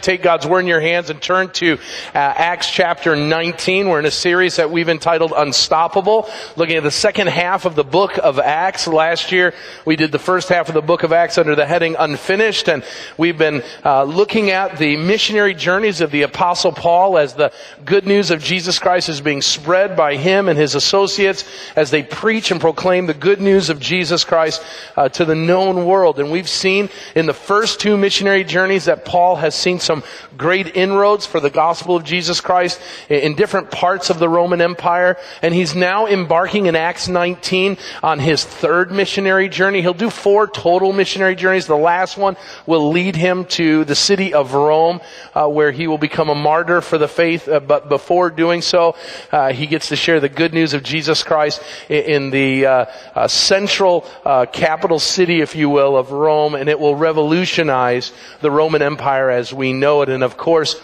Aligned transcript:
take 0.00 0.22
God's 0.22 0.46
Word 0.46 0.60
in 0.60 0.66
your 0.66 0.80
hands 0.80 1.10
and 1.10 1.20
turn 1.20 1.50
to 1.54 1.74
uh, 1.74 1.78
Acts 2.14 2.70
chapter 2.70 3.16
19. 3.16 3.88
We're 3.88 3.98
in 3.98 4.06
a 4.06 4.10
series 4.10 4.56
that 4.56 4.70
we've 4.70 4.88
entitled 4.88 5.32
Unstoppable, 5.36 6.28
looking 6.56 6.76
at 6.76 6.82
the 6.82 6.90
second 6.90 7.28
half 7.28 7.64
of 7.64 7.74
the 7.74 7.84
book 7.84 8.18
of 8.18 8.38
Acts. 8.38 8.86
Last 8.86 9.32
year, 9.32 9.54
we 9.84 9.96
did 9.96 10.12
the 10.12 10.18
first 10.18 10.48
half 10.48 10.68
of 10.68 10.74
the 10.74 10.82
book 10.82 11.02
of 11.02 11.12
Acts 11.12 11.38
under 11.38 11.54
the 11.54 11.66
heading 11.66 11.96
Unfinished, 11.98 12.68
and 12.68 12.84
we've 13.16 13.38
been 13.38 13.62
uh, 13.84 14.04
looking 14.04 14.50
at 14.50 14.78
the 14.78 14.96
missionary 14.96 15.54
journeys 15.54 16.00
of 16.00 16.10
the 16.10 16.22
Apostle 16.22 16.72
Paul 16.72 17.18
as 17.18 17.34
the 17.34 17.52
good 17.84 18.06
news 18.06 18.30
of 18.30 18.42
Jesus 18.42 18.78
Christ 18.78 19.08
is 19.08 19.20
being 19.20 19.42
spread 19.42 19.96
by 19.96 20.16
him 20.16 20.48
and 20.48 20.58
his 20.58 20.74
associates 20.74 21.44
as 21.76 21.90
they 21.90 22.02
preach 22.02 22.50
and 22.50 22.60
proclaim 22.60 23.06
the 23.06 23.14
good 23.14 23.40
news 23.40 23.70
of 23.70 23.80
Jesus 23.80 24.24
Christ 24.24 24.62
uh, 24.96 25.08
to 25.10 25.24
the 25.24 25.34
known 25.34 25.84
world. 25.84 26.18
And 26.18 26.30
we've 26.30 26.48
seen 26.48 26.88
in 27.14 27.26
the 27.26 27.34
first 27.34 27.80
two 27.80 27.96
missionary 27.96 28.44
journeys 28.44 28.86
that 28.86 29.04
Paul 29.04 29.36
has 29.36 29.54
seen 29.54 29.80
some 29.88 30.04
great 30.36 30.76
inroads 30.76 31.24
for 31.24 31.40
the 31.40 31.50
gospel 31.50 31.96
of 31.96 32.04
Jesus 32.04 32.42
Christ 32.42 32.78
in 33.08 33.34
different 33.34 33.70
parts 33.70 34.10
of 34.10 34.18
the 34.18 34.28
Roman 34.28 34.60
Empire. 34.60 35.16
And 35.40 35.54
he's 35.54 35.74
now 35.74 36.06
embarking 36.06 36.66
in 36.66 36.76
Acts 36.76 37.08
19 37.08 37.78
on 38.02 38.18
his 38.18 38.44
third 38.44 38.92
missionary 38.92 39.48
journey. 39.48 39.80
He'll 39.80 39.94
do 39.94 40.10
four 40.10 40.46
total 40.46 40.92
missionary 40.92 41.34
journeys. 41.34 41.66
The 41.66 41.76
last 41.76 42.18
one 42.18 42.36
will 42.66 42.90
lead 42.90 43.16
him 43.16 43.46
to 43.46 43.84
the 43.86 43.94
city 43.94 44.34
of 44.34 44.52
Rome, 44.52 45.00
uh, 45.34 45.48
where 45.48 45.72
he 45.72 45.86
will 45.86 45.98
become 45.98 46.28
a 46.28 46.34
martyr 46.34 46.82
for 46.82 46.98
the 46.98 47.08
faith. 47.08 47.48
Uh, 47.48 47.60
but 47.60 47.88
before 47.88 48.28
doing 48.28 48.60
so, 48.60 48.94
uh, 49.32 49.54
he 49.54 49.66
gets 49.66 49.88
to 49.88 49.96
share 49.96 50.20
the 50.20 50.28
good 50.28 50.52
news 50.52 50.74
of 50.74 50.82
Jesus 50.82 51.22
Christ 51.22 51.62
in, 51.88 52.04
in 52.04 52.30
the 52.30 52.66
uh, 52.66 52.84
uh, 53.14 53.26
central 53.26 54.04
uh, 54.26 54.44
capital 54.44 54.98
city, 54.98 55.40
if 55.40 55.56
you 55.56 55.70
will, 55.70 55.96
of 55.96 56.12
Rome, 56.12 56.54
and 56.54 56.68
it 56.68 56.78
will 56.78 56.94
revolutionize 56.94 58.12
the 58.42 58.50
Roman 58.50 58.82
Empire 58.82 59.30
as 59.30 59.54
we 59.54 59.72
know 59.78 60.02
it. 60.02 60.08
And 60.08 60.22
of 60.22 60.36
course, 60.36 60.80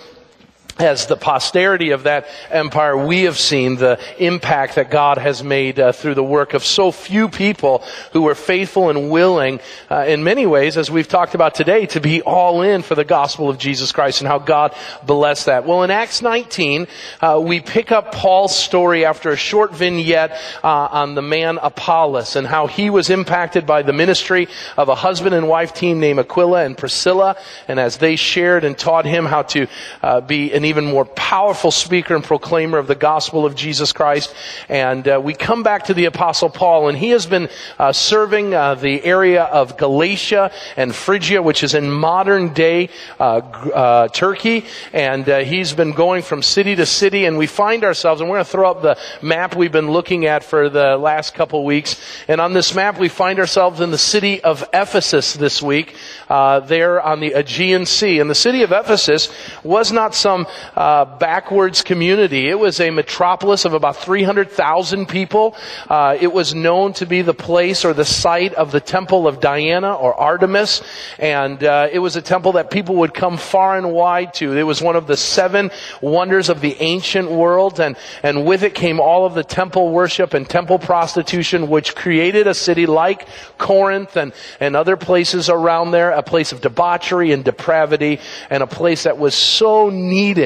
as 0.78 1.06
the 1.06 1.16
posterity 1.16 1.90
of 1.90 2.02
that 2.02 2.26
empire, 2.50 2.96
we 2.96 3.22
have 3.22 3.38
seen 3.38 3.76
the 3.76 3.98
impact 4.18 4.74
that 4.74 4.90
God 4.90 5.18
has 5.18 5.42
made 5.42 5.78
uh, 5.78 5.92
through 5.92 6.14
the 6.14 6.24
work 6.24 6.52
of 6.52 6.64
so 6.64 6.90
few 6.90 7.28
people 7.28 7.84
who 8.12 8.22
were 8.22 8.34
faithful 8.34 8.90
and 8.90 9.08
willing, 9.08 9.60
uh, 9.88 10.04
in 10.08 10.24
many 10.24 10.46
ways, 10.46 10.76
as 10.76 10.90
we've 10.90 11.06
talked 11.06 11.36
about 11.36 11.54
today, 11.54 11.86
to 11.86 12.00
be 12.00 12.22
all 12.22 12.62
in 12.62 12.82
for 12.82 12.96
the 12.96 13.04
gospel 13.04 13.48
of 13.48 13.56
Jesus 13.56 13.92
Christ 13.92 14.20
and 14.20 14.26
how 14.26 14.40
God 14.40 14.74
blessed 15.06 15.46
that. 15.46 15.64
Well, 15.64 15.84
in 15.84 15.92
Acts 15.92 16.22
19, 16.22 16.88
uh, 17.20 17.40
we 17.44 17.60
pick 17.60 17.92
up 17.92 18.10
Paul's 18.10 18.56
story 18.56 19.04
after 19.04 19.30
a 19.30 19.36
short 19.36 19.72
vignette 19.74 20.32
uh, 20.64 20.88
on 20.90 21.14
the 21.14 21.22
man 21.22 21.58
Apollos 21.62 22.34
and 22.34 22.48
how 22.48 22.66
he 22.66 22.90
was 22.90 23.10
impacted 23.10 23.64
by 23.64 23.82
the 23.82 23.92
ministry 23.92 24.48
of 24.76 24.88
a 24.88 24.96
husband 24.96 25.36
and 25.36 25.48
wife 25.48 25.72
team 25.72 26.00
named 26.00 26.18
Aquila 26.18 26.64
and 26.64 26.76
Priscilla, 26.76 27.36
and 27.68 27.78
as 27.78 27.98
they 27.98 28.16
shared 28.16 28.64
and 28.64 28.76
taught 28.76 29.04
him 29.04 29.24
how 29.24 29.42
to 29.42 29.68
uh, 30.02 30.20
be 30.20 30.52
an 30.52 30.63
an 30.64 30.70
even 30.70 30.86
more 30.86 31.04
powerful 31.04 31.70
speaker 31.70 32.14
and 32.14 32.24
proclaimer 32.24 32.78
of 32.78 32.86
the 32.86 32.94
gospel 32.94 33.44
of 33.44 33.54
Jesus 33.54 33.92
Christ. 33.92 34.34
And 34.70 35.06
uh, 35.06 35.20
we 35.22 35.34
come 35.34 35.62
back 35.62 35.84
to 35.84 35.94
the 35.94 36.06
apostle 36.06 36.48
Paul 36.48 36.88
and 36.88 36.96
he 36.96 37.10
has 37.10 37.26
been 37.26 37.50
uh, 37.78 37.92
serving 37.92 38.54
uh, 38.54 38.74
the 38.76 39.04
area 39.04 39.42
of 39.42 39.76
Galatia 39.76 40.50
and 40.78 40.94
Phrygia, 40.94 41.42
which 41.42 41.62
is 41.62 41.74
in 41.74 41.90
modern 41.90 42.54
day 42.54 42.88
uh, 43.20 43.22
uh, 43.24 44.08
Turkey. 44.08 44.64
And 44.94 45.28
uh, 45.28 45.40
he's 45.40 45.74
been 45.74 45.92
going 45.92 46.22
from 46.22 46.42
city 46.42 46.74
to 46.76 46.86
city 46.86 47.26
and 47.26 47.36
we 47.36 47.46
find 47.46 47.84
ourselves, 47.84 48.22
and 48.22 48.30
we're 48.30 48.36
going 48.36 48.46
to 48.46 48.50
throw 48.50 48.70
up 48.70 48.80
the 48.80 48.98
map 49.20 49.54
we've 49.54 49.72
been 49.72 49.90
looking 49.90 50.24
at 50.24 50.42
for 50.42 50.70
the 50.70 50.96
last 50.96 51.34
couple 51.34 51.62
weeks. 51.64 52.00
And 52.26 52.40
on 52.40 52.54
this 52.54 52.74
map, 52.74 52.98
we 52.98 53.10
find 53.10 53.38
ourselves 53.38 53.80
in 53.80 53.90
the 53.90 53.98
city 53.98 54.42
of 54.42 54.64
Ephesus 54.72 55.34
this 55.34 55.60
week, 55.60 55.94
there 56.28 57.02
on 57.02 57.20
the 57.20 57.32
Aegean 57.34 57.84
Sea. 57.84 58.18
And 58.18 58.30
the 58.30 58.34
city 58.34 58.62
of 58.62 58.72
Ephesus 58.72 59.28
was 59.62 59.92
not 59.92 60.14
some 60.14 60.46
uh, 60.76 61.04
backwards 61.04 61.82
community. 61.82 62.48
It 62.48 62.58
was 62.58 62.80
a 62.80 62.90
metropolis 62.90 63.64
of 63.64 63.74
about 63.74 63.96
300,000 63.96 65.06
people. 65.06 65.56
Uh, 65.88 66.16
it 66.20 66.32
was 66.32 66.54
known 66.54 66.92
to 66.94 67.06
be 67.06 67.22
the 67.22 67.34
place 67.34 67.84
or 67.84 67.92
the 67.92 68.04
site 68.04 68.54
of 68.54 68.72
the 68.72 68.80
temple 68.80 69.26
of 69.26 69.40
Diana 69.40 69.94
or 69.94 70.14
Artemis. 70.14 70.82
And 71.18 71.62
uh, 71.62 71.88
it 71.92 71.98
was 71.98 72.16
a 72.16 72.22
temple 72.22 72.52
that 72.52 72.70
people 72.70 72.96
would 72.96 73.14
come 73.14 73.36
far 73.36 73.76
and 73.76 73.92
wide 73.92 74.34
to. 74.34 74.56
It 74.56 74.62
was 74.62 74.82
one 74.82 74.96
of 74.96 75.06
the 75.06 75.16
seven 75.16 75.70
wonders 76.00 76.48
of 76.48 76.60
the 76.60 76.76
ancient 76.80 77.30
world. 77.30 77.80
And, 77.80 77.96
and 78.22 78.46
with 78.46 78.62
it 78.62 78.74
came 78.74 79.00
all 79.00 79.26
of 79.26 79.34
the 79.34 79.44
temple 79.44 79.92
worship 79.92 80.34
and 80.34 80.48
temple 80.48 80.78
prostitution, 80.78 81.68
which 81.68 81.94
created 81.94 82.46
a 82.46 82.54
city 82.54 82.86
like 82.86 83.26
Corinth 83.58 84.16
and, 84.16 84.32
and 84.60 84.76
other 84.76 84.96
places 84.96 85.48
around 85.48 85.90
there, 85.90 86.10
a 86.10 86.22
place 86.22 86.52
of 86.52 86.60
debauchery 86.60 87.32
and 87.32 87.44
depravity, 87.44 88.20
and 88.50 88.62
a 88.62 88.66
place 88.66 89.04
that 89.04 89.18
was 89.18 89.34
so 89.34 89.90
needed 89.90 90.43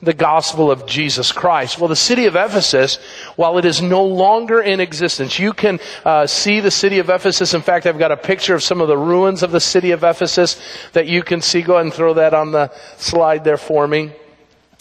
the 0.00 0.14
gospel 0.14 0.70
of 0.70 0.86
Jesus 0.86 1.32
Christ. 1.32 1.78
Well, 1.78 1.88
the 1.88 1.96
city 1.96 2.26
of 2.26 2.36
Ephesus, 2.36 2.96
while 3.36 3.58
it 3.58 3.64
is 3.64 3.82
no 3.82 4.04
longer 4.04 4.60
in 4.60 4.80
existence, 4.80 5.38
you 5.38 5.52
can 5.52 5.80
uh, 6.04 6.26
see 6.26 6.60
the 6.60 6.70
city 6.70 6.98
of 6.98 7.10
Ephesus. 7.10 7.54
In 7.54 7.62
fact, 7.62 7.86
I've 7.86 7.98
got 7.98 8.12
a 8.12 8.16
picture 8.16 8.54
of 8.54 8.62
some 8.62 8.80
of 8.80 8.88
the 8.88 8.98
ruins 8.98 9.42
of 9.42 9.50
the 9.50 9.60
city 9.60 9.90
of 9.90 10.04
Ephesus 10.04 10.60
that 10.92 11.06
you 11.06 11.22
can 11.22 11.40
see. 11.40 11.62
Go 11.62 11.74
ahead 11.74 11.86
and 11.86 11.94
throw 11.94 12.14
that 12.14 12.34
on 12.34 12.52
the 12.52 12.70
slide 12.96 13.44
there 13.44 13.56
for 13.56 13.88
me. 13.88 14.12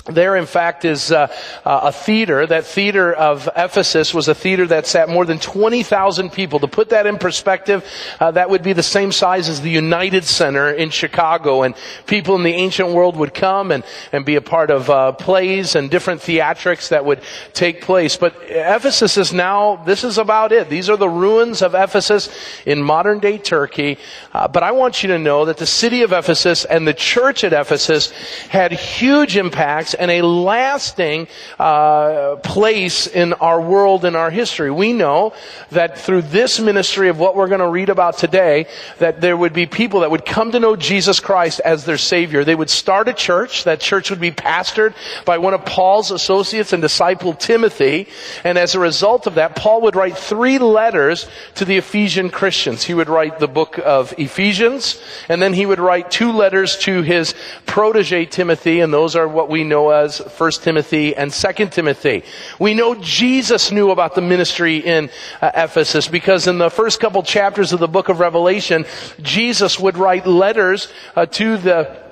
There, 0.07 0.35
in 0.35 0.45
fact, 0.45 0.85
is 0.85 1.12
uh, 1.12 1.28
a 1.66 1.91
theater. 1.91 2.45
That 2.45 2.66
theater 2.66 3.13
of 3.13 3.50
Ephesus 3.56 4.13
was 4.13 4.28
a 4.28 4.35
theater 4.35 4.66
that 4.68 4.88
sat 4.88 5.09
more 5.09 5.25
than 5.25 5.40
20,000 5.40 6.31
people. 6.31 6.59
To 6.59 6.68
put 6.68 6.90
that 6.90 7.06
in 7.06 7.18
perspective, 7.18 7.85
uh, 8.19 8.31
that 8.31 8.50
would 8.50 8.63
be 8.63 8.73
the 8.73 8.84
same 8.84 9.12
size 9.12 9.50
as 9.50 9.62
the 9.62 9.69
United 9.69 10.23
Center 10.23 10.72
in 10.72 10.90
Chicago. 10.90 11.63
And 11.63 11.75
people 12.06 12.35
in 12.35 12.44
the 12.44 12.53
ancient 12.53 12.90
world 12.90 13.18
would 13.18 13.34
come 13.34 13.72
and, 13.72 13.84
and 14.12 14.25
be 14.25 14.35
a 14.35 14.41
part 14.41 14.72
of 14.72 14.90
uh, 14.90 15.12
plays 15.12 15.75
and 15.75 15.90
different 15.91 16.22
theatrics 16.22 16.89
that 16.89 17.03
would 17.03 17.22
take 17.53 17.81
place. 17.81 18.16
But 18.18 18.35
Ephesus 18.47 19.18
is 19.18 19.34
now, 19.34 19.78
this 19.85 20.03
is 20.03 20.18
about 20.18 20.51
it. 20.51 20.69
These 20.69 20.89
are 20.89 20.97
the 20.97 21.09
ruins 21.09 21.62
of 21.62 21.75
Ephesus 21.75 22.29
in 22.66 22.81
modern 22.81 23.19
day 23.19 23.38
Turkey. 23.38 23.97
Uh, 24.34 24.47
but 24.47 24.63
I 24.63 24.72
want 24.72 25.03
you 25.03 25.09
to 25.09 25.19
know 25.19 25.45
that 25.45 25.57
the 25.57 25.66
city 25.66 26.01
of 26.03 26.13
Ephesus 26.13 26.66
and 26.66 26.88
the 26.88 26.94
church 26.94 27.44
at 27.44 27.53
Ephesus 27.53 28.12
had 28.50 28.72
huge 28.72 29.35
impacts 29.35 29.95
and 29.97 30.11
a 30.11 30.21
lasting 30.21 31.27
uh, 31.59 32.37
place 32.37 33.07
in 33.07 33.33
our 33.33 33.61
world 33.61 34.05
and 34.05 34.15
our 34.15 34.29
history. 34.29 34.71
We 34.71 34.93
know 34.93 35.33
that 35.71 35.97
through 35.97 36.23
this 36.23 36.59
ministry 36.59 37.09
of 37.09 37.19
what 37.19 37.35
we're 37.35 37.47
going 37.47 37.59
to 37.59 37.67
read 37.67 37.89
about 37.89 38.17
today, 38.17 38.67
that 38.99 39.21
there 39.21 39.35
would 39.35 39.53
be 39.53 39.65
people 39.65 40.01
that 40.01 40.11
would 40.11 40.25
come 40.25 40.51
to 40.51 40.59
know 40.59 40.75
Jesus 40.75 41.19
Christ 41.19 41.59
as 41.61 41.85
their 41.85 41.97
Savior. 41.97 42.43
They 42.43 42.55
would 42.55 42.69
start 42.69 43.07
a 43.07 43.13
church. 43.13 43.63
That 43.63 43.79
church 43.79 44.09
would 44.09 44.21
be 44.21 44.31
pastored 44.31 44.93
by 45.25 45.37
one 45.37 45.53
of 45.53 45.65
Paul's 45.65 46.11
associates 46.11 46.73
and 46.73 46.81
disciple 46.81 47.33
Timothy. 47.33 48.07
And 48.43 48.57
as 48.57 48.75
a 48.75 48.79
result 48.79 49.27
of 49.27 49.35
that, 49.35 49.55
Paul 49.55 49.81
would 49.81 49.95
write 49.95 50.17
three 50.17 50.59
letters 50.59 51.27
to 51.55 51.65
the 51.65 51.77
Ephesian 51.77 52.29
Christians. 52.29 52.83
He 52.83 52.93
would 52.93 53.09
write 53.09 53.39
the 53.39 53.47
book 53.47 53.79
of 53.83 54.13
Ephesians, 54.17 55.01
and 55.29 55.41
then 55.41 55.53
he 55.53 55.65
would 55.65 55.79
write 55.79 56.11
two 56.11 56.31
letters 56.31 56.77
to 56.79 57.01
his 57.01 57.33
protege 57.65 58.25
Timothy, 58.25 58.79
and 58.79 58.93
those 58.93 59.15
are 59.15 59.27
what 59.27 59.49
we 59.49 59.63
know 59.63 59.86
as 59.91 60.19
1 60.19 60.51
Timothy 60.61 61.15
and 61.15 61.31
2 61.31 61.67
Timothy. 61.67 62.23
We 62.59 62.73
know 62.73 62.95
Jesus 62.95 63.71
knew 63.71 63.91
about 63.91 64.15
the 64.15 64.21
ministry 64.21 64.77
in 64.77 65.09
uh, 65.41 65.51
Ephesus 65.53 66.07
because 66.07 66.47
in 66.47 66.57
the 66.57 66.69
first 66.69 66.99
couple 66.99 67.23
chapters 67.23 67.73
of 67.73 67.79
the 67.79 67.87
book 67.87 68.09
of 68.09 68.19
Revelation, 68.19 68.85
Jesus 69.21 69.79
would 69.79 69.97
write 69.97 70.25
letters 70.25 70.87
uh, 71.15 71.25
to 71.25 71.57
the 71.57 72.06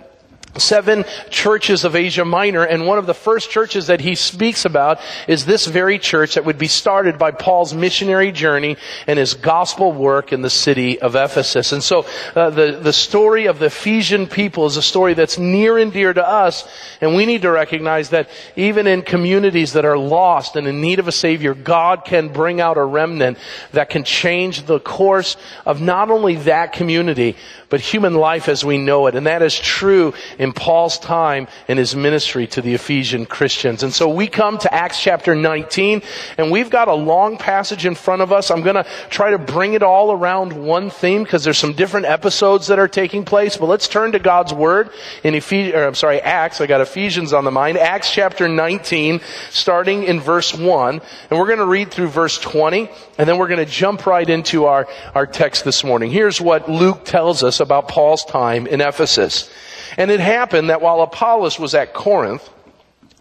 seven 0.57 1.05
churches 1.29 1.83
of 1.83 1.95
Asia 1.95 2.25
Minor, 2.25 2.63
and 2.63 2.87
one 2.87 2.97
of 2.97 3.05
the 3.05 3.13
first 3.13 3.49
churches 3.49 3.87
that 3.87 4.01
he 4.01 4.15
speaks 4.15 4.65
about 4.65 4.99
is 5.27 5.45
this 5.45 5.65
very 5.65 5.99
church 5.99 6.35
that 6.35 6.45
would 6.45 6.57
be 6.57 6.67
started 6.67 7.17
by 7.17 7.31
Paul's 7.31 7.73
missionary 7.73 8.31
journey 8.31 8.77
and 9.07 9.19
his 9.19 9.33
gospel 9.33 9.91
work 9.91 10.31
in 10.31 10.41
the 10.41 10.49
city 10.49 10.99
of 10.99 11.15
Ephesus. 11.15 11.71
And 11.71 11.83
so 11.83 12.05
uh, 12.35 12.49
the, 12.49 12.79
the 12.81 12.93
story 12.93 13.47
of 13.47 13.59
the 13.59 13.65
Ephesian 13.65 14.27
people 14.27 14.65
is 14.65 14.77
a 14.77 14.81
story 14.81 15.13
that's 15.13 15.37
near 15.37 15.77
and 15.77 15.91
dear 15.91 16.13
to 16.13 16.27
us, 16.27 16.67
and 17.01 17.15
we 17.15 17.25
need 17.25 17.41
to 17.41 17.51
recognize 17.51 18.09
that 18.09 18.29
even 18.55 18.87
in 18.87 19.01
communities 19.01 19.73
that 19.73 19.85
are 19.85 19.97
lost 19.97 20.55
and 20.55 20.67
in 20.67 20.81
need 20.81 20.99
of 20.99 21.07
a 21.07 21.11
Savior, 21.11 21.53
God 21.53 22.05
can 22.05 22.29
bring 22.29 22.61
out 22.61 22.77
a 22.77 22.83
remnant 22.83 23.37
that 23.71 23.89
can 23.89 24.03
change 24.03 24.65
the 24.65 24.79
course 24.79 25.37
of 25.65 25.81
not 25.81 26.09
only 26.09 26.35
that 26.35 26.73
community, 26.73 27.35
but 27.69 27.81
human 27.81 28.13
life 28.13 28.47
as 28.47 28.63
we 28.63 28.77
know 28.77 29.07
it. 29.07 29.15
And 29.15 29.27
that 29.27 29.41
is 29.41 29.59
true 29.59 30.13
in 30.39 30.44
Paul's 30.53 30.99
time 30.99 31.47
in 31.67 31.77
his 31.77 31.95
ministry 31.95 32.47
to 32.47 32.61
the 32.61 32.73
Ephesian 32.73 33.25
Christians. 33.25 33.83
And 33.83 33.93
so 33.93 34.09
we 34.09 34.27
come 34.27 34.57
to 34.59 34.73
Acts 34.73 35.01
chapter 35.01 35.35
19, 35.35 36.01
and 36.37 36.51
we've 36.51 36.69
got 36.69 36.87
a 36.87 36.93
long 36.93 37.37
passage 37.37 37.85
in 37.85 37.95
front 37.95 38.21
of 38.21 38.31
us. 38.31 38.51
I'm 38.51 38.61
going 38.61 38.75
to 38.75 38.85
try 39.09 39.31
to 39.31 39.37
bring 39.37 39.73
it 39.73 39.83
all 39.83 40.11
around 40.11 40.53
one 40.53 40.89
theme 40.89 41.23
because 41.23 41.43
there's 41.43 41.57
some 41.57 41.73
different 41.73 42.05
episodes 42.05 42.67
that 42.67 42.79
are 42.79 42.87
taking 42.87 43.25
place. 43.25 43.57
But 43.57 43.67
let's 43.67 43.87
turn 43.87 44.11
to 44.13 44.19
God's 44.19 44.53
Word 44.53 44.89
in 45.23 45.35
Ephesians, 45.35 45.75
I'm 45.75 45.95
sorry, 45.95 46.21
Acts. 46.21 46.61
I 46.61 46.67
got 46.67 46.81
Ephesians 46.81 47.33
on 47.33 47.43
the 47.43 47.51
mind. 47.51 47.77
Acts 47.77 48.11
chapter 48.11 48.47
19, 48.47 49.21
starting 49.49 50.03
in 50.03 50.19
verse 50.19 50.53
1. 50.53 51.01
And 51.29 51.39
we're 51.39 51.47
going 51.47 51.59
to 51.59 51.65
read 51.65 51.91
through 51.91 52.07
verse 52.07 52.37
20, 52.39 52.89
and 53.17 53.29
then 53.29 53.37
we're 53.37 53.47
going 53.47 53.65
to 53.65 53.71
jump 53.71 54.05
right 54.05 54.29
into 54.29 54.65
our, 54.65 54.87
our 55.13 55.25
text 55.25 55.63
this 55.63 55.83
morning. 55.83 56.11
Here's 56.11 56.41
what 56.41 56.69
Luke 56.69 57.05
tells 57.05 57.43
us 57.43 57.59
about 57.59 57.87
Paul's 57.87 58.25
time 58.25 58.67
in 58.67 58.81
Ephesus. 58.81 59.49
And 59.97 60.11
it 60.11 60.19
happened 60.19 60.69
that 60.69 60.81
while 60.81 61.01
Apollos 61.01 61.59
was 61.59 61.75
at 61.75 61.93
Corinth, 61.93 62.49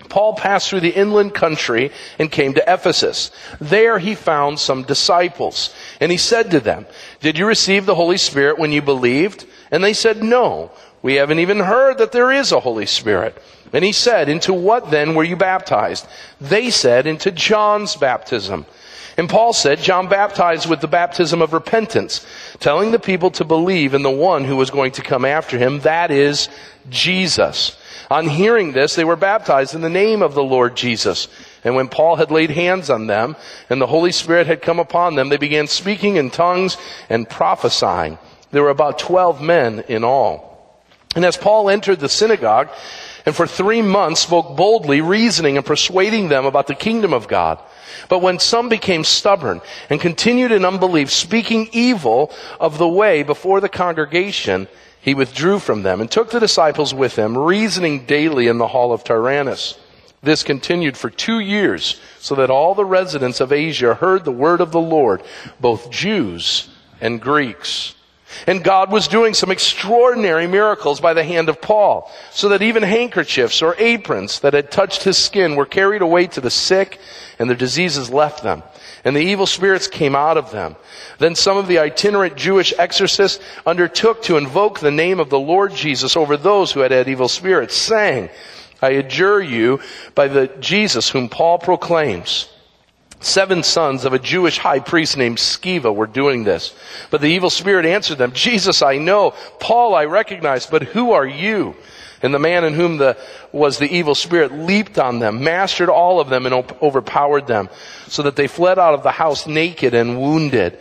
Paul 0.09 0.35
passed 0.35 0.69
through 0.69 0.81
the 0.81 0.95
inland 0.95 1.35
country 1.35 1.91
and 2.19 2.31
came 2.31 2.55
to 2.55 2.73
Ephesus. 2.73 3.31
There 3.61 3.99
he 3.99 4.15
found 4.15 4.59
some 4.59 4.83
disciples. 4.83 5.75
And 6.01 6.13
he 6.13 6.19
said 6.19 6.51
to 6.51 6.61
them, 6.61 6.87
Did 7.21 7.39
you 7.39 7.47
receive 7.47 7.87
the 7.87 7.95
Holy 7.95 8.19
Spirit 8.19 8.59
when 8.59 8.73
you 8.73 8.83
believed? 8.83 9.47
And 9.71 9.83
they 9.83 9.93
said, 9.93 10.23
No, 10.23 10.71
we 11.03 11.15
haven't 11.15 11.39
even 11.39 11.61
heard 11.61 11.99
that 11.99 12.13
there 12.13 12.31
is 12.31 12.53
a 12.53 12.61
Holy 12.61 12.87
Spirit. 12.87 13.41
And 13.73 13.85
he 13.85 13.93
said, 13.93 14.29
Into 14.29 14.53
what 14.53 14.91
then 14.91 15.15
were 15.15 15.25
you 15.25 15.37
baptized? 15.37 16.07
They 16.41 16.71
said, 16.71 17.07
Into 17.07 17.31
John's 17.31 17.97
baptism. 17.97 18.67
And 19.17 19.29
Paul 19.29 19.53
said, 19.53 19.79
John 19.79 20.09
baptized 20.09 20.69
with 20.69 20.81
the 20.81 20.89
baptism 20.89 21.41
of 21.41 21.53
repentance, 21.53 22.27
telling 22.59 22.91
the 22.91 22.99
people 22.99 23.31
to 23.33 23.45
believe 23.45 23.95
in 23.95 24.03
the 24.03 24.11
one 24.11 24.45
who 24.45 24.57
was 24.57 24.71
going 24.71 24.93
to 24.93 25.03
come 25.03 25.25
after 25.25 25.57
him, 25.57 25.81
that 25.81 26.11
is, 26.11 26.49
Jesus. 26.91 27.79
On 28.11 28.27
hearing 28.29 28.73
this, 28.73 28.95
they 28.95 29.05
were 29.05 29.17
baptized 29.17 29.75
in 29.75 29.81
the 29.81 29.89
name 29.89 30.21
of 30.21 30.35
the 30.35 30.43
Lord 30.43 30.77
Jesus. 30.77 31.29
And 31.63 31.77
when 31.77 31.89
Paul 31.89 32.17
had 32.17 32.31
laid 32.31 32.51
hands 32.51 32.91
on 32.91 33.07
them 33.07 33.37
and 33.71 33.81
the 33.81 33.87
Holy 33.87 34.13
Spirit 34.13 34.47
had 34.47 34.63
come 34.63 34.79
upon 34.79 35.15
them, 35.15 35.29
they 35.29 35.37
began 35.37 35.67
speaking 35.67 36.17
in 36.17 36.31
tongues 36.31 36.77
and 37.09 37.29
prophesying. 37.29 38.19
There 38.51 38.63
were 38.63 38.71
about 38.71 38.99
12 38.99 39.41
men 39.41 39.85
in 39.89 40.05
all. 40.05 40.55
And 41.17 41.25
as 41.25 41.37
Paul 41.37 41.71
entered 41.71 42.01
the 42.01 42.09
synagogue 42.09 42.69
and 43.25 43.35
for 43.35 43.47
three 43.47 43.81
months 43.81 44.21
spoke 44.21 44.57
boldly, 44.57 45.01
reasoning 45.01 45.57
and 45.57 45.65
persuading 45.65 46.29
them 46.29 46.45
about 46.45 46.67
the 46.67 46.75
kingdom 46.75 47.15
of 47.15 47.29
God. 47.29 47.59
But 48.09 48.21
when 48.21 48.39
some 48.39 48.69
became 48.69 49.05
stubborn 49.05 49.61
and 49.91 50.01
continued 50.01 50.53
in 50.53 50.65
unbelief, 50.65 51.11
speaking 51.11 51.69
evil 51.73 52.33
of 52.61 52.79
the 52.79 52.89
way 52.89 53.23
before 53.23 53.61
the 53.61 53.69
congregation, 53.69 54.69
he 55.01 55.15
withdrew 55.15 55.59
from 55.59 55.83
them 55.83 56.01
and 56.01 56.11
took 56.11 56.31
the 56.31 56.41
disciples 56.41 56.95
with 56.95 57.17
him, 57.17 57.37
reasoning 57.37 58.07
daily 58.07 58.47
in 58.47 58.59
the 58.59 58.69
hall 58.69 58.93
of 58.93 59.05
Tyrannus. 59.05 59.79
This 60.23 60.43
continued 60.43 60.97
for 60.97 61.11
two 61.11 61.39
years, 61.41 62.01
so 62.19 62.35
that 62.37 62.49
all 62.49 62.75
the 62.75 62.87
residents 62.87 63.41
of 63.41 63.53
Asia 63.53 63.95
heard 63.95 64.25
the 64.25 64.33
word 64.33 64.63
of 64.63 64.73
the 64.73 64.81
Lord, 64.81 65.23
both 65.61 65.91
Jews 65.91 66.71
and 67.01 67.21
Greeks. 67.21 67.95
And 68.47 68.65
God 68.65 68.91
was 68.91 69.09
doing 69.09 69.35
some 69.35 69.51
extraordinary 69.51 70.47
miracles 70.47 71.01
by 71.01 71.15
the 71.15 71.25
hand 71.25 71.49
of 71.49 71.61
Paul, 71.61 72.11
so 72.31 72.49
that 72.51 72.63
even 72.63 72.83
handkerchiefs 72.83 73.63
or 73.63 73.77
aprons 73.79 74.41
that 74.41 74.55
had 74.55 74.71
touched 74.71 75.05
his 75.05 75.19
skin 75.19 75.57
were 75.57 75.67
carried 75.67 76.03
away 76.03 76.27
to 76.29 76.41
the 76.41 76.51
sick, 76.51 76.99
and 77.39 77.49
their 77.49 77.57
diseases 77.57 78.11
left 78.11 78.43
them 78.43 78.63
and 79.05 79.15
the 79.15 79.21
evil 79.21 79.47
spirits 79.47 79.87
came 79.87 80.17
out 80.17 80.39
of 80.39 80.51
them. 80.51 80.77
Then 81.19 81.35
some 81.35 81.59
of 81.59 81.69
the 81.69 81.79
itinerant 81.79 82.37
Jewish 82.37 82.73
exorcists 82.79 83.39
undertook 83.67 84.23
to 84.25 84.39
invoke 84.39 84.81
the 84.81 84.91
name 84.91 85.21
of 85.21 85.29
the 85.29 85.39
Lord 85.39 85.75
Jesus 85.75 86.17
over 86.17 86.37
those 86.37 86.73
who 86.73 86.81
had 86.81 86.91
had 86.91 87.09
evil 87.09 87.29
spirits, 87.29 87.77
saying, 87.77 88.31
I 88.81 88.91
adjure 88.91 89.41
you 89.41 89.81
by 90.15 90.29
the 90.29 90.49
Jesus 90.59 91.11
whom 91.11 91.29
Paul 91.29 91.59
proclaims. 91.59 92.49
Seven 93.25 93.63
sons 93.63 94.05
of 94.05 94.13
a 94.13 94.19
Jewish 94.19 94.59
high 94.59 94.81
priest 94.81 95.17
named 95.17 95.39
Sceva 95.39 95.95
were 95.95 96.07
doing 96.07 96.45
this. 96.45 96.75
But 97.11 97.23
the 97.23 97.29
evil 97.29 97.49
spirit 97.49 97.87
answered 97.87 98.19
them, 98.19 98.33
Jesus 98.33 98.83
I 98.83 98.99
know, 98.99 99.31
Paul 99.61 99.95
I 99.95 100.05
recognize, 100.05 100.67
but 100.67 100.83
who 100.83 101.13
are 101.13 101.27
you? 101.27 101.75
And 102.21 102.35
the 102.35 102.39
man 102.39 102.65
in 102.65 102.75
whom 102.75 102.99
the, 102.99 103.17
was 103.51 103.79
the 103.79 103.91
evil 103.91 104.15
spirit 104.15 104.53
leaped 104.53 104.99
on 104.99 105.21
them, 105.21 105.43
mastered 105.43 105.89
all 105.89 106.21
of 106.21 106.29
them, 106.29 106.45
and 106.45 106.55
op- 106.55 106.83
overpowered 106.83 107.47
them, 107.47 107.71
so 108.09 108.25
that 108.25 108.37
they 108.37 108.47
fled 108.47 108.79
out 108.79 108.93
of 108.93 109.03
the 109.03 109.11
house 109.11 109.47
naked 109.47 109.95
and 109.95 110.21
wounded. 110.21 110.79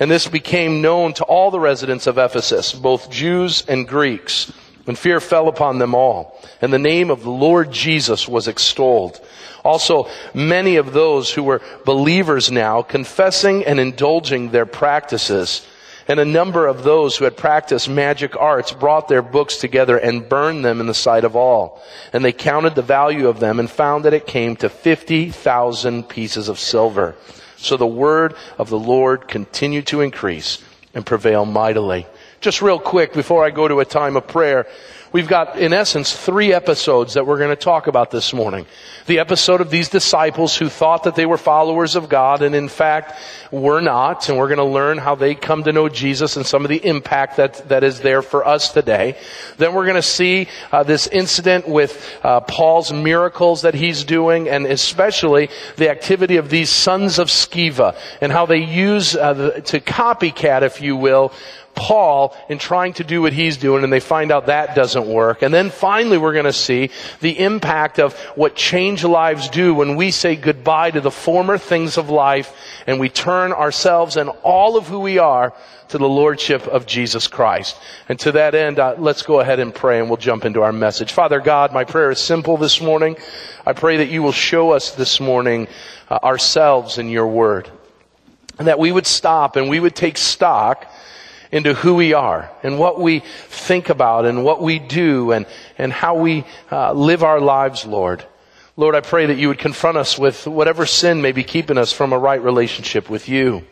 And 0.00 0.10
this 0.10 0.26
became 0.26 0.82
known 0.82 1.14
to 1.14 1.24
all 1.24 1.52
the 1.52 1.60
residents 1.60 2.08
of 2.08 2.18
Ephesus, 2.18 2.72
both 2.72 3.08
Jews 3.08 3.64
and 3.68 3.86
Greeks. 3.86 4.52
And 4.86 4.98
fear 4.98 5.20
fell 5.20 5.48
upon 5.48 5.78
them 5.78 5.94
all. 5.94 6.38
And 6.60 6.72
the 6.72 6.78
name 6.78 7.10
of 7.10 7.22
the 7.22 7.30
Lord 7.30 7.72
Jesus 7.72 8.28
was 8.28 8.48
extolled. 8.48 9.20
Also, 9.64 10.08
many 10.34 10.76
of 10.76 10.92
those 10.92 11.32
who 11.32 11.42
were 11.42 11.62
believers 11.86 12.52
now, 12.52 12.82
confessing 12.82 13.64
and 13.64 13.80
indulging 13.80 14.50
their 14.50 14.66
practices, 14.66 15.66
and 16.06 16.20
a 16.20 16.24
number 16.24 16.66
of 16.66 16.84
those 16.84 17.16
who 17.16 17.24
had 17.24 17.36
practiced 17.36 17.88
magic 17.88 18.36
arts 18.36 18.72
brought 18.72 19.08
their 19.08 19.22
books 19.22 19.56
together 19.56 19.96
and 19.96 20.28
burned 20.28 20.62
them 20.64 20.80
in 20.80 20.86
the 20.86 20.92
sight 20.92 21.24
of 21.24 21.34
all. 21.34 21.82
And 22.12 22.22
they 22.22 22.32
counted 22.32 22.74
the 22.74 22.82
value 22.82 23.28
of 23.28 23.40
them 23.40 23.58
and 23.58 23.70
found 23.70 24.04
that 24.04 24.12
it 24.12 24.26
came 24.26 24.54
to 24.56 24.68
50,000 24.68 26.08
pieces 26.08 26.48
of 26.48 26.58
silver. 26.58 27.14
So 27.56 27.78
the 27.78 27.86
word 27.86 28.34
of 28.58 28.68
the 28.68 28.78
Lord 28.78 29.28
continued 29.28 29.86
to 29.86 30.02
increase 30.02 30.62
and 30.92 31.06
prevail 31.06 31.46
mightily. 31.46 32.06
Just 32.44 32.60
real 32.60 32.78
quick 32.78 33.14
before 33.14 33.42
I 33.42 33.48
go 33.48 33.66
to 33.66 33.80
a 33.80 33.86
time 33.86 34.16
of 34.16 34.26
prayer, 34.26 34.66
We've 35.14 35.28
got, 35.28 35.60
in 35.60 35.72
essence, 35.72 36.12
three 36.12 36.52
episodes 36.52 37.14
that 37.14 37.24
we're 37.24 37.38
going 37.38 37.50
to 37.50 37.54
talk 37.54 37.86
about 37.86 38.10
this 38.10 38.32
morning. 38.32 38.66
The 39.06 39.20
episode 39.20 39.60
of 39.60 39.70
these 39.70 39.88
disciples 39.88 40.56
who 40.56 40.68
thought 40.68 41.04
that 41.04 41.14
they 41.14 41.24
were 41.24 41.38
followers 41.38 41.94
of 41.94 42.08
God 42.08 42.42
and 42.42 42.52
in 42.52 42.68
fact 42.68 43.16
were 43.52 43.80
not, 43.80 44.28
and 44.28 44.36
we're 44.36 44.48
going 44.48 44.58
to 44.58 44.64
learn 44.64 44.98
how 44.98 45.14
they 45.14 45.36
come 45.36 45.62
to 45.62 45.72
know 45.72 45.88
Jesus 45.88 46.36
and 46.36 46.44
some 46.44 46.64
of 46.64 46.68
the 46.68 46.84
impact 46.84 47.36
that, 47.36 47.68
that 47.68 47.84
is 47.84 48.00
there 48.00 48.22
for 48.22 48.44
us 48.44 48.72
today. 48.72 49.16
Then 49.56 49.72
we're 49.72 49.84
going 49.84 49.94
to 49.94 50.02
see 50.02 50.48
uh, 50.72 50.82
this 50.82 51.06
incident 51.06 51.68
with 51.68 52.18
uh, 52.24 52.40
Paul's 52.40 52.92
miracles 52.92 53.62
that 53.62 53.74
he's 53.74 54.02
doing 54.02 54.48
and 54.48 54.66
especially 54.66 55.48
the 55.76 55.90
activity 55.90 56.38
of 56.38 56.50
these 56.50 56.70
sons 56.70 57.20
of 57.20 57.28
Sceva 57.28 57.96
and 58.20 58.32
how 58.32 58.46
they 58.46 58.64
use 58.64 59.14
uh, 59.14 59.32
the, 59.32 59.60
to 59.60 59.78
copycat, 59.78 60.62
if 60.62 60.80
you 60.80 60.96
will, 60.96 61.32
Paul 61.74 62.36
in 62.48 62.58
trying 62.58 62.94
to 62.94 63.04
do 63.04 63.22
what 63.22 63.32
he's 63.32 63.56
doing 63.56 63.84
and 63.84 63.92
they 63.92 64.00
find 64.00 64.30
out 64.30 64.46
that 64.46 64.74
doesn't 64.74 65.06
work. 65.06 65.42
And 65.42 65.52
then 65.52 65.70
finally 65.70 66.18
we're 66.18 66.32
going 66.32 66.44
to 66.44 66.52
see 66.52 66.90
the 67.20 67.38
impact 67.38 67.98
of 67.98 68.14
what 68.36 68.54
change 68.54 69.04
lives 69.04 69.48
do 69.48 69.74
when 69.74 69.96
we 69.96 70.10
say 70.10 70.36
goodbye 70.36 70.92
to 70.92 71.00
the 71.00 71.10
former 71.10 71.58
things 71.58 71.98
of 71.98 72.10
life 72.10 72.54
and 72.86 73.00
we 73.00 73.08
turn 73.08 73.52
ourselves 73.52 74.16
and 74.16 74.30
all 74.42 74.76
of 74.76 74.86
who 74.88 75.00
we 75.00 75.18
are 75.18 75.52
to 75.88 75.98
the 75.98 76.08
Lordship 76.08 76.66
of 76.66 76.86
Jesus 76.86 77.26
Christ. 77.26 77.78
And 78.08 78.18
to 78.20 78.32
that 78.32 78.54
end, 78.54 78.78
uh, 78.78 78.94
let's 78.98 79.22
go 79.22 79.40
ahead 79.40 79.60
and 79.60 79.74
pray 79.74 80.00
and 80.00 80.08
we'll 80.08 80.16
jump 80.16 80.44
into 80.44 80.62
our 80.62 80.72
message. 80.72 81.12
Father 81.12 81.40
God, 81.40 81.72
my 81.72 81.84
prayer 81.84 82.10
is 82.10 82.20
simple 82.20 82.56
this 82.56 82.80
morning. 82.80 83.16
I 83.66 83.72
pray 83.72 83.98
that 83.98 84.08
you 84.08 84.22
will 84.22 84.32
show 84.32 84.70
us 84.70 84.92
this 84.92 85.20
morning 85.20 85.68
uh, 86.08 86.18
ourselves 86.22 86.98
in 86.98 87.08
your 87.08 87.26
word. 87.26 87.70
And 88.58 88.68
that 88.68 88.78
we 88.78 88.92
would 88.92 89.06
stop 89.06 89.56
and 89.56 89.68
we 89.68 89.80
would 89.80 89.96
take 89.96 90.16
stock 90.16 90.86
into 91.54 91.72
who 91.72 91.94
we 91.94 92.14
are 92.14 92.50
and 92.64 92.80
what 92.80 93.00
we 93.00 93.20
think 93.20 93.88
about 93.88 94.26
and 94.26 94.42
what 94.42 94.60
we 94.60 94.80
do 94.80 95.30
and, 95.30 95.46
and 95.78 95.92
how 95.92 96.16
we 96.16 96.44
uh, 96.72 96.92
live 96.92 97.22
our 97.22 97.40
lives, 97.40 97.86
Lord. 97.86 98.26
Lord, 98.76 98.96
I 98.96 99.00
pray 99.02 99.26
that 99.26 99.38
you 99.38 99.46
would 99.46 99.60
confront 99.60 99.96
us 99.96 100.18
with 100.18 100.48
whatever 100.48 100.84
sin 100.84 101.22
may 101.22 101.30
be 101.30 101.44
keeping 101.44 101.78
us 101.78 101.92
from 101.92 102.12
a 102.12 102.18
right 102.18 102.42
relationship 102.42 103.08
with 103.08 103.28
you. 103.28 103.62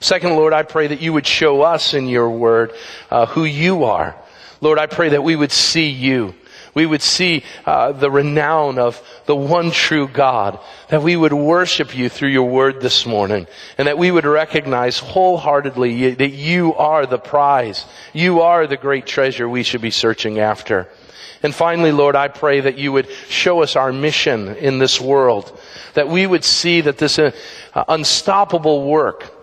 Second, 0.00 0.30
Lord, 0.30 0.52
I 0.52 0.64
pray 0.64 0.88
that 0.88 1.00
you 1.00 1.12
would 1.12 1.24
show 1.24 1.62
us 1.62 1.94
in 1.94 2.08
your 2.08 2.28
word 2.28 2.72
uh, 3.12 3.26
who 3.26 3.44
you 3.44 3.84
are. 3.84 4.16
Lord, 4.60 4.80
I 4.80 4.86
pray 4.86 5.10
that 5.10 5.22
we 5.22 5.36
would 5.36 5.52
see 5.52 5.88
you 5.88 6.34
we 6.74 6.86
would 6.86 7.02
see 7.02 7.44
uh, 7.66 7.92
the 7.92 8.10
renown 8.10 8.78
of 8.78 9.02
the 9.26 9.36
one 9.36 9.70
true 9.70 10.08
God, 10.08 10.58
that 10.88 11.02
we 11.02 11.16
would 11.16 11.32
worship 11.32 11.96
you 11.96 12.08
through 12.08 12.28
your 12.30 12.48
word 12.48 12.80
this 12.80 13.06
morning, 13.06 13.46
and 13.78 13.88
that 13.88 13.98
we 13.98 14.10
would 14.10 14.24
recognize 14.24 14.98
wholeheartedly 14.98 16.14
that 16.14 16.30
you 16.30 16.74
are 16.74 17.06
the 17.06 17.18
prize. 17.18 17.84
You 18.12 18.40
are 18.42 18.66
the 18.66 18.76
great 18.76 19.06
treasure 19.06 19.48
we 19.48 19.62
should 19.62 19.82
be 19.82 19.90
searching 19.90 20.38
after. 20.38 20.88
And 21.42 21.54
finally, 21.54 21.90
Lord, 21.90 22.16
I 22.16 22.28
pray 22.28 22.60
that 22.60 22.78
you 22.78 22.92
would 22.92 23.08
show 23.28 23.62
us 23.62 23.74
our 23.74 23.92
mission 23.92 24.48
in 24.56 24.78
this 24.78 25.00
world, 25.00 25.58
that 25.94 26.08
we 26.08 26.26
would 26.26 26.44
see 26.44 26.82
that 26.82 26.98
this 26.98 27.18
uh, 27.18 27.32
unstoppable 27.88 28.84
work 28.86 29.39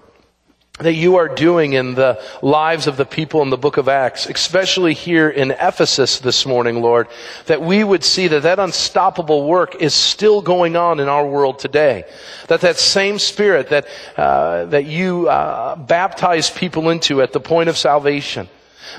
that 0.79 0.93
you 0.93 1.15
are 1.15 1.27
doing 1.27 1.73
in 1.73 1.95
the 1.95 2.21
lives 2.41 2.85
of 2.85 2.97
the 2.97 3.05
people 3.05 3.41
in 3.41 3.49
the 3.49 3.57
book 3.57 3.77
of 3.77 3.89
Acts, 3.89 4.27
especially 4.27 4.93
here 4.93 5.27
in 5.29 5.51
Ephesus 5.51 6.19
this 6.19 6.45
morning, 6.45 6.81
Lord, 6.81 7.07
that 7.47 7.61
we 7.61 7.83
would 7.83 8.03
see 8.03 8.27
that 8.27 8.43
that 8.43 8.59
unstoppable 8.59 9.47
work 9.47 9.75
is 9.81 9.95
still 9.95 10.41
going 10.41 10.75
on 10.75 10.99
in 10.99 11.07
our 11.07 11.25
world 11.25 11.57
today. 11.57 12.03
That 12.47 12.61
that 12.61 12.77
same 12.77 13.17
spirit 13.17 13.69
that, 13.69 13.87
uh, 14.17 14.65
that 14.65 14.85
you 14.85 15.27
uh, 15.27 15.75
baptize 15.75 16.51
people 16.51 16.89
into 16.89 17.23
at 17.23 17.33
the 17.33 17.39
point 17.39 17.69
of 17.69 17.77
salvation, 17.77 18.47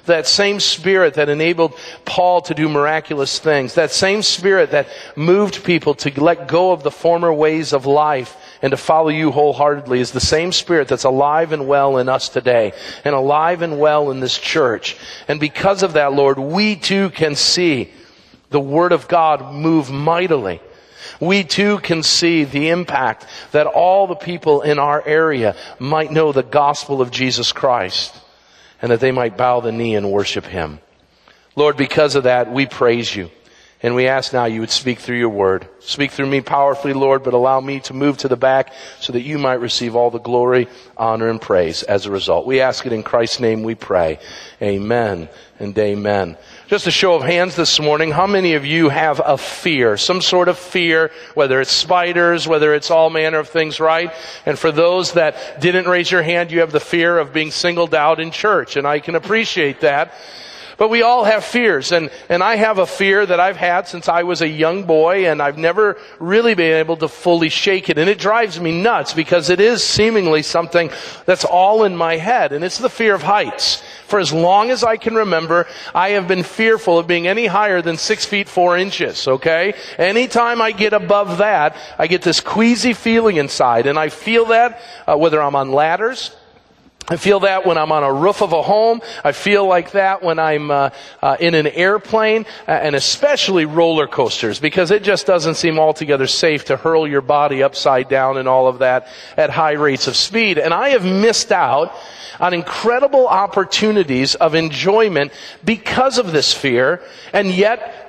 that 0.07 0.27
same 0.27 0.59
spirit 0.59 1.15
that 1.15 1.29
enabled 1.29 1.75
Paul 2.05 2.41
to 2.43 2.55
do 2.55 2.69
miraculous 2.69 3.39
things, 3.39 3.75
that 3.75 3.93
same 3.93 4.23
spirit 4.23 4.73
that 4.73 4.89
moved 5.15 5.63
people 5.63 5.95
to 5.95 6.21
let 6.21 6.49
go 6.49 6.73
of 6.73 6.83
the 6.83 6.91
former 6.91 7.33
ways 7.33 7.73
of 7.73 7.87
life 7.87 8.37
and 8.63 8.71
to 8.73 8.77
follow 8.77 9.09
you 9.09 9.31
wholeheartedly 9.31 10.01
is 10.01 10.13
the 10.13 10.21
same 10.21 10.53
spirit 10.53 10.89
that's 10.89 11.05
alive 11.05 11.53
and 11.53 11.69
well 11.69 11.99
in 11.99 12.09
us 12.09 12.29
today 12.29 12.73
and 13.05 13.15
alive 13.15 13.63
and 13.63 13.79
well 13.79 14.11
in 14.11 14.21
this 14.21 14.39
church. 14.39 14.97
And 15.29 15.39
because 15.39 15.83
of 15.83 15.95
that, 15.95 16.13
Lord, 16.13 16.39
we 16.39 16.77
too 16.77 17.11
can 17.11 17.35
see 17.35 17.91
the 18.51 18.61
Word 18.61 18.93
of 18.93 19.09
God 19.09 19.55
move 19.55 19.91
mightily. 19.91 20.61
We 21.21 21.45
too 21.45 21.79
can 21.79 22.03
see 22.03 22.45
the 22.45 22.69
impact 22.69 23.27
that 23.53 23.67
all 23.67 24.07
the 24.07 24.15
people 24.15 24.63
in 24.63 24.79
our 24.79 25.05
area 25.07 25.57
might 25.79 26.13
know 26.13 26.33
the 26.33 26.43
gospel 26.43 27.01
of 27.01 27.11
Jesus 27.11 27.53
Christ 27.53 28.15
and 28.81 28.93
that 28.93 29.01
they 29.01 29.13
might 29.13 29.37
bow 29.37 29.61
the 29.61 29.73
knee 29.73 29.97
and 29.97 30.13
worship 30.13 30.45
Him. 30.45 30.79
Lord, 31.57 31.77
because 31.77 32.15
of 32.15 32.25
that, 32.25 32.53
we 32.53 32.67
praise 32.67 33.15
you. 33.15 33.31
And 33.81 33.95
we 33.95 34.09
ask 34.09 34.33
now 34.33 34.47
you 34.47 34.61
would 34.61 34.73
speak 34.73 34.99
through 34.99 35.19
your 35.19 35.29
word. 35.29 35.69
Speak 35.79 36.11
through 36.11 36.27
me 36.27 36.41
powerfully, 36.41 36.95
Lord, 36.95 37.23
but 37.23 37.33
allow 37.33 37.61
me 37.61 37.79
to 37.81 37.95
move 37.95 38.19
to 38.19 38.29
the 38.29 38.37
back 38.37 38.73
so 38.99 39.13
that 39.13 39.21
you 39.21 39.39
might 39.39 39.61
receive 39.61 39.95
all 39.95 40.11
the 40.11 40.19
glory, 40.19 40.67
honor, 40.97 41.29
and 41.29 41.41
praise 41.41 41.85
as 41.85 42.05
a 42.05 42.11
result. 42.11 42.45
We 42.45 42.61
ask 42.61 42.85
it 42.87 42.93
in 42.93 43.05
Christ's 43.05 43.39
name 43.39 43.63
we 43.63 43.77
pray. 43.77 44.19
Amen 44.61 45.29
and 45.61 45.79
amen. 45.79 46.37
Just 46.67 46.89
a 46.89 46.91
show 46.91 47.15
of 47.15 47.23
hands 47.23 47.55
this 47.55 47.79
morning. 47.79 48.11
How 48.11 48.27
many 48.27 48.55
of 48.55 48.67
you 48.67 48.89
have 48.89 49.21
a 49.25 49.39
fear? 49.39 49.97
Some 49.97 50.23
sort 50.23 50.49
of 50.49 50.59
fear, 50.59 51.13
whether 51.35 51.61
it's 51.61 51.71
spiders, 51.71 52.49
whether 52.49 52.75
it's 52.75 52.91
all 52.91 53.11
manner 53.11 53.39
of 53.39 53.49
things, 53.49 53.79
right? 53.79 54.13
And 54.45 54.59
for 54.59 54.73
those 54.73 55.13
that 55.13 55.61
didn't 55.61 55.87
raise 55.87 56.11
your 56.11 56.23
hand, 56.23 56.51
you 56.51 56.61
have 56.61 56.73
the 56.73 56.81
fear 56.81 57.17
of 57.17 57.33
being 57.33 57.53
singled 57.53 57.95
out 57.95 58.19
in 58.19 58.33
church. 58.33 58.75
And 58.75 58.89
I 58.89 58.99
can 58.99 59.15
appreciate 59.15 59.83
that. 59.83 60.15
But 60.79 60.91
we 60.91 61.03
all 61.03 61.25
have 61.25 61.45
fears, 61.45 61.91
and, 61.91 62.09
and 62.29 62.41
I 62.41 62.55
have 62.55 62.79
a 62.79 62.87
fear 62.87 63.27
that 63.27 63.41
I've 63.41 63.57
had 63.57 63.89
since 63.89 64.09
I 64.09 64.23
was 64.23 64.43
a 64.43 64.49
young 64.49 64.85
boy, 64.85 65.29
and 65.29 65.43
I've 65.43 65.59
never 65.59 65.99
really 66.21 66.55
been 66.55 66.79
able 66.79 66.97
to 66.99 67.09
fully 67.09 67.49
shake 67.49 67.91
it. 67.91 67.99
And 67.99 68.09
it 68.09 68.21
drives 68.21 68.61
me 68.61 68.81
nuts 68.81 69.13
because 69.13 69.51
it 69.51 69.59
is 69.59 69.83
seemingly 69.83 70.43
something 70.43 70.91
that's 71.27 71.45
all 71.45 71.83
in 71.83 71.97
my 71.97 72.17
head, 72.17 72.53
and 72.53 72.65
it's 72.65 72.79
the 72.79 72.89
fear 72.89 73.13
of 73.13 73.25
heights. 73.25 73.83
For 74.07 74.21
as 74.21 74.33
long 74.33 74.71
as 74.71 74.85
I 74.85 74.99
can 74.99 75.17
remember, 75.17 75.67
I 75.97 76.11
have 76.11 76.29
been 76.29 76.45
fearful 76.45 76.97
of 76.97 77.09
being 77.09 77.27
any 77.27 77.47
higher 77.47 77.83
than 77.83 77.97
six 77.97 78.25
feet 78.25 78.49
four 78.49 78.79
inches, 78.79 79.27
okay? 79.27 79.75
Anytime 79.99 80.63
I 80.63 80.71
get 80.71 80.93
above 80.93 81.39
that, 81.39 81.77
I 81.99 82.07
get 82.07 82.23
this 82.23 82.41
queasy 82.41 82.93
feeling 82.93 83.37
inside, 83.37 83.87
and 83.87 83.99
I 83.99 84.11
feel 84.11 84.47
that 84.47 84.81
uh, 85.09 85.17
whether 85.17 85.43
I'm 85.43 85.57
on 85.57 85.73
ladders, 85.73 86.31
I 87.11 87.17
feel 87.17 87.41
that 87.41 87.65
when 87.65 87.79
I'm 87.79 87.91
on 87.91 88.05
a 88.05 88.13
roof 88.13 88.43
of 88.43 88.53
a 88.53 88.63
home. 88.63 89.01
I 89.25 89.33
feel 89.33 89.67
like 89.67 89.93
that 89.93 90.23
when 90.23 90.39
I'm 90.39 90.71
uh, 90.71 90.91
uh, 91.23 91.37
in 91.41 91.55
an 91.55 91.67
airplane, 91.67 92.45
uh, 92.67 92.73
and 92.73 92.95
especially 92.95 93.65
roller 93.65 94.07
coasters, 94.07 94.61
because 94.61 94.91
it 94.91 95.03
just 95.03 95.27
doesn't 95.27 95.55
seem 95.55 95.79
altogether 95.79 96.27
safe 96.27 96.67
to 96.67 96.77
hurl 96.77 97.09
your 97.09 97.23
body 97.23 97.63
upside 97.63 98.09
down 98.09 98.37
and 98.37 98.47
all 98.47 98.69
of 98.69 98.81
that 98.81 99.09
at 99.37 99.49
high 99.49 99.73
rates 99.73 100.07
of 100.07 100.17
speed. 100.17 100.59
And 100.59 100.75
I 100.75 100.91
have 100.91 101.05
missed 101.05 101.51
out 101.51 101.95
on 102.39 102.53
incredible 102.53 103.27
opportunities 103.27 104.35
of 104.35 104.55
enjoyment 104.55 105.33
because 105.65 106.19
of 106.19 106.33
this 106.33 106.53
fear, 106.53 107.03
and 107.33 107.51
yet 107.51 108.08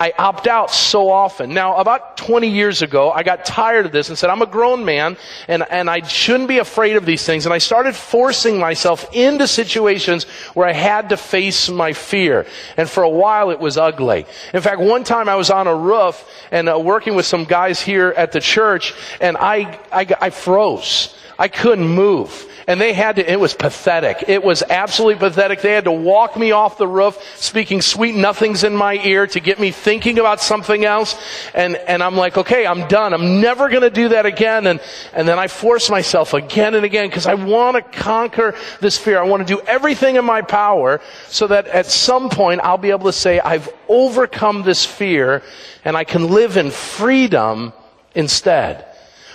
I 0.00 0.14
opt 0.16 0.46
out 0.46 0.70
so 0.70 1.10
often. 1.10 1.52
Now, 1.52 1.76
about 1.76 2.16
20 2.16 2.48
years 2.48 2.80
ago, 2.80 3.10
I 3.10 3.22
got 3.22 3.44
tired 3.44 3.84
of 3.84 3.92
this 3.92 4.08
and 4.08 4.16
said, 4.16 4.30
I'm 4.30 4.40
a 4.40 4.46
grown 4.46 4.86
man 4.86 5.18
and, 5.46 5.62
and 5.70 5.90
I 5.90 6.00
shouldn't 6.00 6.48
be 6.48 6.56
afraid 6.56 6.96
of 6.96 7.04
these 7.04 7.26
things. 7.26 7.44
And 7.44 7.52
I 7.52 7.58
started 7.58 7.94
forcing 7.94 8.58
myself 8.58 9.06
into 9.12 9.46
situations 9.46 10.24
where 10.54 10.66
I 10.66 10.72
had 10.72 11.10
to 11.10 11.18
face 11.18 11.68
my 11.68 11.92
fear. 11.92 12.46
And 12.78 12.88
for 12.88 13.02
a 13.02 13.10
while, 13.10 13.50
it 13.50 13.60
was 13.60 13.76
ugly. 13.76 14.24
In 14.54 14.62
fact, 14.62 14.80
one 14.80 15.04
time 15.04 15.28
I 15.28 15.34
was 15.34 15.50
on 15.50 15.66
a 15.66 15.76
roof 15.76 16.24
and 16.50 16.70
uh, 16.70 16.78
working 16.78 17.14
with 17.14 17.26
some 17.26 17.44
guys 17.44 17.78
here 17.78 18.14
at 18.16 18.32
the 18.32 18.40
church 18.40 18.94
and 19.20 19.36
I, 19.36 19.78
I, 19.92 20.06
I 20.18 20.30
froze. 20.30 21.14
I 21.40 21.48
couldn't 21.48 21.88
move 21.88 22.46
and 22.66 22.78
they 22.80 22.92
had 22.92 23.16
to, 23.16 23.28
it 23.28 23.40
was 23.40 23.54
pathetic. 23.54 24.26
It 24.28 24.44
was 24.44 24.62
absolutely 24.62 25.18
pathetic. 25.18 25.62
They 25.62 25.72
had 25.72 25.84
to 25.84 25.92
walk 25.92 26.36
me 26.36 26.52
off 26.52 26.78
the 26.78 26.86
roof, 26.86 27.18
speaking 27.34 27.80
sweet 27.80 28.14
nothings 28.14 28.62
in 28.62 28.76
my 28.76 28.94
ear 28.94 29.26
to 29.28 29.40
get 29.40 29.58
me 29.58 29.70
thinking 29.70 30.18
about 30.18 30.40
something 30.40 30.84
else. 30.84 31.20
And, 31.54 31.76
and 31.76 32.02
I'm 32.02 32.14
like, 32.14 32.36
okay, 32.36 32.66
I'm 32.66 32.86
done. 32.88 33.14
I'm 33.14 33.40
never 33.40 33.70
going 33.70 33.82
to 33.82 33.90
do 33.90 34.10
that 34.10 34.26
again. 34.26 34.66
And, 34.66 34.80
and 35.14 35.26
then 35.26 35.38
I 35.38 35.48
force 35.48 35.88
myself 35.88 36.34
again 36.34 36.74
and 36.74 36.84
again 36.84 37.08
because 37.08 37.26
I 37.26 37.34
want 37.34 37.76
to 37.76 37.82
conquer 37.98 38.54
this 38.80 38.98
fear. 38.98 39.18
I 39.18 39.24
want 39.24 39.46
to 39.46 39.52
do 39.52 39.60
everything 39.62 40.16
in 40.16 40.24
my 40.26 40.42
power 40.42 41.00
so 41.28 41.46
that 41.46 41.66
at 41.68 41.86
some 41.86 42.28
point 42.28 42.60
I'll 42.62 42.78
be 42.78 42.90
able 42.90 43.06
to 43.06 43.12
say, 43.12 43.40
I've 43.40 43.72
overcome 43.88 44.62
this 44.62 44.84
fear 44.84 45.42
and 45.86 45.96
I 45.96 46.04
can 46.04 46.28
live 46.28 46.58
in 46.58 46.70
freedom 46.70 47.72
instead. 48.14 48.89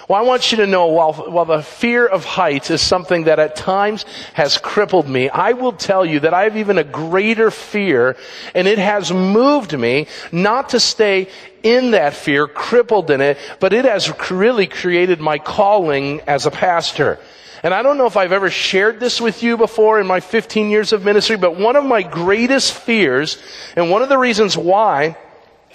Well, 0.07 0.19
I 0.19 0.23
want 0.23 0.51
you 0.51 0.57
to 0.57 0.67
know 0.67 0.85
while, 0.87 1.13
while 1.13 1.45
the 1.45 1.63
fear 1.63 2.05
of 2.05 2.25
heights 2.25 2.69
is 2.69 2.79
something 2.79 3.23
that 3.23 3.39
at 3.39 3.55
times 3.55 4.05
has 4.33 4.59
crippled 4.59 5.09
me, 5.09 5.29
I 5.29 5.53
will 5.53 5.71
tell 5.71 6.05
you 6.05 6.19
that 6.19 6.33
I 6.33 6.43
have 6.43 6.57
even 6.57 6.77
a 6.77 6.83
greater 6.83 7.49
fear 7.49 8.15
and 8.53 8.67
it 8.67 8.77
has 8.77 9.11
moved 9.11 9.75
me 9.77 10.05
not 10.31 10.69
to 10.69 10.79
stay 10.79 11.27
in 11.63 11.91
that 11.91 12.13
fear, 12.13 12.45
crippled 12.47 13.09
in 13.09 13.19
it, 13.19 13.39
but 13.59 13.73
it 13.73 13.85
has 13.85 14.13
really 14.29 14.67
created 14.67 15.19
my 15.19 15.39
calling 15.39 16.21
as 16.27 16.45
a 16.45 16.51
pastor. 16.51 17.17
And 17.63 17.73
I 17.73 17.81
don't 17.81 17.97
know 17.97 18.05
if 18.05 18.15
I've 18.15 18.31
ever 18.31 18.51
shared 18.51 18.99
this 18.99 19.19
with 19.19 19.41
you 19.41 19.57
before 19.57 19.99
in 19.99 20.05
my 20.05 20.19
15 20.19 20.69
years 20.69 20.93
of 20.93 21.03
ministry, 21.03 21.35
but 21.35 21.57
one 21.57 21.75
of 21.75 21.83
my 21.83 22.03
greatest 22.03 22.73
fears 22.73 23.41
and 23.75 23.89
one 23.89 24.03
of 24.03 24.09
the 24.09 24.19
reasons 24.19 24.55
why 24.55 25.17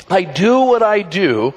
I 0.08 0.22
do 0.22 0.60
what 0.60 0.84
I 0.84 1.02
do 1.02 1.52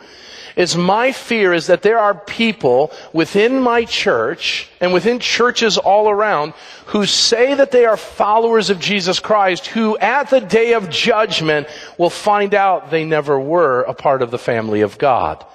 is 0.55 0.75
my 0.75 1.11
fear 1.11 1.53
is 1.53 1.67
that 1.67 1.81
there 1.81 1.99
are 1.99 2.13
people 2.13 2.91
within 3.11 3.61
my 3.61 3.85
church 3.85 4.69
and 4.79 4.93
within 4.93 5.19
churches 5.19 5.77
all 5.77 6.09
around 6.09 6.53
who 6.87 7.05
say 7.05 7.53
that 7.53 7.71
they 7.71 7.85
are 7.85 7.97
followers 7.97 8.69
of 8.69 8.79
Jesus 8.79 9.19
Christ 9.19 9.67
who 9.67 9.97
at 9.97 10.29
the 10.29 10.41
day 10.41 10.73
of 10.73 10.89
judgment 10.89 11.67
will 11.97 12.09
find 12.09 12.53
out 12.53 12.91
they 12.91 13.05
never 13.05 13.39
were 13.39 13.81
a 13.81 13.93
part 13.93 14.21
of 14.21 14.31
the 14.31 14.37
family 14.37 14.81
of 14.81 14.97
God. 14.97 15.45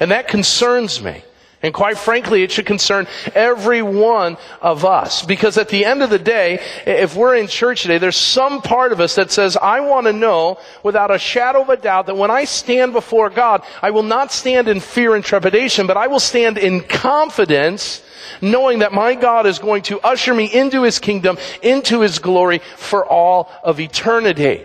And 0.00 0.10
that 0.10 0.28
concerns 0.28 1.02
me. 1.02 1.22
And 1.60 1.74
quite 1.74 1.98
frankly, 1.98 2.44
it 2.44 2.52
should 2.52 2.66
concern 2.66 3.08
every 3.34 3.82
one 3.82 4.36
of 4.60 4.84
us. 4.84 5.24
Because 5.24 5.58
at 5.58 5.68
the 5.68 5.84
end 5.84 6.04
of 6.04 6.10
the 6.10 6.18
day, 6.18 6.60
if 6.86 7.16
we're 7.16 7.34
in 7.34 7.48
church 7.48 7.82
today, 7.82 7.98
there's 7.98 8.16
some 8.16 8.62
part 8.62 8.92
of 8.92 9.00
us 9.00 9.16
that 9.16 9.32
says, 9.32 9.56
I 9.56 9.80
want 9.80 10.06
to 10.06 10.12
know 10.12 10.58
without 10.84 11.10
a 11.10 11.18
shadow 11.18 11.62
of 11.62 11.68
a 11.68 11.76
doubt 11.76 12.06
that 12.06 12.16
when 12.16 12.30
I 12.30 12.44
stand 12.44 12.92
before 12.92 13.28
God, 13.28 13.64
I 13.82 13.90
will 13.90 14.04
not 14.04 14.30
stand 14.30 14.68
in 14.68 14.78
fear 14.78 15.16
and 15.16 15.24
trepidation, 15.24 15.88
but 15.88 15.96
I 15.96 16.06
will 16.06 16.20
stand 16.20 16.58
in 16.58 16.80
confidence 16.80 18.04
knowing 18.40 18.80
that 18.80 18.92
my 18.92 19.16
God 19.16 19.46
is 19.46 19.58
going 19.58 19.82
to 19.82 20.00
usher 20.00 20.34
me 20.34 20.44
into 20.44 20.82
His 20.84 21.00
kingdom, 21.00 21.38
into 21.60 22.02
His 22.02 22.20
glory 22.20 22.60
for 22.76 23.04
all 23.04 23.50
of 23.64 23.80
eternity. 23.80 24.64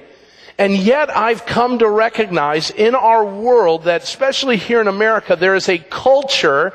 And 0.57 0.77
yet 0.77 1.15
I've 1.15 1.45
come 1.45 1.79
to 1.79 1.89
recognize 1.89 2.69
in 2.69 2.93
our 2.93 3.25
world 3.25 3.85
that, 3.85 4.03
especially 4.03 4.57
here 4.57 4.81
in 4.81 4.87
America, 4.87 5.35
there 5.35 5.55
is 5.55 5.67
a 5.67 5.79
culture 5.79 6.73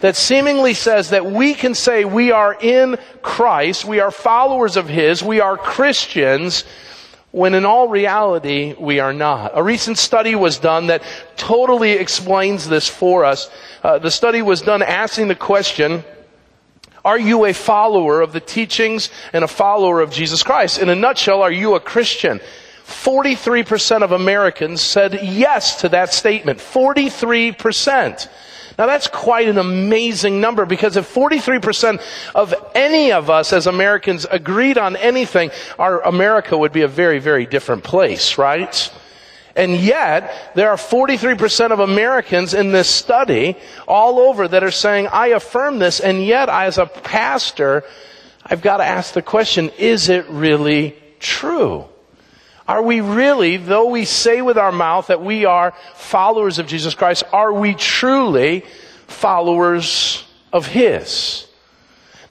that 0.00 0.14
seemingly 0.14 0.74
says 0.74 1.10
that 1.10 1.26
we 1.26 1.54
can 1.54 1.74
say 1.74 2.04
we 2.04 2.30
are 2.30 2.56
in 2.60 2.96
Christ, 3.22 3.84
we 3.84 3.98
are 3.98 4.12
followers 4.12 4.76
of 4.76 4.88
His, 4.88 5.24
we 5.24 5.40
are 5.40 5.56
Christians, 5.56 6.64
when 7.32 7.54
in 7.54 7.64
all 7.64 7.88
reality 7.88 8.74
we 8.78 9.00
are 9.00 9.12
not. 9.12 9.52
A 9.54 9.62
recent 9.62 9.98
study 9.98 10.36
was 10.36 10.58
done 10.58 10.86
that 10.86 11.02
totally 11.36 11.92
explains 11.92 12.68
this 12.68 12.88
for 12.88 13.24
us. 13.24 13.50
Uh, 13.82 13.98
the 13.98 14.10
study 14.10 14.40
was 14.40 14.62
done 14.62 14.82
asking 14.82 15.28
the 15.28 15.34
question, 15.34 16.04
are 17.04 17.18
you 17.18 17.44
a 17.44 17.52
follower 17.52 18.20
of 18.20 18.32
the 18.32 18.40
teachings 18.40 19.10
and 19.32 19.44
a 19.44 19.48
follower 19.48 20.00
of 20.00 20.10
Jesus 20.10 20.42
Christ? 20.42 20.78
In 20.78 20.88
a 20.88 20.94
nutshell, 20.94 21.42
are 21.42 21.52
you 21.52 21.74
a 21.74 21.80
Christian? 21.80 22.40
43% 22.86 24.02
of 24.02 24.12
Americans 24.12 24.80
said 24.80 25.20
yes 25.22 25.80
to 25.80 25.88
that 25.88 26.12
statement. 26.12 26.60
43%. 26.60 28.28
Now 28.78 28.86
that's 28.86 29.08
quite 29.08 29.48
an 29.48 29.58
amazing 29.58 30.40
number 30.40 30.66
because 30.66 30.96
if 30.96 31.12
43% 31.12 32.00
of 32.34 32.54
any 32.74 33.10
of 33.10 33.28
us 33.28 33.52
as 33.52 33.66
Americans 33.66 34.26
agreed 34.30 34.78
on 34.78 34.94
anything, 34.96 35.50
our 35.78 36.00
America 36.02 36.56
would 36.56 36.72
be 36.72 36.82
a 36.82 36.88
very, 36.88 37.18
very 37.18 37.44
different 37.44 37.82
place, 37.82 38.38
right? 38.38 38.92
And 39.56 39.76
yet, 39.78 40.52
there 40.54 40.70
are 40.70 40.76
43% 40.76 41.72
of 41.72 41.80
Americans 41.80 42.52
in 42.52 42.72
this 42.72 42.90
study 42.90 43.56
all 43.88 44.20
over 44.20 44.46
that 44.46 44.62
are 44.62 44.70
saying, 44.70 45.06
I 45.06 45.28
affirm 45.28 45.78
this, 45.78 45.98
and 45.98 46.22
yet, 46.22 46.50
as 46.50 46.76
a 46.76 46.84
pastor, 46.84 47.82
I've 48.44 48.60
got 48.60 48.76
to 48.76 48.84
ask 48.84 49.14
the 49.14 49.22
question, 49.22 49.70
is 49.78 50.10
it 50.10 50.28
really 50.28 50.94
true? 51.20 51.86
Are 52.68 52.82
we 52.82 53.00
really, 53.00 53.56
though 53.58 53.86
we 53.86 54.04
say 54.04 54.42
with 54.42 54.58
our 54.58 54.72
mouth 54.72 55.06
that 55.06 55.22
we 55.22 55.44
are 55.44 55.72
followers 55.94 56.58
of 56.58 56.66
Jesus 56.66 56.94
Christ, 56.94 57.24
are 57.32 57.52
we 57.52 57.74
truly 57.74 58.64
followers 59.06 60.24
of 60.52 60.66
His? 60.66 61.46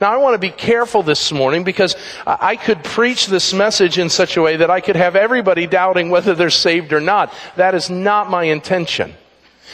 Now 0.01 0.13
I 0.13 0.18
want 0.18 0.34
to 0.34 0.39
be 0.39 0.50
careful 0.50 1.04
this 1.04 1.32
morning 1.32 1.63
because 1.63 1.96
I 2.27 2.58
could 2.58 2.84
preach 2.84 3.27
this 3.27 3.54
message 3.54 3.98
in 3.98 4.10
such 4.10 4.36
a 4.36 4.42
way 4.42 4.58
that 4.58 4.70
I 4.70 4.82
could 4.82 4.98
have 4.98 5.15
everybody 5.15 5.68
doubting 5.68 6.10
whether 6.10 6.36
they're 6.36 6.50
saved 6.50 6.92
or 6.92 7.00
not. 7.00 7.34
That 7.56 7.74
is 7.75 7.89
not 7.89 8.30
my 8.30 8.44
intention. 8.44 9.13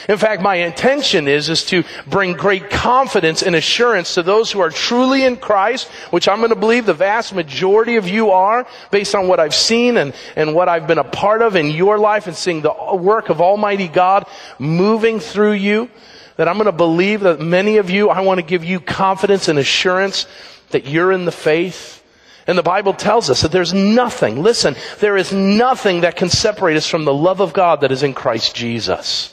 In 0.08 0.18
fact, 0.18 0.42
my 0.42 0.56
intention 0.56 1.28
is, 1.28 1.48
is 1.48 1.64
to 1.66 1.84
bring 2.06 2.32
great 2.32 2.70
confidence 2.70 3.42
and 3.42 3.54
assurance 3.54 4.14
to 4.14 4.22
those 4.22 4.50
who 4.50 4.60
are 4.60 4.70
truly 4.70 5.24
in 5.24 5.36
Christ, 5.36 5.88
which 6.10 6.28
I'm 6.28 6.38
going 6.38 6.50
to 6.50 6.56
believe 6.56 6.86
the 6.86 6.94
vast 6.94 7.34
majority 7.34 7.96
of 7.96 8.08
you 8.08 8.30
are, 8.30 8.66
based 8.90 9.14
on 9.14 9.28
what 9.28 9.40
I've 9.40 9.54
seen 9.54 9.96
and, 9.96 10.14
and 10.36 10.54
what 10.54 10.68
I've 10.68 10.86
been 10.86 10.98
a 10.98 11.04
part 11.04 11.42
of 11.42 11.56
in 11.56 11.70
your 11.70 11.98
life 11.98 12.26
and 12.26 12.36
seeing 12.36 12.62
the 12.62 12.74
work 12.94 13.28
of 13.28 13.40
Almighty 13.40 13.88
God 13.88 14.26
moving 14.58 15.20
through 15.20 15.52
you. 15.52 15.90
That 16.36 16.48
I'm 16.48 16.54
going 16.54 16.66
to 16.66 16.72
believe 16.72 17.20
that 17.20 17.40
many 17.40 17.76
of 17.76 17.90
you, 17.90 18.08
I 18.08 18.20
want 18.20 18.38
to 18.38 18.46
give 18.46 18.64
you 18.64 18.80
confidence 18.80 19.48
and 19.48 19.58
assurance 19.58 20.26
that 20.70 20.86
you're 20.86 21.12
in 21.12 21.26
the 21.26 21.32
faith 21.32 22.02
And 22.46 22.58
the 22.58 22.62
Bible 22.62 22.92
tells 22.92 23.30
us 23.30 23.42
that 23.42 23.52
there's 23.52 23.72
nothing, 23.72 24.42
listen, 24.42 24.74
there 24.98 25.16
is 25.16 25.32
nothing 25.32 26.00
that 26.00 26.16
can 26.16 26.28
separate 26.28 26.76
us 26.76 26.88
from 26.88 27.04
the 27.04 27.14
love 27.14 27.40
of 27.40 27.52
God 27.52 27.82
that 27.82 27.92
is 27.92 28.02
in 28.02 28.14
Christ 28.14 28.54
Jesus. 28.54 29.32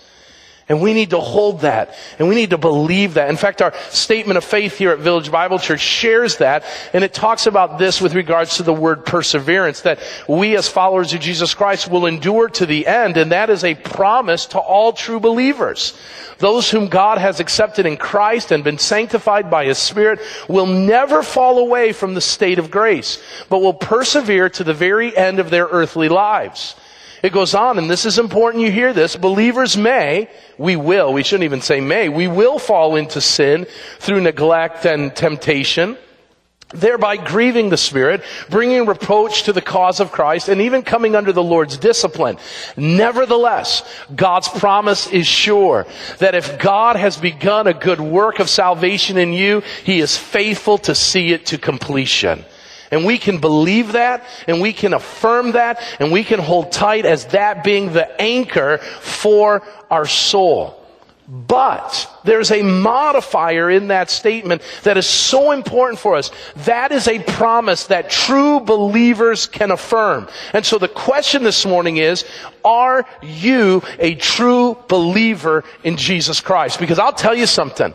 And 0.69 0.81
we 0.81 0.93
need 0.93 1.09
to 1.09 1.19
hold 1.19 1.61
that. 1.61 1.95
And 2.19 2.29
we 2.29 2.35
need 2.35 2.51
to 2.51 2.57
believe 2.59 3.15
that. 3.15 3.29
In 3.29 3.38
fact, 3.38 3.63
our 3.63 3.73
statement 3.89 4.38
of 4.38 4.43
faith 4.43 4.77
here 4.77 4.91
at 4.91 4.99
Village 4.99 5.31
Bible 5.31 5.57
Church 5.57 5.81
shares 5.81 6.38
that. 6.38 6.63
And 6.93 7.03
it 7.03 7.11
talks 7.11 7.47
about 7.47 7.79
this 7.79 7.99
with 7.99 8.13
regards 8.13 8.57
to 8.57 8.63
the 8.63 8.73
word 8.73 9.03
perseverance, 9.03 9.81
that 9.81 9.99
we 10.27 10.55
as 10.55 10.69
followers 10.69 11.11
of 11.11 11.21
Jesus 11.21 11.55
Christ 11.55 11.89
will 11.89 12.05
endure 12.05 12.49
to 12.49 12.67
the 12.67 12.85
end. 12.85 13.17
And 13.17 13.31
that 13.31 13.49
is 13.49 13.63
a 13.63 13.73
promise 13.73 14.45
to 14.47 14.59
all 14.59 14.93
true 14.93 15.19
believers. 15.19 15.97
Those 16.38 16.69
whom 16.69 16.88
God 16.88 17.17
has 17.17 17.39
accepted 17.39 17.88
in 17.88 17.97
Christ 17.97 18.51
and 18.51 18.63
been 18.63 18.77
sanctified 18.77 19.49
by 19.49 19.65
His 19.65 19.79
Spirit 19.79 20.19
will 20.47 20.67
never 20.67 21.23
fall 21.23 21.57
away 21.57 21.93
from 21.93 22.13
the 22.13 22.21
state 22.21 22.59
of 22.59 22.69
grace, 22.69 23.21
but 23.49 23.59
will 23.59 23.73
persevere 23.73 24.49
to 24.49 24.63
the 24.63 24.73
very 24.75 25.17
end 25.17 25.39
of 25.39 25.49
their 25.49 25.65
earthly 25.65 26.09
lives. 26.09 26.75
It 27.21 27.33
goes 27.33 27.53
on, 27.53 27.77
and 27.77 27.89
this 27.89 28.05
is 28.05 28.17
important 28.17 28.63
you 28.63 28.71
hear 28.71 28.93
this. 28.93 29.15
Believers 29.15 29.75
may, 29.75 30.29
we 30.57 30.75
will, 30.75 31.11
we 31.11 31.23
shouldn't 31.23 31.43
even 31.43 31.61
say 31.61 31.81
may, 31.81 32.07
we 32.07 32.27
will 32.27 32.59
fall 32.59 32.95
into 32.95 33.19
sin 33.19 33.67
through 33.99 34.21
neglect 34.21 34.85
and 34.85 35.13
temptation, 35.13 35.97
thereby 36.71 37.17
grieving 37.17 37.69
the 37.69 37.77
Spirit, 37.77 38.23
bringing 38.49 38.85
reproach 38.85 39.43
to 39.43 39.53
the 39.53 39.61
cause 39.61 39.99
of 39.99 40.11
Christ, 40.11 40.47
and 40.47 40.61
even 40.61 40.81
coming 40.81 41.15
under 41.15 41.33
the 41.33 41.43
Lord's 41.43 41.77
discipline. 41.77 42.38
Nevertheless, 42.77 43.83
God's 44.15 44.47
promise 44.47 45.07
is 45.07 45.27
sure 45.27 45.88
that 46.19 46.35
if 46.35 46.59
God 46.59 46.95
has 46.95 47.17
begun 47.17 47.67
a 47.67 47.73
good 47.73 47.99
work 47.99 48.39
of 48.39 48.49
salvation 48.49 49.17
in 49.17 49.33
you, 49.33 49.61
He 49.83 49.99
is 49.99 50.15
faithful 50.15 50.77
to 50.79 50.95
see 50.95 51.33
it 51.33 51.47
to 51.47 51.57
completion. 51.57 52.45
And 52.91 53.05
we 53.05 53.17
can 53.17 53.38
believe 53.38 53.93
that, 53.93 54.24
and 54.48 54.62
we 54.62 54.74
can 54.74 54.93
affirm 54.93 55.51
that, 55.51 55.81
and 56.00 56.12
we 56.12 56.24
can 56.24 56.39
hold 56.39 56.72
tight 56.72 57.05
as 57.05 57.27
that 57.27 57.63
being 57.63 57.93
the 57.93 58.22
anchor 58.22 58.79
for 58.79 59.62
our 59.91 60.05
soul. 60.05 60.75
But 61.31 62.10
there's 62.24 62.50
a 62.50 62.63
modifier 62.63 63.69
in 63.69 63.89
that 63.89 64.10
statement 64.10 64.63
that 64.81 64.98
is 64.98 65.05
so 65.05 65.51
important 65.51 66.00
for 66.00 66.15
us. 66.15 66.31
That 66.65 66.91
is 66.91 67.08
a 67.08 67.19
promise 67.19 67.86
that 67.88 68.10
true 68.10 68.60
believers 68.60 69.46
can 69.46 69.69
affirm. 69.69 70.27
And 70.53 70.65
so 70.65 70.79
the 70.79 70.88
question 70.88 71.43
this 71.43 71.67
morning 71.67 71.98
is, 71.98 72.25
are 72.65 73.05
you 73.22 73.84
a 74.00 74.15
true 74.15 74.75
believer 74.88 75.63
in 75.84 75.98
Jesus 75.98 76.41
Christ? 76.41 76.79
Because 76.79 76.98
I'll 76.98 77.13
tell 77.13 77.36
you 77.36 77.46
something. 77.46 77.93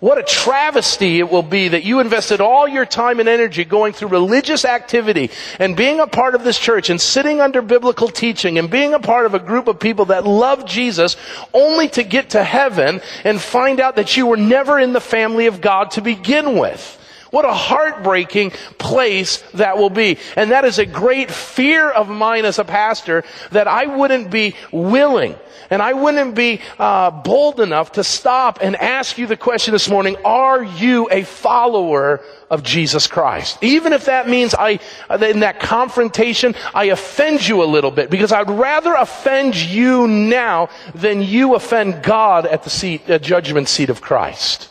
What 0.00 0.16
a 0.16 0.22
travesty 0.22 1.18
it 1.18 1.30
will 1.30 1.42
be 1.42 1.68
that 1.68 1.84
you 1.84 2.00
invested 2.00 2.40
all 2.40 2.66
your 2.66 2.86
time 2.86 3.20
and 3.20 3.28
energy 3.28 3.66
going 3.66 3.92
through 3.92 4.08
religious 4.08 4.64
activity 4.64 5.30
and 5.58 5.76
being 5.76 6.00
a 6.00 6.06
part 6.06 6.34
of 6.34 6.42
this 6.42 6.58
church 6.58 6.88
and 6.88 6.98
sitting 6.98 7.42
under 7.42 7.60
biblical 7.60 8.08
teaching 8.08 8.58
and 8.58 8.70
being 8.70 8.94
a 8.94 8.98
part 8.98 9.26
of 9.26 9.34
a 9.34 9.38
group 9.38 9.68
of 9.68 9.78
people 9.78 10.06
that 10.06 10.26
love 10.26 10.64
Jesus 10.64 11.16
only 11.52 11.88
to 11.90 12.02
get 12.02 12.30
to 12.30 12.42
heaven 12.42 13.02
and 13.24 13.38
find 13.38 13.78
out 13.78 13.96
that 13.96 14.16
you 14.16 14.26
were 14.26 14.38
never 14.38 14.78
in 14.78 14.94
the 14.94 15.00
family 15.02 15.46
of 15.46 15.60
God 15.60 15.90
to 15.92 16.00
begin 16.00 16.58
with. 16.58 16.96
What 17.30 17.44
a 17.44 17.52
heartbreaking 17.52 18.52
place 18.78 19.42
that 19.54 19.78
will 19.78 19.90
be. 19.90 20.18
And 20.36 20.50
that 20.50 20.64
is 20.64 20.78
a 20.78 20.86
great 20.86 21.30
fear 21.30 21.88
of 21.88 22.08
mine 22.08 22.44
as 22.44 22.58
a 22.58 22.64
pastor 22.64 23.24
that 23.52 23.68
I 23.68 23.86
wouldn't 23.86 24.30
be 24.30 24.56
willing 24.72 25.36
and 25.70 25.80
I 25.80 25.92
wouldn't 25.92 26.34
be 26.34 26.60
uh, 26.78 27.10
bold 27.10 27.60
enough 27.60 27.92
to 27.92 28.04
stop 28.04 28.58
and 28.60 28.74
ask 28.76 29.16
you 29.16 29.26
the 29.26 29.36
question 29.36 29.72
this 29.72 29.88
morning, 29.88 30.16
are 30.24 30.62
you 30.62 31.08
a 31.10 31.22
follower 31.22 32.20
of 32.50 32.64
Jesus 32.64 33.06
Christ? 33.06 33.58
Even 33.62 33.92
if 33.92 34.06
that 34.06 34.28
means 34.28 34.52
I, 34.54 34.80
in 35.20 35.40
that 35.40 35.60
confrontation, 35.60 36.56
I 36.74 36.86
offend 36.86 37.46
you 37.46 37.62
a 37.62 37.64
little 37.64 37.92
bit 37.92 38.10
because 38.10 38.32
I'd 38.32 38.50
rather 38.50 38.94
offend 38.94 39.54
you 39.54 40.08
now 40.08 40.68
than 40.94 41.22
you 41.22 41.54
offend 41.54 42.02
God 42.02 42.46
at 42.46 42.64
the 42.64 42.70
seat, 42.70 43.08
uh, 43.08 43.18
judgment 43.18 43.68
seat 43.68 43.90
of 43.90 44.00
Christ. 44.00 44.69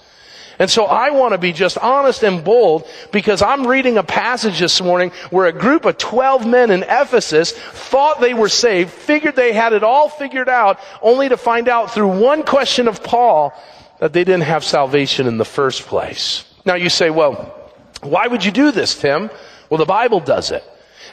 And 0.60 0.70
so 0.70 0.84
I 0.84 1.12
want 1.12 1.32
to 1.32 1.38
be 1.38 1.54
just 1.54 1.78
honest 1.78 2.22
and 2.22 2.44
bold 2.44 2.86
because 3.14 3.42
I'm 3.42 3.66
reading 3.66 3.98
a 3.98 4.04
passage 4.04 4.60
this 4.60 4.82
morning 4.82 5.12
where 5.30 5.48
a 5.48 5.54
group 5.54 5.86
of 5.86 5.98
12 5.98 6.46
men 6.46 6.70
in 6.70 6.84
Ephesus 6.84 7.54
thought 7.54 8.20
they 8.20 8.34
were 8.34 8.50
saved, 8.50 8.92
figured 8.92 9.38
they 9.38 9.54
had 9.54 9.72
it 9.72 9.84
all 9.84 10.10
figured 10.10 10.50
out, 10.50 10.78
only 11.02 11.30
to 11.30 11.38
find 11.38 11.70
out 11.70 11.94
through 11.94 12.20
one 12.20 12.44
question 12.44 12.90
of 12.90 13.02
Paul 13.02 13.54
that 14.00 14.12
they 14.12 14.26
didn't 14.26 14.44
have 14.44 14.66
salvation 14.66 15.28
in 15.28 15.38
the 15.38 15.46
first 15.46 15.84
place. 15.84 16.44
Now 16.66 16.76
you 16.76 16.90
say, 16.90 17.10
well, 17.10 17.56
why 18.02 18.28
would 18.28 18.44
you 18.44 18.52
do 18.52 18.72
this, 18.72 19.00
Tim? 19.00 19.30
Well, 19.70 19.78
the 19.78 19.86
Bible 19.86 20.20
does 20.20 20.52
it. 20.52 20.64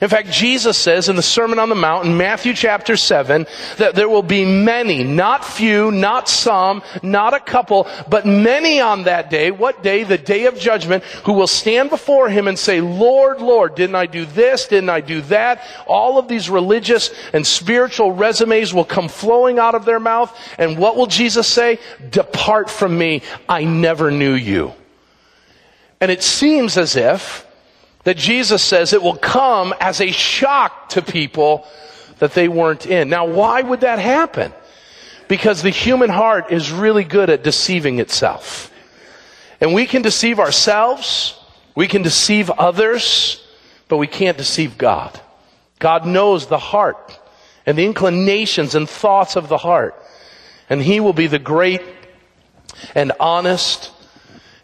In 0.00 0.08
fact, 0.08 0.30
Jesus 0.30 0.76
says 0.76 1.08
in 1.08 1.16
the 1.16 1.22
Sermon 1.22 1.58
on 1.58 1.70
the 1.70 1.74
Mount 1.74 2.06
in 2.06 2.16
Matthew 2.16 2.52
chapter 2.52 2.96
7 2.96 3.46
that 3.78 3.94
there 3.94 4.08
will 4.08 4.22
be 4.22 4.44
many, 4.44 5.04
not 5.04 5.44
few, 5.44 5.90
not 5.90 6.28
some, 6.28 6.82
not 7.02 7.32
a 7.32 7.40
couple, 7.40 7.88
but 8.08 8.26
many 8.26 8.80
on 8.80 9.04
that 9.04 9.30
day. 9.30 9.50
What 9.50 9.82
day? 9.82 10.04
The 10.04 10.18
day 10.18 10.46
of 10.46 10.58
judgment, 10.58 11.02
who 11.24 11.32
will 11.32 11.46
stand 11.46 11.88
before 11.88 12.28
him 12.28 12.46
and 12.46 12.58
say, 12.58 12.80
Lord, 12.80 13.40
Lord, 13.40 13.74
didn't 13.74 13.96
I 13.96 14.06
do 14.06 14.26
this? 14.26 14.66
Didn't 14.66 14.90
I 14.90 15.00
do 15.00 15.22
that? 15.22 15.62
All 15.86 16.18
of 16.18 16.28
these 16.28 16.50
religious 16.50 17.10
and 17.32 17.46
spiritual 17.46 18.12
resumes 18.12 18.74
will 18.74 18.84
come 18.84 19.08
flowing 19.08 19.58
out 19.58 19.74
of 19.74 19.86
their 19.86 20.00
mouth. 20.00 20.36
And 20.58 20.76
what 20.76 20.96
will 20.96 21.06
Jesus 21.06 21.48
say? 21.48 21.78
Depart 22.10 22.68
from 22.68 22.98
me. 22.98 23.22
I 23.48 23.64
never 23.64 24.10
knew 24.10 24.34
you. 24.34 24.74
And 26.00 26.10
it 26.10 26.22
seems 26.22 26.76
as 26.76 26.96
if 26.96 27.45
that 28.06 28.16
Jesus 28.16 28.62
says 28.62 28.92
it 28.92 29.02
will 29.02 29.16
come 29.16 29.74
as 29.80 30.00
a 30.00 30.12
shock 30.12 30.90
to 30.90 31.02
people 31.02 31.66
that 32.20 32.34
they 32.34 32.46
weren't 32.46 32.86
in. 32.86 33.08
Now, 33.08 33.26
why 33.26 33.60
would 33.60 33.80
that 33.80 33.98
happen? 33.98 34.52
Because 35.26 35.60
the 35.60 35.70
human 35.70 36.08
heart 36.08 36.52
is 36.52 36.70
really 36.70 37.02
good 37.02 37.30
at 37.30 37.42
deceiving 37.42 37.98
itself. 37.98 38.72
And 39.60 39.74
we 39.74 39.86
can 39.86 40.02
deceive 40.02 40.38
ourselves, 40.38 41.36
we 41.74 41.88
can 41.88 42.02
deceive 42.02 42.48
others, 42.48 43.44
but 43.88 43.96
we 43.96 44.06
can't 44.06 44.38
deceive 44.38 44.78
God. 44.78 45.20
God 45.80 46.06
knows 46.06 46.46
the 46.46 46.58
heart 46.58 47.18
and 47.66 47.76
the 47.76 47.86
inclinations 47.86 48.76
and 48.76 48.88
thoughts 48.88 49.34
of 49.34 49.48
the 49.48 49.58
heart. 49.58 50.00
And 50.70 50.80
He 50.80 51.00
will 51.00 51.12
be 51.12 51.26
the 51.26 51.40
great 51.40 51.82
and 52.94 53.10
honest, 53.18 53.90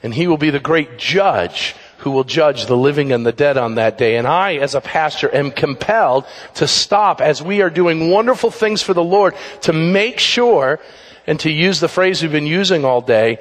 and 0.00 0.14
He 0.14 0.28
will 0.28 0.36
be 0.36 0.50
the 0.50 0.60
great 0.60 0.96
judge 0.96 1.74
who 2.02 2.10
will 2.10 2.24
judge 2.24 2.66
the 2.66 2.76
living 2.76 3.12
and 3.12 3.24
the 3.24 3.32
dead 3.32 3.56
on 3.56 3.76
that 3.76 3.96
day. 3.96 4.16
And 4.16 4.26
I, 4.26 4.56
as 4.56 4.74
a 4.74 4.80
pastor, 4.80 5.32
am 5.32 5.52
compelled 5.52 6.26
to 6.54 6.66
stop 6.66 7.20
as 7.20 7.40
we 7.40 7.62
are 7.62 7.70
doing 7.70 8.10
wonderful 8.10 8.50
things 8.50 8.82
for 8.82 8.92
the 8.92 9.04
Lord 9.04 9.34
to 9.62 9.72
make 9.72 10.18
sure 10.18 10.80
and 11.28 11.38
to 11.40 11.50
use 11.50 11.78
the 11.78 11.88
phrase 11.88 12.20
we've 12.20 12.32
been 12.32 12.46
using 12.46 12.84
all 12.84 13.00
day 13.00 13.38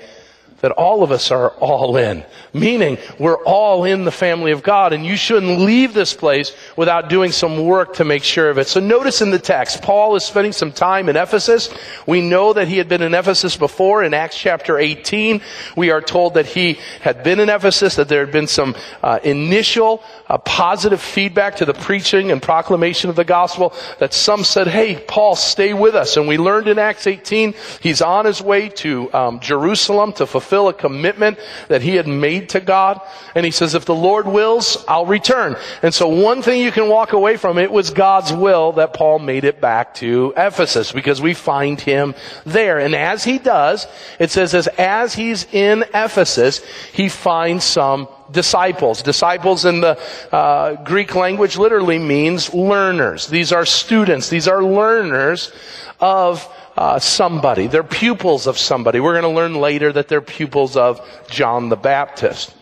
that 0.61 0.71
all 0.71 1.03
of 1.03 1.11
us 1.11 1.31
are 1.31 1.49
all 1.51 1.97
in. 1.97 2.23
Meaning, 2.53 2.97
we're 3.19 3.43
all 3.43 3.83
in 3.83 4.05
the 4.05 4.11
family 4.11 4.51
of 4.51 4.63
God, 4.63 4.93
and 4.93 5.05
you 5.05 5.15
shouldn't 5.15 5.59
leave 5.59 5.93
this 5.93 6.13
place 6.13 6.55
without 6.75 7.09
doing 7.09 7.31
some 7.31 7.65
work 7.65 7.95
to 7.95 8.05
make 8.05 8.23
sure 8.23 8.49
of 8.49 8.57
it. 8.57 8.67
So 8.67 8.79
notice 8.79 9.21
in 9.21 9.31
the 9.31 9.39
text, 9.39 9.81
Paul 9.81 10.15
is 10.15 10.23
spending 10.23 10.51
some 10.51 10.71
time 10.71 11.09
in 11.09 11.15
Ephesus. 11.15 11.73
We 12.05 12.21
know 12.21 12.53
that 12.53 12.67
he 12.67 12.77
had 12.77 12.87
been 12.87 13.01
in 13.01 13.13
Ephesus 13.13 13.57
before 13.57 14.03
in 14.03 14.13
Acts 14.13 14.37
chapter 14.37 14.77
18. 14.77 15.41
We 15.75 15.91
are 15.91 16.01
told 16.01 16.35
that 16.35 16.45
he 16.45 16.77
had 17.01 17.23
been 17.23 17.39
in 17.39 17.49
Ephesus, 17.49 17.95
that 17.95 18.07
there 18.07 18.23
had 18.23 18.33
been 18.33 18.47
some 18.47 18.75
uh, 19.01 19.19
initial 19.23 20.03
uh, 20.27 20.37
positive 20.37 21.01
feedback 21.01 21.55
to 21.57 21.65
the 21.65 21.73
preaching 21.73 22.31
and 22.31 22.41
proclamation 22.41 23.09
of 23.09 23.15
the 23.15 23.23
gospel, 23.23 23.73
that 23.99 24.13
some 24.13 24.43
said, 24.43 24.67
hey, 24.67 25.03
Paul, 25.07 25.35
stay 25.35 25.73
with 25.73 25.95
us. 25.95 26.17
And 26.17 26.27
we 26.27 26.37
learned 26.37 26.67
in 26.67 26.77
Acts 26.77 27.07
18, 27.07 27.55
he's 27.81 28.01
on 28.01 28.25
his 28.25 28.41
way 28.41 28.69
to 28.69 29.11
um, 29.13 29.39
Jerusalem 29.39 30.13
to 30.13 30.25
fulfill 30.25 30.50
fulfill 30.51 30.67
a 30.67 30.73
commitment 30.73 31.39
that 31.69 31.81
he 31.81 31.95
had 31.95 32.07
made 32.07 32.49
to 32.49 32.59
God. 32.59 32.99
And 33.35 33.45
he 33.45 33.51
says, 33.51 33.73
if 33.73 33.85
the 33.85 33.95
Lord 33.95 34.27
wills, 34.27 34.83
I'll 34.85 35.05
return. 35.05 35.55
And 35.81 35.93
so 35.93 36.09
one 36.09 36.41
thing 36.41 36.59
you 36.61 36.73
can 36.73 36.89
walk 36.89 37.13
away 37.13 37.37
from, 37.37 37.57
it 37.57 37.71
was 37.71 37.89
God's 37.89 38.33
will 38.33 38.73
that 38.73 38.93
Paul 38.93 39.19
made 39.19 39.45
it 39.45 39.61
back 39.61 39.93
to 39.95 40.33
Ephesus 40.35 40.91
because 40.91 41.21
we 41.21 41.33
find 41.33 41.79
him 41.79 42.15
there. 42.45 42.79
And 42.79 42.93
as 42.93 43.23
he 43.23 43.39
does, 43.39 43.87
it 44.19 44.29
says 44.29 44.53
as, 44.53 44.67
as 44.77 45.13
he's 45.13 45.45
in 45.53 45.85
Ephesus, 45.93 46.61
he 46.91 47.07
finds 47.07 47.63
some 47.63 48.09
disciples. 48.29 49.01
Disciples 49.01 49.63
in 49.63 49.79
the 49.79 49.97
uh, 50.33 50.83
Greek 50.83 51.15
language 51.15 51.55
literally 51.55 51.99
means 51.99 52.53
learners. 52.53 53.27
These 53.27 53.53
are 53.53 53.65
students. 53.65 54.27
These 54.27 54.49
are 54.49 54.61
learners 54.61 55.53
of 56.01 56.45
uh, 56.77 56.99
somebody. 56.99 57.67
They're 57.67 57.83
pupils 57.83 58.47
of 58.47 58.57
somebody. 58.57 58.99
We're 58.99 59.19
going 59.19 59.31
to 59.33 59.37
learn 59.37 59.55
later 59.55 59.91
that 59.93 60.07
they're 60.07 60.21
pupils 60.21 60.77
of 60.77 61.01
John 61.29 61.69
the 61.69 61.75
Baptist. 61.75 62.53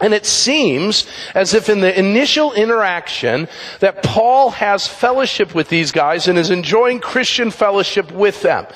And 0.00 0.12
it 0.12 0.26
seems 0.26 1.06
as 1.32 1.54
if 1.54 1.68
in 1.68 1.80
the 1.80 1.96
initial 1.96 2.52
interaction 2.52 3.48
that 3.78 4.02
Paul 4.02 4.50
has 4.50 4.88
fellowship 4.88 5.54
with 5.54 5.68
these 5.68 5.92
guys 5.92 6.26
and 6.26 6.36
is 6.36 6.50
enjoying 6.50 6.98
Christian 6.98 7.52
fellowship 7.52 8.10
with 8.10 8.42
them. 8.42 8.66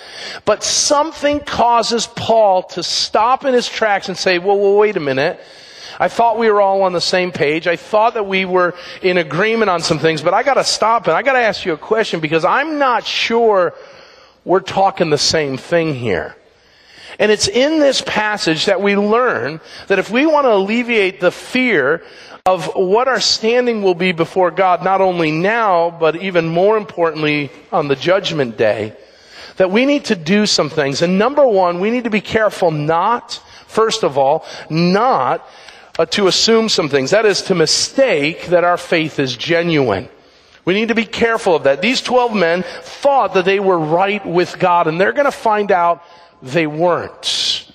But 0.44 0.62
something 0.62 1.40
causes 1.40 2.07
Paul 2.07 2.62
to 2.64 2.83
stop 2.85 3.44
in 3.44 3.55
his 3.55 3.68
tracks 3.68 4.09
and 4.09 4.16
say, 4.16 4.38
well, 4.38 4.57
well 4.57 4.76
wait 4.76 4.96
a 4.96 5.00
minute. 5.00 5.40
I 5.98 6.09
thought 6.09 6.38
we 6.38 6.48
were 6.48 6.61
all 6.61 6.83
on 6.83 6.92
the 6.92 7.00
same 7.00 7.33
page. 7.33 7.66
I 7.66 7.76
thought 7.76 8.14
that 8.14 8.26
we 8.26 8.44
were 8.44 8.74
in 9.02 9.16
agreement 9.16 9.70
on 9.70 9.81
some 9.81 9.98
things, 9.98 10.22
but 10.22 10.35
I 10.35 10.44
gotta 10.44 10.62
stop 10.62 11.09
and 11.09 11.16
I 11.16 11.22
gotta 11.22 11.40
ask 11.40 11.64
you 11.64 11.72
a 11.72 11.79
question 11.79 12.20
because 12.20 12.44
I'm 12.44 12.79
not 12.79 13.05
sure 13.05 13.74
we're 14.46 14.61
talking 14.61 15.11
the 15.11 15.18
same 15.18 15.56
thing 15.56 15.92
here. 15.92 16.37
And 17.18 17.32
it's 17.32 17.48
in 17.48 17.80
this 17.80 18.00
passage 18.00 18.66
that 18.66 18.80
we 18.80 18.96
learn 18.96 19.61
that 19.88 19.98
if 19.98 20.09
we 20.11 20.24
want 20.24 20.44
to 20.44 20.52
alleviate 20.52 21.18
the 21.18 21.32
fear 21.32 22.04
of 22.44 22.70
what 22.76 23.09
our 23.09 23.18
standing 23.18 23.82
will 23.82 23.94
be 23.94 24.12
before 24.12 24.52
God, 24.52 24.85
not 24.85 25.00
only 25.00 25.32
now, 25.32 25.90
but 25.90 26.16
even 26.22 26.46
more 26.46 26.76
importantly 26.76 27.50
on 27.72 27.88
the 27.88 27.96
judgment 27.96 28.56
day, 28.56 28.96
that 29.56 29.72
we 29.72 29.85
need 29.85 30.04
to 30.06 30.14
do 30.14 30.46
some 30.46 30.70
things. 30.70 31.02
And 31.02 31.18
number 31.18 31.44
one, 31.44 31.80
we 31.80 31.90
need 31.90 32.04
to 32.04 32.11
be 32.11 32.20
careful 32.20 32.70
not, 32.70 33.42
first 33.66 34.04
of 34.04 34.16
all, 34.16 34.46
not 34.70 35.48
uh, 35.98 36.06
to 36.06 36.28
assume 36.28 36.68
some 36.68 36.88
things. 36.88 37.11
That 37.11 37.26
is 37.26 37.42
to 37.42 37.54
mistake 37.56 38.46
that 38.46 38.62
our 38.62 38.76
faith 38.76 39.18
is 39.18 39.37
genuine. 39.37 40.09
We 40.66 40.74
need 40.74 40.88
to 40.88 40.94
be 40.94 41.07
careful 41.07 41.55
of 41.55 41.62
that. 41.62 41.81
These 41.81 42.02
12 42.02 42.35
men 42.35 42.64
thought 42.83 43.35
that 43.35 43.46
they 43.46 43.61
were 43.61 43.79
right 43.79 44.24
with 44.26 44.59
God 44.59 44.88
and 44.88 45.00
they're 45.00 45.12
going 45.14 45.26
to 45.26 45.31
find 45.31 45.72
out 45.72 46.02
they 46.42 46.66
weren't. 46.66 47.66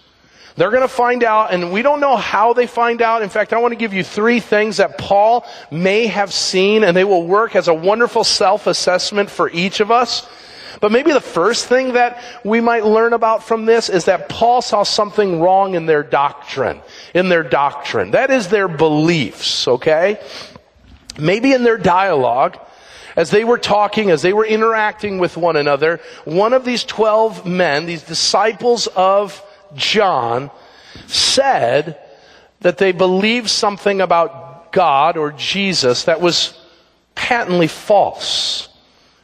They're 0.56 0.70
going 0.70 0.82
to 0.82 0.88
find 0.88 1.24
out, 1.24 1.54
and 1.54 1.72
we 1.72 1.82
don't 1.82 2.02
know 2.02 2.18
how 2.18 2.54
they 2.54 2.68
find 2.68 3.02
out. 3.02 3.22
In 3.22 3.30
fact, 3.30 3.54
I 3.54 3.60
want 3.60 3.72
to 3.72 3.78
give 3.78 3.94
you 3.94 4.04
three 4.04 4.42
things 4.42 4.78
that 4.78 4.98
Paul 4.98 5.46
may 5.72 6.08
have 6.08 6.34
seen, 6.34 6.84
and 6.84 6.96
they 6.96 7.06
will 7.06 7.26
work 7.26 7.56
as 7.56 7.70
a 7.70 7.74
wonderful 7.74 8.24
self-assessment 8.24 9.30
for 9.30 9.50
each 9.50 9.80
of 9.80 9.92
us. 9.92 10.28
But 10.82 10.92
maybe 10.92 11.14
the 11.14 11.22
first 11.22 11.68
thing 11.68 11.94
that 11.94 12.22
we 12.44 12.60
might 12.60 12.86
learn 12.86 13.14
about 13.14 13.44
from 13.44 13.66
this 13.66 13.90
is 13.90 14.06
that 14.06 14.30
Paul 14.30 14.62
saw 14.62 14.84
something 14.84 15.40
wrong 15.40 15.76
in 15.76 15.86
their 15.86 16.04
doctrine. 16.04 16.82
In 17.14 17.30
their 17.30 17.44
doctrine. 17.44 18.12
That 18.12 18.30
is 18.30 18.50
their 18.50 18.68
beliefs, 18.68 19.68
okay? 19.68 20.20
Maybe 21.18 21.54
in 21.54 21.64
their 21.64 21.78
dialogue, 21.78 22.58
as 23.16 23.32
they 23.32 23.44
were 23.44 23.58
talking, 23.58 24.10
as 24.10 24.22
they 24.22 24.34
were 24.34 24.46
interacting 24.46 25.18
with 25.18 25.38
one 25.38 25.56
another, 25.56 26.00
one 26.26 26.54
of 26.54 26.66
these 26.66 26.84
12 26.84 27.46
men, 27.46 27.86
these 27.86 28.04
disciples 28.04 28.88
of 28.88 29.44
John, 29.76 30.52
said 31.08 32.00
that 32.62 32.78
they 32.78 32.92
believed 32.92 33.50
something 33.50 34.02
about 34.02 34.72
God 34.72 35.18
or 35.18 35.32
Jesus 35.32 36.06
that 36.06 36.22
was 36.22 36.58
patently 37.16 37.68
false. 37.68 38.70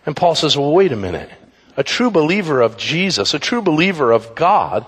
And 0.06 0.16
Paul 0.16 0.36
says, 0.36 0.58
well, 0.58 0.72
wait 0.72 0.92
a 0.92 0.98
minute. 0.98 1.30
A 1.76 1.84
true 1.84 2.10
believer 2.10 2.62
of 2.62 2.78
Jesus, 2.78 3.34
a 3.34 3.40
true 3.40 3.62
believer 3.62 4.12
of 4.12 4.34
God, 4.36 4.86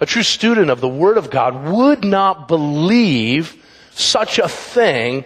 a 0.00 0.06
true 0.06 0.22
student 0.22 0.70
of 0.70 0.80
the 0.80 0.88
Word 0.88 1.18
of 1.18 1.30
God 1.30 1.64
would 1.64 2.04
not 2.04 2.48
believe 2.48 3.56
such 3.90 4.38
a 4.38 4.48
thing 4.48 5.24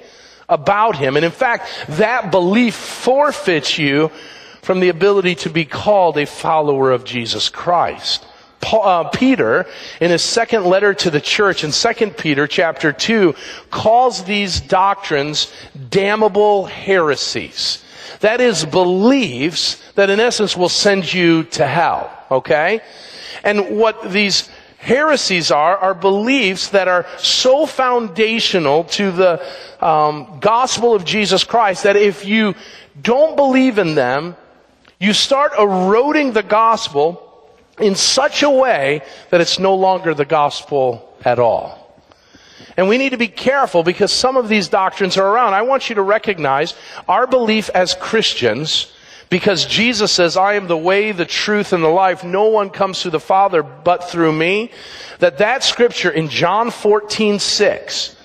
about 0.49 0.97
him. 0.97 1.17
And 1.17 1.25
in 1.25 1.33
fact, 1.33 1.69
that 1.89 2.31
belief 2.31 2.75
forfeits 2.75 3.79
you 3.79 4.11
from 4.63 4.81
the 4.81 4.89
ability 4.89 5.37
to 5.37 5.51
be 5.51 5.65
called 5.65 6.19
a 6.19 6.27
follower 6.27 6.91
of 6.91 7.05
Jesus 7.05 7.49
Christ. 7.49 8.27
Paul, 8.61 8.83
uh, 8.83 9.09
Peter, 9.11 9.67
in 10.01 10.11
his 10.11 10.23
second 10.23 10.65
letter 10.65 10.93
to 10.95 11.11
the 11.11 11.21
church 11.21 11.63
in 11.63 11.71
2 11.71 12.11
Peter 12.13 12.47
chapter 12.47 12.93
2, 12.93 13.35
calls 13.71 14.25
these 14.25 14.61
doctrines 14.61 15.53
damnable 15.91 16.65
heresies. 16.65 17.85
That 18.21 18.41
is 18.41 18.65
beliefs 18.65 19.83
that 19.95 20.11
in 20.11 20.21
essence 20.21 20.57
will 20.57 20.69
send 20.69 21.13
you 21.13 21.45
to 21.45 21.67
hell. 21.67 22.11
Okay? 22.31 22.81
And 23.45 23.77
what 23.79 24.11
these 24.11 24.49
heresies 24.79 25.51
are, 25.51 25.77
are 25.77 25.95
beliefs 25.95 26.69
that 26.71 26.89
are 26.89 27.07
so 27.19 27.67
foundational 27.67 28.85
to 28.85 29.11
the 29.11 29.85
um, 29.85 30.39
gospel 30.41 30.95
of 30.95 31.05
Jesus 31.05 31.45
Christ 31.45 31.85
that 31.85 31.97
if 31.97 32.25
you 32.25 32.55
don't 33.01 33.37
believe 33.37 33.79
in 33.79 33.95
them, 33.95 34.37
you 34.99 35.13
start 35.13 35.53
eroding 35.59 36.33
the 36.33 36.43
gospel 36.43 37.23
in 37.79 37.95
such 37.95 38.43
a 38.43 38.51
way 38.51 39.03
that 39.31 39.41
it's 39.41 39.59
no 39.59 39.75
longer 39.75 40.15
the 40.15 40.25
gospel 40.25 41.15
at 41.25 41.39
all. 41.39 41.83
And 42.77 42.89
we 42.89 42.99
need 42.99 43.11
to 43.11 43.19
be 43.19 43.29
careful 43.29 43.83
because 43.83 44.13
some 44.13 44.37
of 44.37 44.49
these 44.49 44.69
doctrines 44.69 45.17
are 45.17 45.27
around. 45.27 45.55
I 45.55 45.63
want 45.63 45.89
you 45.89 45.95
to 45.97 46.03
recognize 46.03 46.75
our 47.09 47.27
belief 47.27 47.71
as 47.71 47.95
Christians 47.95 48.93
because 49.29 49.67
Jesus 49.67 50.13
says, 50.13 50.37
I 50.37 50.55
am 50.55 50.69
the 50.69 50.77
way, 50.77 51.13
the 51.13 51.25
truth, 51.25 51.73
and 51.73 51.83
the 51.83 51.89
life. 51.89 52.23
No 52.23 52.45
one 52.45 52.71
comes 52.71 53.03
to 53.03 53.11
the 53.11 53.21
Father 53.21 53.63
but 53.63 54.05
through 54.05 54.33
me. 54.33 54.71
That 55.19 55.39
that 55.39 55.65
scripture 55.65 56.11
in 56.11 56.29
John 56.29 56.71
14, 56.71 57.39
6 57.39 58.17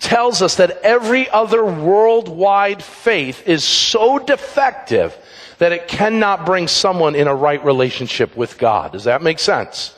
tells 0.00 0.42
us 0.42 0.56
that 0.56 0.82
every 0.82 1.30
other 1.30 1.64
worldwide 1.64 2.82
faith 2.82 3.48
is 3.48 3.64
so 3.64 4.18
defective 4.18 5.16
that 5.58 5.72
it 5.72 5.88
cannot 5.88 6.44
bring 6.44 6.68
someone 6.68 7.14
in 7.14 7.26
a 7.26 7.34
right 7.34 7.64
relationship 7.64 8.36
with 8.36 8.58
God. 8.58 8.92
Does 8.92 9.04
that 9.04 9.22
make 9.22 9.38
sense? 9.38 9.96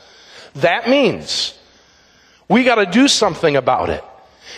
That 0.55 0.87
means 0.89 1.57
we 2.47 2.63
gotta 2.63 2.85
do 2.85 3.07
something 3.07 3.55
about 3.55 3.89
it. 3.89 4.03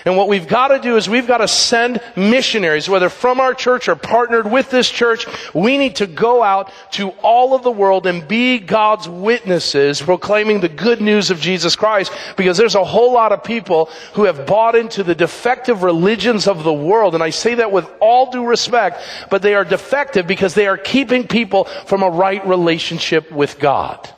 And 0.05 0.15
what 0.15 0.27
we've 0.27 0.47
got 0.47 0.69
to 0.69 0.79
do 0.79 0.97
is 0.97 1.09
we've 1.09 1.27
got 1.27 1.39
to 1.39 1.47
send 1.47 2.01
missionaries, 2.15 2.87
whether 2.87 3.09
from 3.09 3.39
our 3.39 3.53
church 3.53 3.87
or 3.87 3.95
partnered 3.95 4.49
with 4.49 4.69
this 4.69 4.89
church. 4.89 5.25
We 5.53 5.77
need 5.77 5.97
to 5.97 6.07
go 6.07 6.41
out 6.41 6.71
to 6.91 7.09
all 7.21 7.53
of 7.53 7.63
the 7.63 7.71
world 7.71 8.07
and 8.07 8.27
be 8.27 8.59
God's 8.59 9.09
witnesses 9.09 10.01
proclaiming 10.01 10.61
the 10.61 10.69
good 10.69 11.01
news 11.01 11.31
of 11.31 11.39
Jesus 11.39 11.75
Christ 11.75 12.11
because 12.37 12.57
there's 12.57 12.75
a 12.75 12.83
whole 12.83 13.13
lot 13.13 13.31
of 13.31 13.43
people 13.43 13.85
who 14.13 14.23
have 14.23 14.45
bought 14.45 14.75
into 14.75 15.03
the 15.03 15.15
defective 15.15 15.83
religions 15.83 16.47
of 16.47 16.63
the 16.63 16.73
world. 16.73 17.13
And 17.13 17.23
I 17.23 17.31
say 17.31 17.55
that 17.55 17.71
with 17.71 17.89
all 17.99 18.31
due 18.31 18.45
respect, 18.45 19.01
but 19.29 19.41
they 19.41 19.55
are 19.55 19.65
defective 19.65 20.27
because 20.27 20.53
they 20.53 20.67
are 20.67 20.77
keeping 20.77 21.27
people 21.27 21.65
from 21.85 22.03
a 22.03 22.09
right 22.09 22.45
relationship 22.47 23.31
with 23.31 23.59
God. 23.59 24.09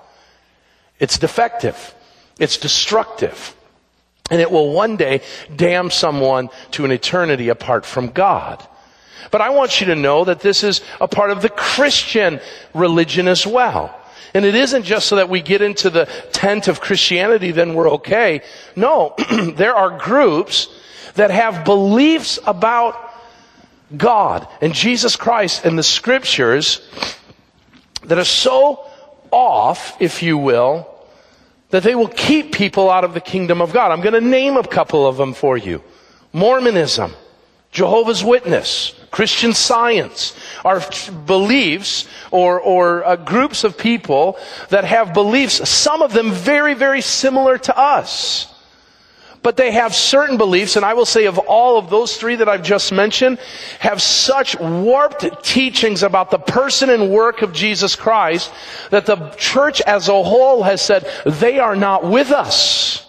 It's 1.00 1.18
defective. 1.18 1.96
It's 2.40 2.58
destructive. 2.58 3.56
And 4.32 4.42
it 4.42 4.50
will 4.50 4.72
one 4.72 4.96
day 4.96 5.22
damn 5.56 5.92
someone 5.92 6.50
to 6.72 6.86
an 6.86 6.92
eternity 6.92 7.50
apart 7.50 7.86
from 7.86 8.08
God. 8.08 8.66
But 9.30 9.42
I 9.42 9.50
want 9.50 9.80
you 9.80 9.88
to 9.88 9.96
know 9.96 10.24
that 10.26 10.40
this 10.40 10.64
is 10.64 10.82
a 11.00 11.08
part 11.08 11.32
of 11.32 11.42
the 11.42 11.50
Christian 11.50 12.40
religion 12.74 13.28
as 13.28 13.46
well. 13.46 13.96
And 14.34 14.46
it 14.46 14.56
isn't 14.56 14.84
just 14.84 15.08
so 15.08 15.18
that 15.18 15.30
we 15.30 15.42
get 15.42 15.62
into 15.62 15.90
the 15.90 16.06
tent 16.32 16.68
of 16.68 16.80
Christianity, 16.80 17.52
then 17.52 17.74
we're 17.74 17.92
okay. 17.92 18.42
No, 18.76 19.16
there 19.56 19.76
are 19.76 19.98
groups 19.98 20.70
that 21.16 21.30
have 21.30 21.66
beliefs 21.66 22.40
about 22.46 22.98
God 23.96 24.48
and 24.62 24.74
Jesus 24.74 25.18
Christ 25.18 25.66
and 25.66 25.78
the 25.78 25.84
scriptures 25.84 26.82
that 28.04 28.18
are 28.18 28.24
so 28.24 28.86
off, 29.32 30.02
if 30.02 30.24
you 30.24 30.38
will, 30.38 30.91
that 31.72 31.84
they 31.84 31.96
will 31.96 32.08
keep 32.08 32.54
people 32.54 32.90
out 32.90 33.04
of 33.04 33.14
the 33.14 33.22
kingdom 33.22 33.62
of 33.62 33.74
God. 33.74 33.92
I'm 33.92 34.02
going 34.02 34.14
to 34.14 34.22
name 34.22 34.58
a 34.58 34.64
couple 34.64 35.08
of 35.08 35.18
them 35.18 35.34
for 35.34 35.58
you. 35.58 35.82
Mormonism, 36.34 37.14
Jehovah's 37.72 38.24
Witness, 38.24 38.94
Christian 39.12 39.54
Science 39.54 40.38
are 40.64 40.82
beliefs 41.26 42.08
or, 42.32 42.60
or 42.60 43.06
uh, 43.06 43.16
groups 43.18 43.64
of 43.64 43.78
people 43.78 44.38
that 44.70 44.84
have 44.84 45.14
beliefs, 45.14 45.68
some 45.70 46.02
of 46.02 46.14
them 46.14 46.32
very, 46.32 46.74
very 46.74 47.02
similar 47.02 47.58
to 47.58 47.78
us. 47.78 48.51
But 49.44 49.58
they 49.58 49.72
have 49.72 49.96
certain 49.96 50.38
beliefs, 50.38 50.76
and 50.76 50.86
I 50.86 50.94
will 50.94 51.06
say 51.06 51.26
of 51.26 51.40
all 51.40 51.80
of 51.80 51.90
those 51.90 52.16
three 52.16 52.36
that 52.36 52.48
I've 52.48 52.62
just 52.62 52.92
mentioned, 52.92 53.40
have 53.80 54.00
such 54.00 54.60
warped 54.60 55.44
teachings 55.44 56.04
about 56.04 56.30
the 56.30 56.38
person 56.38 56.92
and 56.92 57.10
work 57.10 57.42
of 57.42 57.52
Jesus 57.52 57.96
Christ 57.96 58.52
that 58.92 59.08
the 59.08 59.30
church 59.38 59.82
as 59.82 60.10
a 60.10 60.24
whole 60.24 60.62
has 60.62 60.82
said, 60.82 61.08
they 61.26 61.58
are 61.58 61.76
not 61.76 62.06
with 62.06 62.30
us. 62.30 63.08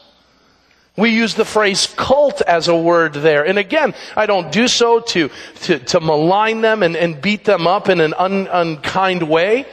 We 0.96 1.10
use 1.10 1.34
the 1.34 1.44
phrase 1.44 1.86
cult 1.96 2.42
as 2.42 2.68
a 2.68 2.76
word 2.76 3.14
there. 3.14 3.46
And 3.46 3.58
again, 3.58 3.94
I 4.16 4.26
don't 4.26 4.52
do 4.52 4.68
so 4.68 5.00
to, 5.00 5.30
to, 5.62 5.78
to 5.78 6.00
malign 6.00 6.60
them 6.60 6.82
and, 6.82 6.96
and 6.96 7.20
beat 7.20 7.44
them 7.44 7.66
up 7.66 7.88
in 7.88 8.00
an 8.00 8.14
un, 8.14 8.46
unkind 8.50 9.22
way. 9.22 9.66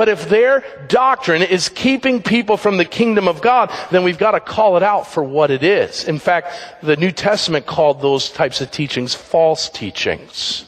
But 0.00 0.08
if 0.08 0.30
their 0.30 0.64
doctrine 0.88 1.42
is 1.42 1.68
keeping 1.68 2.22
people 2.22 2.56
from 2.56 2.78
the 2.78 2.86
kingdom 2.86 3.28
of 3.28 3.42
God, 3.42 3.70
then 3.90 4.02
we've 4.02 4.16
got 4.16 4.30
to 4.30 4.40
call 4.40 4.78
it 4.78 4.82
out 4.82 5.06
for 5.06 5.22
what 5.22 5.50
it 5.50 5.62
is. 5.62 6.04
In 6.08 6.18
fact, 6.18 6.54
the 6.82 6.96
New 6.96 7.12
Testament 7.12 7.66
called 7.66 8.00
those 8.00 8.30
types 8.30 8.62
of 8.62 8.70
teachings 8.70 9.14
false 9.14 9.68
teachings. 9.68 10.64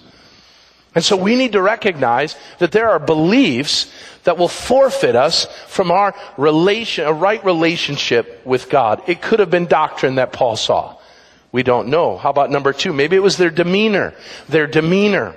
And 0.95 1.03
so 1.03 1.17
we 1.17 1.35
need 1.35 1.53
to 1.53 1.63
recognize 1.63 2.37
that 2.59 2.73
there 2.73 2.91
are 2.91 2.99
beliefs 2.99 3.91
that 4.25 4.37
will 4.37 4.49
forfeit 4.49 5.17
us 5.17 5.47
from 5.67 5.91
our 5.91 6.15
relation, 6.37 7.07
a 7.07 7.13
right 7.15 7.43
relationship 7.43 8.45
with 8.45 8.69
God. 8.69 9.03
It 9.07 9.23
could 9.23 9.41
have 9.41 9.51
been 9.51 9.65
doctrine 9.65 10.17
that 10.17 10.35
Paul 10.35 10.57
saw. 10.57 10.99
We 11.53 11.63
don't 11.63 11.89
know. 11.89 12.19
How 12.19 12.29
about 12.29 12.51
number 12.51 12.75
two? 12.75 12.93
Maybe 12.93 13.17
it 13.17 13.23
was 13.23 13.39
their 13.39 13.49
demeanor. 13.49 14.13
Their 14.51 14.67
demeanor. 14.67 15.35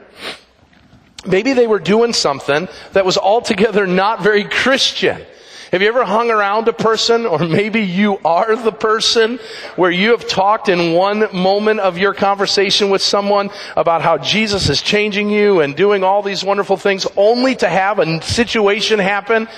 Maybe 1.26 1.54
they 1.54 1.68
were 1.68 1.80
doing 1.80 2.14
something 2.14 2.68
that 2.94 3.06
was 3.06 3.18
altogether 3.18 3.88
not 3.88 4.22
very 4.22 4.44
Christian. 4.44 5.22
Have 5.72 5.82
you 5.82 5.88
ever 5.88 6.06
hung 6.06 6.30
around 6.30 6.68
a 6.68 6.74
person, 6.74 7.26
or 7.26 7.40
maybe 7.40 7.82
you 7.82 8.20
are 8.24 8.56
the 8.56 8.72
person, 8.72 9.40
where 9.76 9.92
you 9.92 10.12
have 10.12 10.28
talked 10.28 10.70
in 10.70 10.94
one 10.94 11.28
moment 11.36 11.80
of 11.80 11.98
your 11.98 12.14
conversation 12.14 12.90
with 12.90 13.02
someone 13.02 13.50
about 13.76 14.02
how 14.02 14.18
Jesus 14.18 14.70
is 14.70 14.82
changing 14.82 15.30
you 15.30 15.62
and 15.62 15.76
doing 15.76 16.04
all 16.04 16.22
these 16.22 16.44
wonderful 16.44 16.78
things, 16.78 17.08
only 17.18 17.56
to 17.56 17.68
have 17.68 18.00
a 18.00 18.22
situation 18.22 19.00
happen 19.00 19.50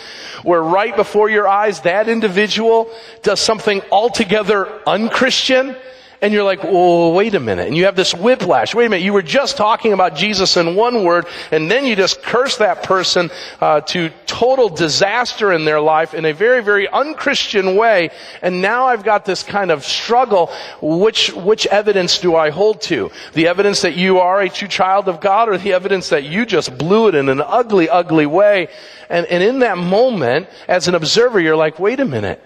where 0.43 0.63
right 0.63 0.95
before 0.95 1.29
your 1.29 1.47
eyes 1.47 1.81
that 1.81 2.07
individual 2.07 2.89
does 3.21 3.39
something 3.39 3.81
altogether 3.91 4.81
unchristian? 4.87 5.75
And 6.21 6.33
you're 6.33 6.43
like, 6.43 6.59
"Oh, 6.63 7.13
wait 7.13 7.35
a 7.35 7.39
minute. 7.39 7.67
And 7.67 7.77
you 7.77 7.85
have 7.85 7.95
this 7.95 8.13
whiplash. 8.13 8.73
Wait 8.73 8.85
a 8.85 8.89
minute. 8.89 9.03
You 9.03 9.13
were 9.13 9.21
just 9.21 9.57
talking 9.57 9.93
about 9.93 10.15
Jesus 10.15 10.57
in 10.57 10.75
one 10.75 11.03
word, 11.03 11.27
and 11.51 11.69
then 11.69 11.85
you 11.85 11.95
just 11.95 12.23
curse 12.23 12.57
that 12.57 12.83
person 12.83 13.29
uh, 13.61 13.81
to 13.81 14.09
total 14.25 14.69
disaster 14.69 15.51
in 15.51 15.65
their 15.65 15.79
life 15.79 16.13
in 16.13 16.25
a 16.25 16.33
very, 16.33 16.63
very 16.63 16.87
unchristian 16.87 17.75
way. 17.75 18.09
And 18.41 18.61
now 18.61 18.85
I've 18.85 19.03
got 19.03 19.25
this 19.25 19.43
kind 19.43 19.71
of 19.71 19.83
struggle. 19.83 20.51
Which, 20.81 21.33
which 21.33 21.65
evidence 21.67 22.19
do 22.19 22.35
I 22.35 22.49
hold 22.49 22.81
to? 22.83 23.11
The 23.33 23.47
evidence 23.47 23.81
that 23.81 23.95
you 23.95 24.19
are 24.19 24.41
a 24.41 24.49
true 24.49 24.67
child 24.67 25.07
of 25.07 25.19
God 25.19 25.49
or 25.49 25.57
the 25.57 25.73
evidence 25.73 26.09
that 26.09 26.23
you 26.23 26.45
just 26.45 26.77
blew 26.77 27.07
it 27.07 27.15
in 27.15 27.29
an 27.29 27.41
ugly, 27.41 27.89
ugly 27.89 28.25
way? 28.25 28.69
And, 29.09 29.25
and 29.27 29.43
in 29.43 29.59
that 29.59 29.77
moment, 29.77 30.47
as 30.67 30.87
an 30.87 30.95
observer, 30.95 31.39
you're 31.39 31.55
like, 31.55 31.79
wait 31.79 31.99
a 31.99 32.05
minute. 32.05 32.43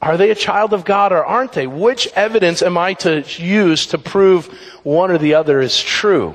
Are 0.00 0.16
they 0.16 0.30
a 0.30 0.34
child 0.34 0.72
of 0.72 0.84
God 0.84 1.12
or 1.12 1.24
aren't 1.24 1.52
they? 1.52 1.66
Which 1.66 2.06
evidence 2.08 2.62
am 2.62 2.76
I 2.76 2.94
to 2.94 3.24
use 3.38 3.86
to 3.88 3.98
prove 3.98 4.46
one 4.82 5.10
or 5.10 5.18
the 5.18 5.34
other 5.34 5.60
is 5.60 5.80
true? 5.80 6.34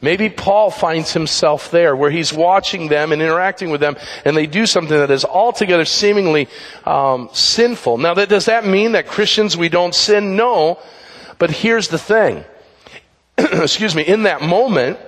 Maybe 0.00 0.28
Paul 0.28 0.70
finds 0.70 1.12
himself 1.12 1.70
there 1.70 1.96
where 1.96 2.10
he's 2.10 2.32
watching 2.32 2.88
them 2.88 3.10
and 3.10 3.20
interacting 3.20 3.70
with 3.70 3.80
them 3.80 3.96
and 4.24 4.36
they 4.36 4.46
do 4.46 4.64
something 4.66 4.96
that 4.96 5.10
is 5.10 5.24
altogether 5.24 5.84
seemingly 5.84 6.48
um, 6.84 7.30
sinful. 7.32 7.98
Now, 7.98 8.14
that, 8.14 8.28
does 8.28 8.46
that 8.46 8.64
mean 8.64 8.92
that 8.92 9.08
Christians 9.08 9.56
we 9.56 9.68
don't 9.68 9.94
sin? 9.94 10.36
No. 10.36 10.78
But 11.38 11.50
here's 11.50 11.88
the 11.88 11.98
thing. 11.98 12.44
Excuse 13.38 13.94
me. 13.94 14.02
In 14.02 14.24
that 14.24 14.40
moment, 14.42 14.98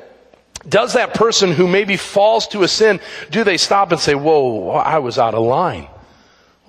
does 0.69 0.95
that 0.95 1.15
person 1.15 1.53
who 1.53 1.67
maybe 1.67 1.97
falls 1.97 2.49
to 2.49 2.63
a 2.63 2.69
sin, 2.69 3.01
do 3.31 3.45
they 3.45 3.57
stop 3.57 3.93
and 3.93 4.01
say, 4.01 4.15
whoa, 4.15 4.71
I 4.71 4.99
was 4.99 5.19
out 5.19 5.35
of 5.35 5.45
line? 5.45 5.89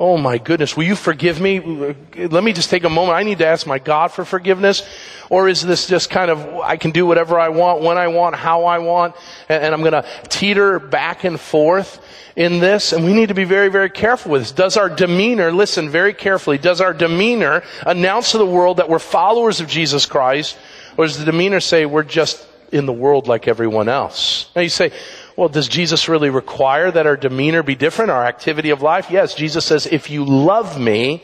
Oh 0.02 0.18
my 0.18 0.40
goodness, 0.40 0.76
will 0.76 0.86
you 0.86 0.96
forgive 0.96 1.40
me? 1.40 1.60
Let 1.60 2.44
me 2.44 2.54
just 2.54 2.72
take 2.72 2.86
a 2.86 2.90
moment. 2.90 3.16
I 3.16 3.22
need 3.22 3.38
to 3.38 3.46
ask 3.46 3.68
my 3.68 3.78
God 3.78 4.08
for 4.08 4.26
forgiveness. 4.26 4.82
Or 5.30 5.48
is 5.48 5.62
this 5.62 5.86
just 5.86 6.10
kind 6.10 6.32
of, 6.32 6.44
I 6.62 6.78
can 6.78 6.90
do 6.90 7.06
whatever 7.06 7.40
I 7.40 7.50
want, 7.50 7.84
when 7.84 8.00
I 8.00 8.08
want, 8.08 8.36
how 8.36 8.66
I 8.66 8.80
want, 8.80 9.16
and, 9.48 9.64
and 9.64 9.76
I'm 9.76 9.84
gonna 9.84 10.04
teeter 10.28 10.80
back 10.80 11.24
and 11.24 11.40
forth 11.40 12.04
in 12.36 12.60
this? 12.60 12.94
And 12.94 13.06
we 13.06 13.14
need 13.14 13.28
to 13.28 13.36
be 13.36 13.44
very, 13.44 13.70
very 13.70 13.92
careful 13.92 14.32
with 14.32 14.42
this. 14.42 14.52
Does 14.52 14.76
our 14.76 14.90
demeanor, 14.90 15.52
listen 15.52 15.88
very 15.88 16.16
carefully, 16.16 16.58
does 16.58 16.82
our 16.82 16.96
demeanor 16.96 17.62
announce 17.86 18.32
to 18.32 18.40
the 18.40 18.46
world 18.46 18.78
that 18.78 18.90
we're 18.90 18.98
followers 18.98 19.62
of 19.62 19.68
Jesus 19.68 20.08
Christ? 20.08 20.58
Or 20.98 21.06
does 21.06 21.20
the 21.20 21.26
demeanor 21.26 21.60
say 21.60 21.86
we're 21.86 22.02
just 22.02 22.44
in 22.72 22.88
the 22.88 22.94
world 22.94 23.28
like 23.28 23.48
everyone 23.48 23.88
else? 23.88 24.50
Now 24.56 24.64
you 24.64 24.70
say, 24.70 24.94
well, 25.36 25.50
does 25.50 25.68
Jesus 25.68 26.10
really 26.10 26.30
require 26.30 26.92
that 26.92 27.08
our 27.08 27.18
demeanor 27.18 27.64
be 27.64 27.76
different, 27.76 28.12
our 28.12 28.26
activity 28.26 28.70
of 28.70 28.82
life? 28.82 29.10
Yes, 29.10 29.34
Jesus 29.34 29.66
says, 29.66 29.86
if 29.86 30.10
you 30.10 30.26
love 30.26 30.80
me, 30.80 31.24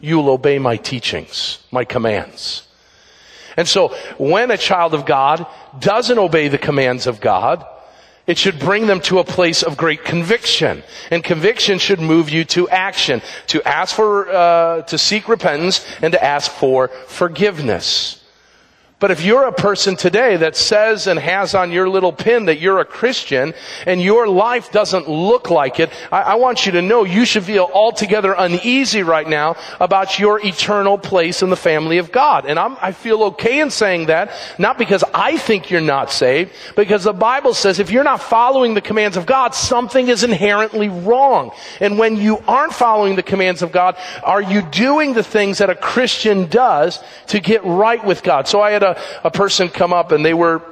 you'll 0.00 0.30
obey 0.30 0.58
my 0.58 0.76
teachings, 0.76 1.58
my 1.70 1.84
commands. 1.84 2.66
And 3.56 3.66
so 3.66 3.88
when 4.18 4.50
a 4.50 4.56
child 4.56 4.94
of 4.94 5.04
God 5.04 5.46
doesn't 5.78 6.18
obey 6.18 6.48
the 6.48 6.58
commands 6.58 7.06
of 7.06 7.20
God, 7.20 7.66
it 8.28 8.38
should 8.38 8.58
bring 8.58 8.86
them 8.86 9.00
to 9.00 9.18
a 9.18 9.24
place 9.24 9.62
of 9.62 9.76
great 9.76 10.04
conviction. 10.04 10.82
And 11.10 11.24
conviction 11.24 11.78
should 11.78 11.98
move 11.98 12.28
you 12.28 12.44
to 12.44 12.68
action, 12.68 13.22
to 13.48 13.62
ask 13.66 13.96
for, 13.96 14.28
uh, 14.28 14.82
to 14.82 14.98
seek 14.98 15.28
repentance 15.28 15.84
and 16.02 16.12
to 16.12 16.22
ask 16.22 16.50
for 16.50 16.88
forgiveness. 16.88 18.17
But 19.00 19.12
if 19.12 19.24
you're 19.24 19.46
a 19.46 19.52
person 19.52 19.94
today 19.94 20.38
that 20.38 20.56
says 20.56 21.06
and 21.06 21.20
has 21.20 21.54
on 21.54 21.70
your 21.70 21.88
little 21.88 22.12
pin 22.12 22.46
that 22.46 22.58
you're 22.58 22.80
a 22.80 22.84
Christian 22.84 23.54
and 23.86 24.02
your 24.02 24.26
life 24.26 24.72
doesn't 24.72 25.08
look 25.08 25.50
like 25.50 25.78
it, 25.78 25.90
I, 26.10 26.22
I, 26.22 26.34
want 26.34 26.66
you 26.66 26.72
to 26.72 26.82
know 26.82 27.04
you 27.04 27.24
should 27.24 27.44
feel 27.44 27.70
altogether 27.72 28.34
uneasy 28.36 29.04
right 29.04 29.28
now 29.28 29.54
about 29.78 30.18
your 30.18 30.44
eternal 30.44 30.98
place 30.98 31.42
in 31.42 31.50
the 31.50 31.56
family 31.56 31.98
of 31.98 32.10
God. 32.10 32.44
And 32.44 32.58
I'm, 32.58 32.76
I 32.80 32.90
feel 32.90 33.22
okay 33.24 33.60
in 33.60 33.70
saying 33.70 34.06
that, 34.06 34.32
not 34.58 34.78
because 34.78 35.04
I 35.14 35.36
think 35.36 35.70
you're 35.70 35.80
not 35.80 36.10
saved, 36.10 36.50
because 36.74 37.04
the 37.04 37.12
Bible 37.12 37.54
says 37.54 37.78
if 37.78 37.92
you're 37.92 38.02
not 38.02 38.20
following 38.20 38.74
the 38.74 38.80
commands 38.80 39.16
of 39.16 39.26
God, 39.26 39.54
something 39.54 40.08
is 40.08 40.24
inherently 40.24 40.88
wrong. 40.88 41.52
And 41.80 42.00
when 42.00 42.16
you 42.16 42.42
aren't 42.48 42.72
following 42.72 43.14
the 43.14 43.22
commands 43.22 43.62
of 43.62 43.70
God, 43.70 43.96
are 44.24 44.42
you 44.42 44.62
doing 44.62 45.14
the 45.14 45.22
things 45.22 45.58
that 45.58 45.70
a 45.70 45.76
Christian 45.76 46.46
does 46.46 46.98
to 47.28 47.38
get 47.38 47.62
right 47.64 48.04
with 48.04 48.24
God? 48.24 48.48
So 48.48 48.60
I 48.60 48.72
had 48.72 48.87
a, 48.88 49.02
a 49.24 49.30
person 49.30 49.68
come 49.68 49.92
up 49.92 50.12
and 50.12 50.24
they 50.24 50.34
were 50.34 50.62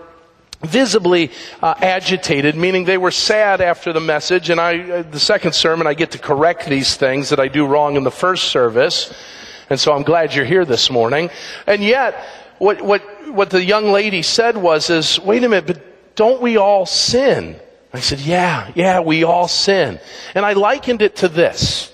visibly 0.63 1.31
uh, 1.63 1.75
agitated, 1.79 2.57
meaning 2.57 2.85
they 2.85 2.99
were 2.99 3.11
sad 3.11 3.61
after 3.61 3.93
the 3.93 4.01
message. 4.01 4.51
And 4.51 4.61
I, 4.61 4.81
uh, 4.81 5.03
the 5.03 5.21
second 5.21 5.55
sermon, 5.55 5.87
I 5.87 5.95
get 5.95 6.13
to 6.13 6.19
correct 6.19 6.67
these 6.67 6.97
things 6.97 7.29
that 7.29 7.41
I 7.41 7.49
do 7.49 7.67
wrong 7.67 7.97
in 7.97 8.05
the 8.05 8.11
first 8.11 8.45
service. 8.45 9.13
And 9.69 9.79
so 9.79 9.93
I'm 9.93 10.03
glad 10.03 10.35
you're 10.35 10.45
here 10.45 10.65
this 10.65 10.91
morning. 10.91 11.31
And 11.67 11.83
yet, 11.83 12.25
what, 12.59 12.81
what, 12.81 13.03
what 13.33 13.51
the 13.51 13.65
young 13.65 13.91
lady 13.93 14.23
said 14.23 14.57
was, 14.57 14.91
is, 14.91 15.21
wait 15.21 15.45
a 15.45 15.49
minute, 15.49 15.67
but 15.67 16.15
don't 16.17 16.41
we 16.41 16.57
all 16.57 16.87
sin? 16.87 17.61
I 17.93 18.01
said, 18.01 18.21
yeah, 18.21 18.71
yeah, 18.75 19.01
we 19.01 19.25
all 19.25 19.49
sin. 19.49 20.01
And 20.35 20.45
I 20.45 20.53
likened 20.53 21.03
it 21.03 21.17
to 21.17 21.29
this. 21.29 21.93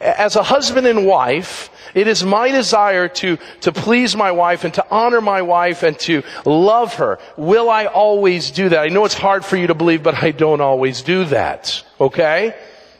As 0.00 0.36
a 0.36 0.42
husband 0.42 0.86
and 0.86 1.06
wife, 1.06 1.70
it 1.94 2.06
is 2.06 2.24
my 2.24 2.50
desire 2.50 3.08
to, 3.08 3.38
to 3.62 3.72
please 3.72 4.16
my 4.16 4.32
wife 4.32 4.64
and 4.64 4.74
to 4.74 4.86
honor 4.90 5.20
my 5.20 5.42
wife 5.42 5.82
and 5.82 5.98
to 6.00 6.22
love 6.44 6.94
her. 6.94 7.18
Will 7.36 7.68
I 7.68 7.86
always 7.86 8.50
do 8.50 8.68
that? 8.68 8.78
I 8.78 8.88
know 8.88 9.04
it's 9.04 9.14
hard 9.14 9.44
for 9.44 9.56
you 9.56 9.66
to 9.66 9.74
believe, 9.74 10.02
but 10.02 10.22
I 10.22 10.30
don't 10.30 10.60
always 10.60 11.02
do 11.02 11.24
that. 11.26 11.84
Okay? 12.00 12.54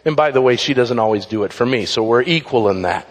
And 0.05 0.17
by 0.17 0.31
the 0.31 0.41
way, 0.41 0.57
she 0.57 0.75
doesn't 0.75 0.99
always 0.99 1.27
do 1.27 1.45
it 1.45 1.53
for 1.53 1.65
me, 1.65 1.87
so 1.87 2.03
we're 2.03 2.23
equal 2.23 2.69
in 2.69 2.83
that. 2.83 3.07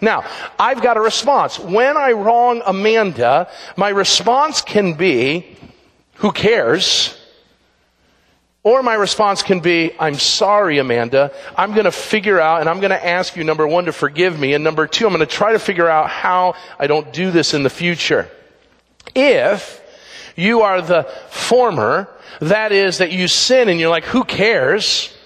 Now, 0.00 0.24
I've 0.58 0.80
got 0.80 0.96
a 0.96 1.00
response. 1.00 1.58
When 1.58 1.96
I 1.96 2.12
wrong 2.12 2.62
Amanda, 2.64 3.50
my 3.76 3.88
response 3.88 4.62
can 4.62 4.94
be, 4.94 5.56
who 6.14 6.30
cares? 6.30 7.17
Or 8.68 8.82
my 8.82 8.92
response 8.92 9.42
can 9.42 9.60
be, 9.60 9.92
I'm 9.98 10.16
sorry, 10.16 10.76
Amanda. 10.76 11.32
I'm 11.56 11.72
going 11.72 11.86
to 11.86 11.90
figure 11.90 12.38
out, 12.38 12.60
and 12.60 12.68
I'm 12.68 12.80
going 12.80 12.90
to 12.90 13.02
ask 13.02 13.34
you, 13.34 13.42
number 13.42 13.66
one, 13.66 13.86
to 13.86 13.92
forgive 13.92 14.38
me. 14.38 14.52
And 14.52 14.62
number 14.62 14.86
two, 14.86 15.06
I'm 15.06 15.14
going 15.14 15.26
to 15.26 15.34
try 15.34 15.52
to 15.52 15.58
figure 15.58 15.88
out 15.88 16.10
how 16.10 16.54
I 16.78 16.86
don't 16.86 17.10
do 17.10 17.30
this 17.30 17.54
in 17.54 17.62
the 17.62 17.70
future. 17.70 18.30
If 19.14 19.80
you 20.36 20.60
are 20.60 20.82
the 20.82 21.04
former, 21.30 22.10
that 22.42 22.72
is 22.72 22.98
that 22.98 23.10
you 23.10 23.26
sin 23.26 23.70
and 23.70 23.80
you're 23.80 23.88
like, 23.88 24.04
who 24.04 24.22
cares? 24.22 25.16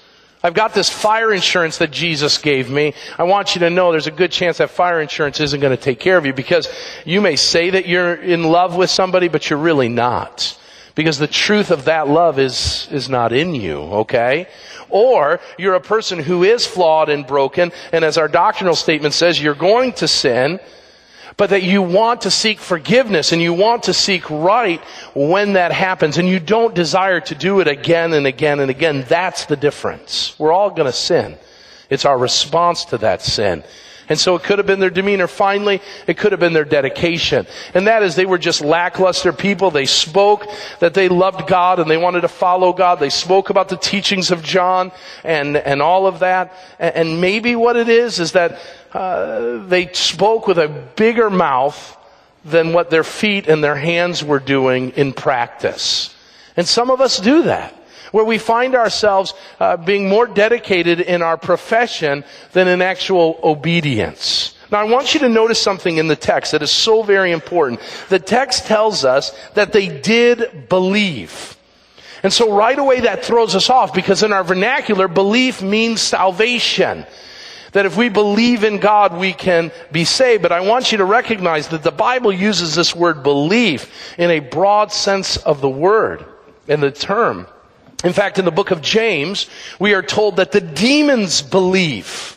I've 0.44 0.54
got 0.54 0.72
this 0.72 0.88
fire 0.88 1.32
insurance 1.32 1.78
that 1.78 1.90
Jesus 1.90 2.38
gave 2.38 2.70
me. 2.70 2.94
I 3.18 3.24
want 3.24 3.56
you 3.56 3.58
to 3.62 3.70
know 3.70 3.90
there's 3.90 4.06
a 4.06 4.12
good 4.12 4.30
chance 4.30 4.58
that 4.58 4.70
fire 4.70 5.00
insurance 5.00 5.40
isn't 5.40 5.58
going 5.58 5.76
to 5.76 5.82
take 5.82 5.98
care 5.98 6.16
of 6.16 6.24
you 6.26 6.32
because 6.32 6.68
you 7.04 7.20
may 7.20 7.34
say 7.34 7.70
that 7.70 7.88
you're 7.88 8.14
in 8.14 8.44
love 8.44 8.76
with 8.76 8.88
somebody, 8.88 9.26
but 9.26 9.50
you're 9.50 9.58
really 9.58 9.88
not. 9.88 10.56
Because 10.94 11.18
the 11.18 11.26
truth 11.26 11.70
of 11.70 11.86
that 11.86 12.08
love 12.08 12.38
is, 12.38 12.86
is 12.90 13.08
not 13.08 13.32
in 13.32 13.54
you, 13.54 13.78
okay? 13.78 14.46
Or 14.90 15.40
you're 15.58 15.74
a 15.74 15.80
person 15.80 16.18
who 16.18 16.44
is 16.44 16.66
flawed 16.66 17.08
and 17.08 17.26
broken, 17.26 17.72
and 17.92 18.04
as 18.04 18.18
our 18.18 18.28
doctrinal 18.28 18.74
statement 18.74 19.14
says, 19.14 19.40
you're 19.40 19.54
going 19.54 19.94
to 19.94 20.08
sin, 20.08 20.60
but 21.38 21.50
that 21.50 21.62
you 21.62 21.80
want 21.80 22.22
to 22.22 22.30
seek 22.30 22.58
forgiveness 22.58 23.32
and 23.32 23.40
you 23.40 23.54
want 23.54 23.84
to 23.84 23.94
seek 23.94 24.28
right 24.28 24.80
when 25.14 25.54
that 25.54 25.72
happens, 25.72 26.18
and 26.18 26.28
you 26.28 26.38
don't 26.38 26.74
desire 26.74 27.20
to 27.20 27.34
do 27.34 27.60
it 27.60 27.68
again 27.68 28.12
and 28.12 28.26
again 28.26 28.60
and 28.60 28.70
again. 28.70 29.04
That's 29.08 29.46
the 29.46 29.56
difference. 29.56 30.38
We're 30.38 30.52
all 30.52 30.70
gonna 30.70 30.92
sin. 30.92 31.38
It's 31.92 32.06
our 32.06 32.16
response 32.16 32.86
to 32.86 32.98
that 32.98 33.20
sin. 33.20 33.64
And 34.08 34.18
so 34.18 34.34
it 34.34 34.42
could 34.42 34.58
have 34.58 34.66
been 34.66 34.80
their 34.80 34.90
demeanor. 34.90 35.26
Finally, 35.26 35.80
it 36.06 36.16
could 36.16 36.32
have 36.32 36.40
been 36.40 36.54
their 36.54 36.64
dedication. 36.64 37.46
And 37.74 37.86
that 37.86 38.02
is 38.02 38.16
they 38.16 38.26
were 38.26 38.38
just 38.38 38.62
lackluster 38.62 39.32
people. 39.32 39.70
They 39.70 39.84
spoke 39.84 40.46
that 40.80 40.94
they 40.94 41.08
loved 41.08 41.46
God 41.46 41.78
and 41.78 41.90
they 41.90 41.98
wanted 41.98 42.22
to 42.22 42.28
follow 42.28 42.72
God. 42.72 42.98
They 42.98 43.10
spoke 43.10 43.50
about 43.50 43.68
the 43.68 43.76
teachings 43.76 44.30
of 44.30 44.42
John 44.42 44.90
and, 45.22 45.56
and 45.56 45.82
all 45.82 46.06
of 46.06 46.20
that. 46.20 46.52
And, 46.78 47.20
maybe 47.20 47.56
what 47.56 47.76
it 47.76 47.88
is 47.88 48.18
is 48.20 48.32
that 48.32 48.58
uh, 48.92 49.64
they 49.66 49.92
spoke 49.92 50.46
with 50.46 50.58
a 50.58 50.68
bigger 50.68 51.28
mouth 51.28 51.96
than 52.44 52.72
what 52.72 52.88
their 52.88 53.04
feet 53.04 53.48
and 53.48 53.62
their 53.62 53.76
hands 53.76 54.24
were 54.24 54.40
doing 54.40 54.90
in 54.90 55.12
practice. 55.12 56.14
And 56.56 56.66
some 56.66 56.90
of 56.90 57.00
us 57.02 57.20
do 57.20 57.42
that 57.42 57.81
where 58.12 58.24
we 58.24 58.38
find 58.38 58.74
ourselves 58.74 59.34
uh, 59.58 59.76
being 59.76 60.08
more 60.08 60.26
dedicated 60.26 61.00
in 61.00 61.20
our 61.22 61.36
profession 61.36 62.24
than 62.52 62.68
in 62.68 62.80
actual 62.80 63.40
obedience. 63.42 64.54
Now 64.70 64.80
I 64.80 64.84
want 64.84 65.12
you 65.12 65.20
to 65.20 65.28
notice 65.28 65.60
something 65.60 65.98
in 65.98 66.08
the 66.08 66.16
text 66.16 66.52
that 66.52 66.62
is 66.62 66.70
so 66.70 67.02
very 67.02 67.32
important. 67.32 67.80
The 68.08 68.18
text 68.18 68.66
tells 68.66 69.04
us 69.04 69.36
that 69.54 69.72
they 69.72 70.00
did 70.00 70.68
believe. 70.68 71.58
And 72.22 72.32
so 72.32 72.56
right 72.56 72.78
away 72.78 73.00
that 73.00 73.24
throws 73.24 73.54
us 73.54 73.68
off 73.68 73.92
because 73.92 74.22
in 74.22 74.32
our 74.32 74.44
vernacular, 74.44 75.08
belief 75.08 75.60
means 75.60 76.00
salvation. 76.00 77.04
That 77.72 77.86
if 77.86 77.96
we 77.96 78.08
believe 78.08 78.64
in 78.64 78.78
God, 78.78 79.18
we 79.18 79.32
can 79.32 79.72
be 79.90 80.04
saved. 80.04 80.42
But 80.42 80.52
I 80.52 80.60
want 80.60 80.92
you 80.92 80.98
to 80.98 81.04
recognize 81.04 81.68
that 81.68 81.82
the 81.82 81.90
Bible 81.90 82.32
uses 82.32 82.74
this 82.74 82.94
word 82.94 83.22
belief 83.22 83.90
in 84.18 84.30
a 84.30 84.40
broad 84.40 84.92
sense 84.92 85.36
of 85.38 85.60
the 85.60 85.70
word 85.70 86.24
and 86.68 86.82
the 86.82 86.90
term. 86.90 87.46
In 88.04 88.12
fact, 88.12 88.38
in 88.38 88.44
the 88.44 88.50
book 88.50 88.70
of 88.70 88.82
James, 88.82 89.48
we 89.78 89.94
are 89.94 90.02
told 90.02 90.36
that 90.36 90.52
the 90.52 90.60
demons 90.60 91.40
believe. 91.42 92.36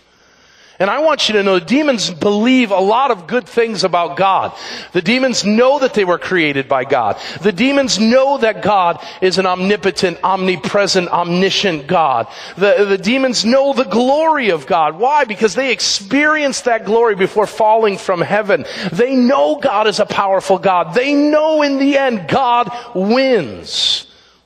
And 0.78 0.90
I 0.90 1.00
want 1.00 1.30
you 1.30 1.34
to 1.36 1.44
know 1.44 1.60
demons 1.60 2.10
believe 2.10 2.72
a 2.72 2.80
lot 2.80 3.10
of 3.10 3.28
good 3.28 3.48
things 3.48 3.86
about 3.86 4.18
God. 4.18 4.54
The 4.92 5.02
demons 5.02 5.46
know 5.46 5.80
that 5.80 5.94
they 5.94 6.04
were 6.04 6.18
created 6.18 6.68
by 6.68 6.84
God. 6.84 7.18
The 7.42 7.54
demons 7.54 7.98
know 7.98 8.38
that 8.40 8.62
God 8.62 9.02
is 9.22 9.38
an 9.38 9.46
omnipotent, 9.46 10.20
omnipresent, 10.22 11.08
omniscient 11.10 11.88
God. 11.88 12.28
The, 12.58 12.86
the 12.90 12.98
demons 12.98 13.46
know 13.46 13.74
the 13.74 13.86
glory 13.86 14.50
of 14.50 14.68
God. 14.68 15.00
Why? 15.00 15.24
Because 15.24 15.56
they 15.56 15.72
experienced 15.72 16.66
that 16.66 16.84
glory 16.84 17.16
before 17.16 17.48
falling 17.48 17.98
from 17.98 18.20
heaven. 18.20 18.66
They 18.92 19.16
know 19.16 19.56
God 19.56 19.88
is 19.88 20.02
a 20.02 20.06
powerful 20.06 20.60
God. 20.60 20.94
They 20.94 21.16
know 21.16 21.62
in 21.62 21.80
the 21.80 21.98
end 21.98 22.28
God 22.28 22.70
wins. 22.94 24.05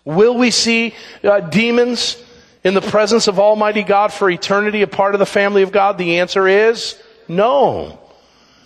Will 0.09 0.35
we 0.35 0.49
see 0.49 0.95
uh, 1.23 1.39
demons 1.39 2.17
in 2.63 2.73
the 2.73 2.81
presence 2.81 3.27
of 3.27 3.39
Almighty 3.39 3.83
God 3.83 4.11
for 4.11 4.27
eternity, 4.27 4.81
a 4.81 4.87
part 4.87 5.13
of 5.13 5.19
the 5.19 5.25
family 5.27 5.61
of 5.61 5.71
God? 5.71 5.99
The 5.99 6.17
answer 6.17 6.47
is 6.47 6.99
no. 7.27 7.99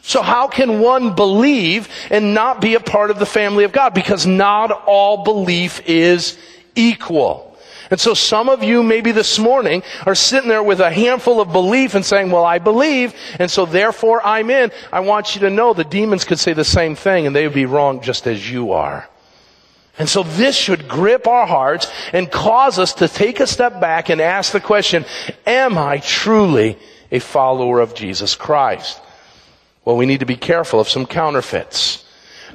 So 0.03 0.21
how 0.21 0.47
can 0.47 0.79
one 0.79 1.15
believe 1.15 1.89
and 2.09 2.33
not 2.33 2.61
be 2.61 2.75
a 2.75 2.79
part 2.79 3.11
of 3.11 3.19
the 3.19 3.25
family 3.25 3.65
of 3.65 3.73
God? 3.73 3.93
Because 3.93 4.25
not 4.25 4.71
all 4.71 5.25
belief 5.25 5.81
is 5.85 6.37
equal. 6.75 7.57
And 7.91 7.99
so 7.99 8.13
some 8.13 8.47
of 8.47 8.63
you 8.63 8.81
maybe 8.81 9.11
this 9.11 9.37
morning 9.37 9.83
are 10.05 10.15
sitting 10.15 10.47
there 10.47 10.63
with 10.63 10.79
a 10.79 10.91
handful 10.91 11.41
of 11.41 11.51
belief 11.51 11.93
and 11.93 12.05
saying, 12.05 12.31
well, 12.31 12.45
I 12.45 12.59
believe, 12.59 13.13
and 13.37 13.51
so 13.51 13.65
therefore 13.65 14.25
I'm 14.25 14.49
in. 14.49 14.71
I 14.93 15.01
want 15.01 15.35
you 15.35 15.41
to 15.41 15.49
know 15.49 15.73
the 15.73 15.83
demons 15.83 16.23
could 16.23 16.39
say 16.39 16.53
the 16.53 16.63
same 16.63 16.95
thing 16.95 17.27
and 17.27 17.35
they 17.35 17.45
would 17.45 17.53
be 17.53 17.65
wrong 17.65 18.01
just 18.01 18.27
as 18.27 18.49
you 18.49 18.71
are. 18.71 19.09
And 19.99 20.09
so 20.09 20.23
this 20.23 20.55
should 20.55 20.87
grip 20.87 21.27
our 21.27 21.45
hearts 21.45 21.91
and 22.13 22.31
cause 22.31 22.79
us 22.79 22.93
to 22.95 23.07
take 23.07 23.39
a 23.39 23.47
step 23.47 23.79
back 23.79 24.09
and 24.09 24.19
ask 24.19 24.51
the 24.51 24.59
question, 24.59 25.05
am 25.45 25.77
I 25.77 25.99
truly 25.99 26.79
a 27.11 27.19
follower 27.19 27.79
of 27.79 27.93
Jesus 27.93 28.35
Christ? 28.35 28.99
Well, 29.85 29.97
we 29.97 30.07
need 30.07 30.21
to 30.21 30.25
be 30.25 30.35
careful 30.35 30.79
of 30.79 30.89
some 30.89 31.05
counterfeits. 31.05 32.03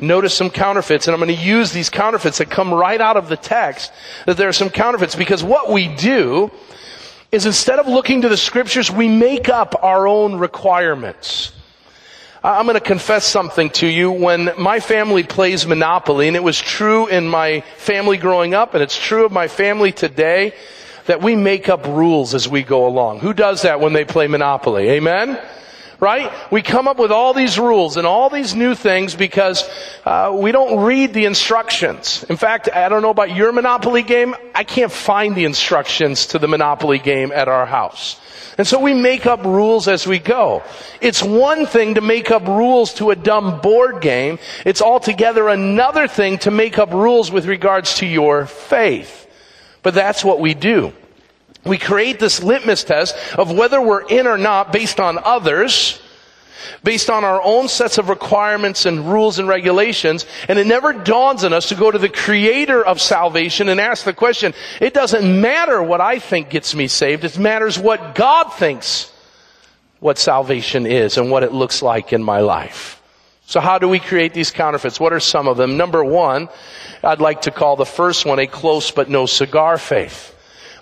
Notice 0.00 0.34
some 0.34 0.50
counterfeits, 0.50 1.06
and 1.06 1.14
I'm 1.14 1.20
going 1.20 1.34
to 1.36 1.42
use 1.42 1.72
these 1.72 1.90
counterfeits 1.90 2.38
that 2.38 2.50
come 2.50 2.72
right 2.72 3.00
out 3.00 3.16
of 3.16 3.28
the 3.28 3.36
text, 3.36 3.92
that 4.26 4.36
there 4.36 4.48
are 4.48 4.52
some 4.52 4.70
counterfeits, 4.70 5.16
because 5.16 5.42
what 5.42 5.70
we 5.70 5.88
do 5.96 6.50
is 7.30 7.46
instead 7.46 7.78
of 7.78 7.86
looking 7.86 8.22
to 8.22 8.28
the 8.28 8.36
scriptures, 8.36 8.90
we 8.90 9.08
make 9.08 9.48
up 9.48 9.74
our 9.82 10.08
own 10.08 10.38
requirements. 10.38 11.52
I'm 12.42 12.66
going 12.66 12.74
to 12.74 12.80
confess 12.80 13.24
something 13.24 13.70
to 13.70 13.86
you. 13.86 14.12
When 14.12 14.50
my 14.56 14.78
family 14.78 15.24
plays 15.24 15.66
Monopoly, 15.66 16.28
and 16.28 16.36
it 16.36 16.42
was 16.42 16.60
true 16.60 17.08
in 17.08 17.26
my 17.26 17.62
family 17.76 18.16
growing 18.16 18.54
up, 18.54 18.74
and 18.74 18.82
it's 18.82 18.96
true 18.96 19.24
of 19.24 19.32
my 19.32 19.48
family 19.48 19.90
today, 19.90 20.54
that 21.06 21.20
we 21.20 21.34
make 21.34 21.68
up 21.68 21.84
rules 21.86 22.34
as 22.34 22.48
we 22.48 22.62
go 22.62 22.86
along. 22.86 23.20
Who 23.20 23.32
does 23.32 23.62
that 23.62 23.80
when 23.80 23.92
they 23.92 24.04
play 24.04 24.28
Monopoly? 24.28 24.88
Amen? 24.90 25.40
Right? 26.00 26.32
We 26.52 26.62
come 26.62 26.86
up 26.86 26.98
with 26.98 27.10
all 27.10 27.34
these 27.34 27.58
rules 27.58 27.96
and 27.96 28.06
all 28.06 28.30
these 28.30 28.54
new 28.54 28.76
things 28.76 29.16
because 29.16 29.68
uh, 30.04 30.30
we 30.32 30.52
don't 30.52 30.84
read 30.84 31.12
the 31.12 31.24
instructions. 31.24 32.24
In 32.28 32.36
fact, 32.36 32.68
I 32.72 32.88
don't 32.88 33.02
know 33.02 33.10
about 33.10 33.34
your 33.34 33.50
Monopoly 33.50 34.04
game. 34.04 34.36
I 34.54 34.62
can't 34.62 34.92
find 34.92 35.34
the 35.34 35.44
instructions 35.44 36.26
to 36.26 36.38
the 36.38 36.46
Monopoly 36.46 37.00
game 37.00 37.32
at 37.32 37.48
our 37.48 37.66
house. 37.66 38.20
And 38.58 38.66
so 38.66 38.80
we 38.80 38.92
make 38.92 39.24
up 39.26 39.44
rules 39.44 39.86
as 39.86 40.06
we 40.06 40.18
go. 40.18 40.64
It's 41.00 41.22
one 41.22 41.66
thing 41.66 41.94
to 41.94 42.00
make 42.00 42.32
up 42.32 42.46
rules 42.46 42.94
to 42.94 43.10
a 43.10 43.16
dumb 43.16 43.60
board 43.60 44.00
game. 44.00 44.40
It's 44.64 44.82
altogether 44.82 45.48
another 45.48 46.08
thing 46.08 46.38
to 46.38 46.50
make 46.50 46.76
up 46.78 46.92
rules 46.92 47.30
with 47.30 47.46
regards 47.46 47.98
to 47.98 48.06
your 48.06 48.46
faith. 48.46 49.26
But 49.82 49.94
that's 49.94 50.24
what 50.24 50.40
we 50.40 50.54
do. 50.54 50.92
We 51.68 51.78
create 51.78 52.18
this 52.18 52.42
litmus 52.42 52.82
test 52.84 53.14
of 53.38 53.52
whether 53.52 53.80
we're 53.80 54.06
in 54.06 54.26
or 54.26 54.38
not 54.38 54.72
based 54.72 54.98
on 54.98 55.18
others, 55.22 56.00
based 56.82 57.10
on 57.10 57.24
our 57.24 57.40
own 57.42 57.68
sets 57.68 57.98
of 57.98 58.08
requirements 58.08 58.86
and 58.86 59.10
rules 59.10 59.38
and 59.38 59.46
regulations, 59.46 60.26
and 60.48 60.58
it 60.58 60.66
never 60.66 60.92
dawns 60.92 61.44
on 61.44 61.52
us 61.52 61.68
to 61.68 61.74
go 61.74 61.90
to 61.90 61.98
the 61.98 62.08
creator 62.08 62.84
of 62.84 63.00
salvation 63.00 63.68
and 63.68 63.80
ask 63.80 64.04
the 64.04 64.12
question, 64.12 64.54
it 64.80 64.94
doesn't 64.94 65.40
matter 65.40 65.82
what 65.82 66.00
I 66.00 66.18
think 66.18 66.50
gets 66.50 66.74
me 66.74 66.88
saved, 66.88 67.24
it 67.24 67.38
matters 67.38 67.78
what 67.78 68.14
God 68.14 68.48
thinks 68.54 69.12
what 70.00 70.18
salvation 70.18 70.86
is 70.86 71.18
and 71.18 71.30
what 71.30 71.42
it 71.42 71.52
looks 71.52 71.82
like 71.82 72.12
in 72.12 72.22
my 72.22 72.40
life. 72.40 73.02
So 73.46 73.60
how 73.60 73.78
do 73.78 73.88
we 73.88 73.98
create 73.98 74.34
these 74.34 74.50
counterfeits? 74.50 75.00
What 75.00 75.12
are 75.12 75.20
some 75.20 75.48
of 75.48 75.56
them? 75.56 75.76
Number 75.76 76.04
one, 76.04 76.48
I'd 77.02 77.20
like 77.20 77.42
to 77.42 77.50
call 77.50 77.76
the 77.76 77.86
first 77.86 78.26
one 78.26 78.38
a 78.38 78.46
close 78.46 78.90
but 78.90 79.08
no 79.08 79.26
cigar 79.26 79.78
faith 79.78 80.34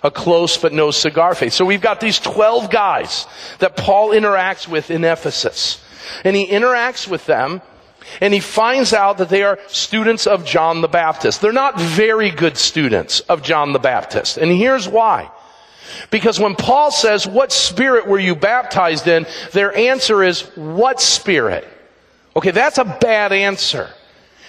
a 0.03 0.11
close 0.11 0.57
but 0.57 0.73
no 0.73 0.91
cigar 0.91 1.35
faith. 1.35 1.53
So 1.53 1.65
we've 1.65 1.81
got 1.81 1.99
these 1.99 2.19
12 2.19 2.69
guys 2.69 3.25
that 3.59 3.75
Paul 3.75 4.09
interacts 4.09 4.67
with 4.67 4.91
in 4.91 5.03
Ephesus. 5.03 5.83
And 6.23 6.35
he 6.35 6.47
interacts 6.47 7.07
with 7.07 7.25
them 7.25 7.61
and 8.21 8.33
he 8.33 8.39
finds 8.39 8.93
out 8.93 9.17
that 9.17 9.29
they 9.29 9.43
are 9.43 9.59
students 9.67 10.27
of 10.27 10.45
John 10.45 10.81
the 10.81 10.87
Baptist. 10.87 11.41
They're 11.41 11.51
not 11.51 11.79
very 11.79 12.31
good 12.31 12.57
students 12.57 13.19
of 13.21 13.41
John 13.41 13.73
the 13.73 13.79
Baptist. 13.79 14.37
And 14.37 14.51
here's 14.51 14.87
why. 14.87 15.29
Because 16.09 16.39
when 16.39 16.55
Paul 16.55 16.91
says, 16.91 17.27
what 17.27 17.51
spirit 17.51 18.07
were 18.07 18.19
you 18.19 18.35
baptized 18.35 19.07
in? 19.07 19.25
Their 19.51 19.75
answer 19.75 20.23
is, 20.23 20.41
what 20.55 21.01
spirit? 21.01 21.67
Okay, 22.35 22.51
that's 22.51 22.77
a 22.77 22.85
bad 22.85 23.31
answer. 23.31 23.89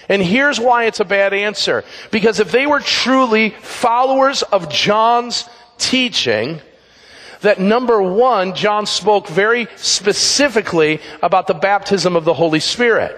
And 0.09 0.23
here's 0.23 0.59
why 0.59 0.85
it's 0.85 1.01
a 1.01 1.05
bad 1.05 1.35
answer. 1.35 1.85
Because 2.11 2.41
if 2.41 2.51
they 2.51 2.67
were 2.67 2.81
truly 2.81 3.51
followers 3.51 4.43
of 4.43 4.71
John's 4.71 5.49
teaching, 5.77 6.61
that 7.43 7.61
number 7.61 8.01
one, 8.01 8.55
John 8.55 8.87
spoke 8.87 9.29
very 9.29 9.69
specifically 9.77 11.01
about 11.23 11.47
the 11.47 11.55
baptism 11.55 12.17
of 12.17 12.25
the 12.25 12.35
Holy 12.35 12.61
Spirit. 12.61 13.17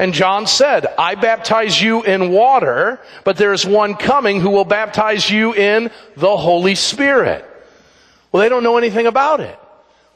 And 0.00 0.14
John 0.14 0.46
said, 0.46 0.86
I 0.98 1.14
baptize 1.14 1.80
you 1.80 2.02
in 2.02 2.30
water, 2.30 2.98
but 3.22 3.36
there's 3.36 3.66
one 3.66 3.94
coming 3.94 4.40
who 4.40 4.48
will 4.48 4.64
baptize 4.64 5.30
you 5.30 5.54
in 5.54 5.90
the 6.16 6.36
Holy 6.38 6.74
Spirit. 6.74 7.44
Well, 8.32 8.42
they 8.42 8.48
don't 8.48 8.62
know 8.62 8.78
anything 8.78 9.06
about 9.06 9.40
it. 9.40 9.59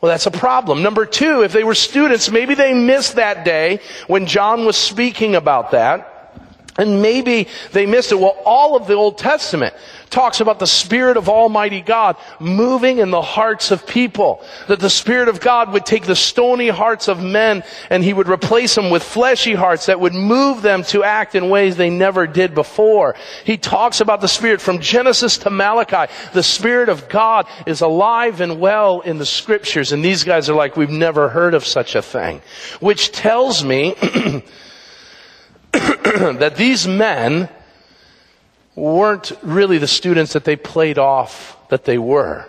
Well, 0.05 0.12
that's 0.12 0.27
a 0.27 0.31
problem. 0.31 0.83
Number 0.83 1.07
two, 1.07 1.45
if 1.45 1.53
they 1.55 1.64
were 1.64 1.75
students, 1.75 2.31
maybe 2.31 2.55
they 2.55 2.75
missed 2.75 3.14
that 3.14 3.43
day 3.43 3.81
when 4.07 4.27
John 4.27 4.67
was 4.67 4.77
speaking 4.77 5.35
about 5.35 5.71
that. 5.71 6.37
And 6.77 7.01
maybe 7.01 7.49
they 7.73 7.87
missed 7.87 8.12
it. 8.12 8.17
Well, 8.17 8.37
all 8.45 8.77
of 8.77 8.87
the 8.87 8.93
Old 8.93 9.17
Testament 9.17 9.73
talks 10.14 10.40
about 10.40 10.61
the 10.61 10.66
Spirit 10.66 11.16
of 11.16 11.29
Almighty 11.29 11.81
God 11.81 12.16
moving 12.38 12.98
in 12.98 13.11
the 13.11 13.20
hearts 13.20 13.72
of 13.72 13.85
people. 13.85 14.44
That 14.68 14.79
the 14.79 14.88
Spirit 14.88 15.29
of 15.29 15.40
God 15.40 15.72
would 15.72 15.85
take 15.85 16.07
the 16.07 16.14
stony 16.14 16.68
hearts 16.68 17.09
of 17.09 17.20
men 17.20 17.64
and 17.90 18.05
He 18.05 18.12
would 18.12 18.29
replace 18.29 18.77
them 18.77 18.90
with 18.90 19.03
fleshy 19.03 19.55
hearts 19.55 19.87
that 19.87 19.98
would 19.98 20.14
move 20.14 20.62
them 20.62 20.85
to 20.85 21.03
act 21.03 21.35
in 21.35 21.50
ways 21.50 21.77
they 21.77 21.90
never 21.90 22.29
did 22.29 22.55
before. 22.55 23.16
He 23.44 23.57
talks 23.57 24.00
about 24.00 24.20
the 24.20 24.29
Spirit 24.29 24.61
from 24.61 24.79
Genesis 24.79 25.38
to 25.38 25.50
Malachi. 25.50 26.12
The 26.33 26.44
Spirit 26.44 26.88
of 26.88 27.09
God 27.09 27.48
is 27.66 27.81
alive 27.81 28.40
and 28.40 28.61
well 28.61 29.00
in 29.00 29.18
the 29.18 29.27
Scriptures. 29.27 29.90
And 29.90 30.05
these 30.05 30.22
guys 30.22 30.48
are 30.48 30.55
like, 30.55 30.77
we've 30.77 30.90
never 30.90 31.29
heard 31.29 31.55
of 31.55 31.66
such 31.66 31.96
a 31.96 32.03
thing. 32.03 32.40
Which 32.79 33.11
tells 33.11 33.64
me 33.64 33.94
that 35.72 36.55
these 36.57 36.87
men 36.87 37.48
weren't 38.76 39.32
really 39.42 39.78
the 39.78 39.87
students 39.87 40.32
that 40.32 40.44
they 40.44 40.56
played 40.56 40.98
off 40.98 41.56
that 41.68 41.84
they 41.84 41.98
were. 41.98 42.46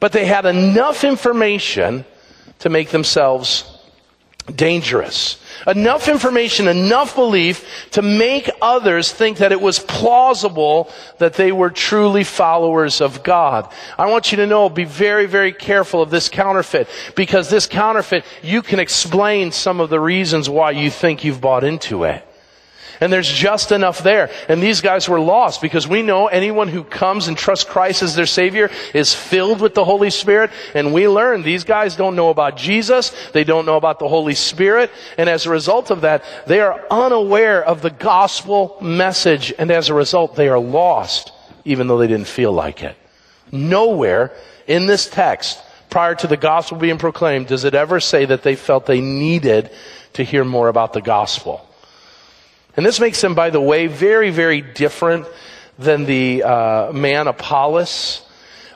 But 0.00 0.12
they 0.12 0.26
had 0.26 0.46
enough 0.46 1.04
information 1.04 2.04
to 2.60 2.68
make 2.68 2.90
themselves 2.90 3.70
dangerous. 4.54 5.40
Enough 5.66 6.08
information, 6.08 6.68
enough 6.68 7.14
belief 7.14 7.88
to 7.92 8.02
make 8.02 8.50
others 8.60 9.10
think 9.10 9.38
that 9.38 9.52
it 9.52 9.60
was 9.60 9.78
plausible 9.78 10.90
that 11.18 11.34
they 11.34 11.52
were 11.52 11.70
truly 11.70 12.24
followers 12.24 13.00
of 13.00 13.22
God. 13.22 13.70
I 13.96 14.10
want 14.10 14.30
you 14.30 14.36
to 14.36 14.46
know, 14.46 14.68
be 14.68 14.84
very, 14.84 15.26
very 15.26 15.52
careful 15.52 16.02
of 16.02 16.10
this 16.10 16.28
counterfeit 16.28 16.88
because 17.16 17.48
this 17.48 17.66
counterfeit, 17.66 18.24
you 18.42 18.60
can 18.60 18.80
explain 18.80 19.52
some 19.52 19.80
of 19.80 19.88
the 19.88 20.00
reasons 20.00 20.50
why 20.50 20.72
you 20.72 20.90
think 20.90 21.24
you've 21.24 21.40
bought 21.40 21.64
into 21.64 22.04
it. 22.04 22.22
And 23.00 23.12
there's 23.12 23.30
just 23.30 23.72
enough 23.72 24.02
there. 24.02 24.30
And 24.48 24.62
these 24.62 24.80
guys 24.80 25.08
were 25.08 25.20
lost 25.20 25.60
because 25.60 25.86
we 25.86 26.02
know 26.02 26.28
anyone 26.28 26.68
who 26.68 26.84
comes 26.84 27.28
and 27.28 27.36
trusts 27.36 27.64
Christ 27.64 28.02
as 28.02 28.14
their 28.14 28.26
Savior 28.26 28.70
is 28.94 29.14
filled 29.14 29.60
with 29.60 29.74
the 29.74 29.84
Holy 29.84 30.10
Spirit. 30.10 30.50
And 30.74 30.92
we 30.92 31.08
learn 31.08 31.42
these 31.42 31.64
guys 31.64 31.96
don't 31.96 32.16
know 32.16 32.30
about 32.30 32.56
Jesus. 32.56 33.12
They 33.32 33.44
don't 33.44 33.66
know 33.66 33.76
about 33.76 33.98
the 33.98 34.08
Holy 34.08 34.34
Spirit. 34.34 34.90
And 35.18 35.28
as 35.28 35.46
a 35.46 35.50
result 35.50 35.90
of 35.90 36.02
that, 36.02 36.24
they 36.46 36.60
are 36.60 36.84
unaware 36.90 37.64
of 37.64 37.82
the 37.82 37.90
gospel 37.90 38.78
message. 38.80 39.52
And 39.58 39.70
as 39.70 39.88
a 39.88 39.94
result, 39.94 40.36
they 40.36 40.48
are 40.48 40.60
lost. 40.60 41.32
even 41.64 41.86
though 41.86 41.98
they 41.98 42.06
didn't 42.06 42.26
feel 42.26 42.52
like 42.52 42.82
it. 42.82 42.96
Nowhere 43.50 44.32
in 44.66 44.86
this 44.86 45.08
text, 45.08 45.60
prior 45.90 46.14
to 46.14 46.26
the 46.26 46.36
gospel 46.36 46.78
being 46.78 46.98
proclaimed, 46.98 47.46
does 47.46 47.64
it 47.64 47.74
ever 47.74 48.00
say 48.00 48.24
that 48.24 48.42
they 48.42 48.56
felt 48.56 48.86
they 48.86 49.00
needed 49.00 49.70
to 50.14 50.24
hear 50.24 50.44
more 50.44 50.68
about 50.68 50.92
the 50.92 51.02
gospel. 51.02 51.66
And 52.76 52.84
this 52.84 52.98
makes 52.98 53.20
them, 53.20 53.34
by 53.34 53.50
the 53.50 53.60
way, 53.60 53.86
very, 53.86 54.30
very 54.30 54.60
different 54.60 55.26
than 55.78 56.04
the 56.04 56.42
uh, 56.42 56.92
man 56.92 57.26
Apollos 57.26 58.23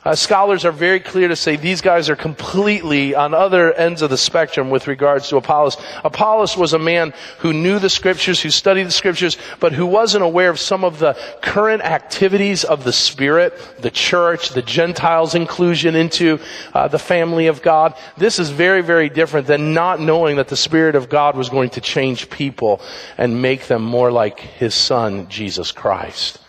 uh, 0.08 0.14
scholars 0.14 0.64
are 0.64 0.72
very 0.72 1.00
clear 1.00 1.28
to 1.28 1.36
say 1.36 1.56
these 1.56 1.82
guys 1.82 2.08
are 2.08 2.16
completely 2.16 3.14
on 3.14 3.34
other 3.34 3.74
ends 3.74 4.00
of 4.00 4.08
the 4.08 4.16
spectrum 4.16 4.70
with 4.70 4.86
regards 4.86 5.28
to 5.28 5.36
Apollos. 5.36 5.76
Apollos 6.02 6.56
was 6.56 6.72
a 6.72 6.78
man 6.78 7.12
who 7.40 7.52
knew 7.52 7.78
the 7.78 7.90
scriptures, 7.90 8.40
who 8.40 8.48
studied 8.48 8.84
the 8.84 8.90
scriptures, 8.90 9.36
but 9.60 9.74
who 9.74 9.84
wasn't 9.84 10.24
aware 10.24 10.48
of 10.48 10.58
some 10.58 10.82
of 10.82 10.98
the 10.98 11.12
current 11.42 11.82
activities 11.82 12.64
of 12.64 12.84
the 12.84 12.92
Spirit, 12.92 13.52
the 13.80 13.90
church, 13.90 14.48
the 14.48 14.62
Gentiles' 14.62 15.34
inclusion 15.34 15.94
into 15.94 16.40
uh, 16.72 16.88
the 16.88 16.98
family 16.98 17.48
of 17.48 17.60
God. 17.60 17.94
This 18.16 18.38
is 18.38 18.48
very, 18.48 18.80
very 18.80 19.10
different 19.10 19.46
than 19.46 19.74
not 19.74 20.00
knowing 20.00 20.36
that 20.36 20.48
the 20.48 20.56
Spirit 20.56 20.94
of 20.94 21.10
God 21.10 21.36
was 21.36 21.50
going 21.50 21.68
to 21.70 21.82
change 21.82 22.30
people 22.30 22.80
and 23.18 23.42
make 23.42 23.66
them 23.66 23.82
more 23.82 24.10
like 24.10 24.40
His 24.40 24.74
Son, 24.74 25.28
Jesus 25.28 25.70
Christ. 25.70 26.40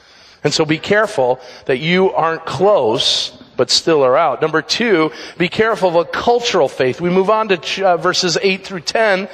And 0.45 0.53
so 0.53 0.63
be 0.63 0.77
careful 0.77 1.41
that 1.65 1.79
you 1.79 2.13
aren't 2.13 2.45
close 2.45 3.37
but 3.59 3.69
still 3.69 4.05
are 4.05 4.15
out. 4.15 4.41
Number 4.41 4.61
two, 4.61 5.11
be 5.37 5.49
careful 5.49 5.89
of 5.89 5.95
a 5.95 6.05
cultural 6.05 6.69
faith. 6.69 7.01
We 7.01 7.09
move 7.09 7.29
on 7.29 7.49
to 7.49 7.85
uh, 7.85 7.97
verses 7.97 8.37
8 8.41 8.65
through 8.65 8.79
10, 8.79 9.27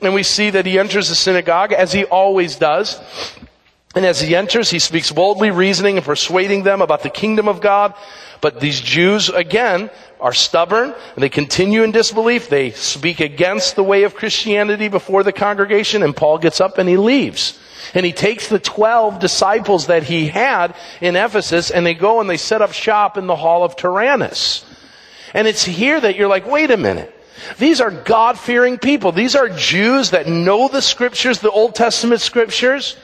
and 0.00 0.14
we 0.14 0.22
see 0.22 0.50
that 0.50 0.64
he 0.64 0.78
enters 0.78 1.08
the 1.08 1.16
synagogue, 1.16 1.72
as 1.72 1.92
he 1.92 2.04
always 2.04 2.54
does. 2.54 3.00
And 3.94 4.04
as 4.04 4.20
he 4.20 4.34
enters, 4.34 4.70
he 4.70 4.78
speaks 4.78 5.12
boldly, 5.12 5.50
reasoning 5.50 5.96
and 5.96 6.04
persuading 6.04 6.64
them 6.64 6.82
about 6.82 7.02
the 7.02 7.10
kingdom 7.10 7.48
of 7.48 7.60
God. 7.60 7.94
But 8.40 8.60
these 8.60 8.80
Jews, 8.80 9.28
again, 9.28 9.90
are 10.20 10.32
stubborn, 10.32 10.94
and 11.14 11.22
they 11.22 11.28
continue 11.28 11.82
in 11.82 11.92
disbelief. 11.92 12.48
They 12.48 12.70
speak 12.72 13.20
against 13.20 13.76
the 13.76 13.84
way 13.84 14.02
of 14.02 14.14
Christianity 14.14 14.88
before 14.88 15.22
the 15.22 15.32
congregation, 15.32 16.02
and 16.02 16.16
Paul 16.16 16.38
gets 16.38 16.60
up 16.60 16.78
and 16.78 16.88
he 16.88 16.96
leaves. 16.96 17.58
And 17.92 18.04
he 18.04 18.12
takes 18.12 18.48
the 18.48 18.58
12 18.58 19.18
disciples 19.20 19.86
that 19.86 20.04
he 20.04 20.26
had 20.26 20.74
in 21.00 21.16
Ephesus 21.16 21.70
and 21.70 21.84
they 21.84 21.94
go 21.94 22.20
and 22.20 22.30
they 22.30 22.38
set 22.38 22.62
up 22.62 22.72
shop 22.72 23.18
in 23.18 23.26
the 23.26 23.36
hall 23.36 23.62
of 23.62 23.76
Tyrannus. 23.76 24.64
And 25.34 25.46
it's 25.46 25.64
here 25.64 26.00
that 26.00 26.16
you're 26.16 26.28
like, 26.28 26.46
wait 26.46 26.70
a 26.70 26.76
minute. 26.76 27.14
These 27.58 27.80
are 27.80 27.90
God 27.90 28.38
fearing 28.38 28.78
people. 28.78 29.12
These 29.12 29.36
are 29.36 29.48
Jews 29.50 30.10
that 30.10 30.26
know 30.26 30.68
the 30.68 30.80
scriptures, 30.80 31.40
the 31.40 31.50
Old 31.50 31.74
Testament 31.74 32.20
scriptures. 32.20 32.96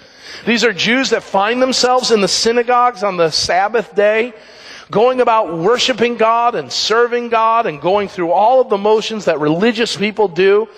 These 0.46 0.64
are 0.64 0.72
Jews 0.72 1.10
that 1.10 1.22
find 1.22 1.60
themselves 1.60 2.10
in 2.10 2.20
the 2.20 2.28
synagogues 2.28 3.02
on 3.02 3.16
the 3.16 3.30
Sabbath 3.30 3.94
day, 3.94 4.32
going 4.90 5.20
about 5.20 5.56
worshiping 5.56 6.16
God 6.16 6.54
and 6.54 6.70
serving 6.70 7.28
God 7.28 7.66
and 7.66 7.80
going 7.80 8.08
through 8.08 8.32
all 8.32 8.60
of 8.60 8.68
the 8.68 8.78
motions 8.78 9.26
that 9.26 9.40
religious 9.40 9.96
people 9.96 10.28
do. 10.28 10.68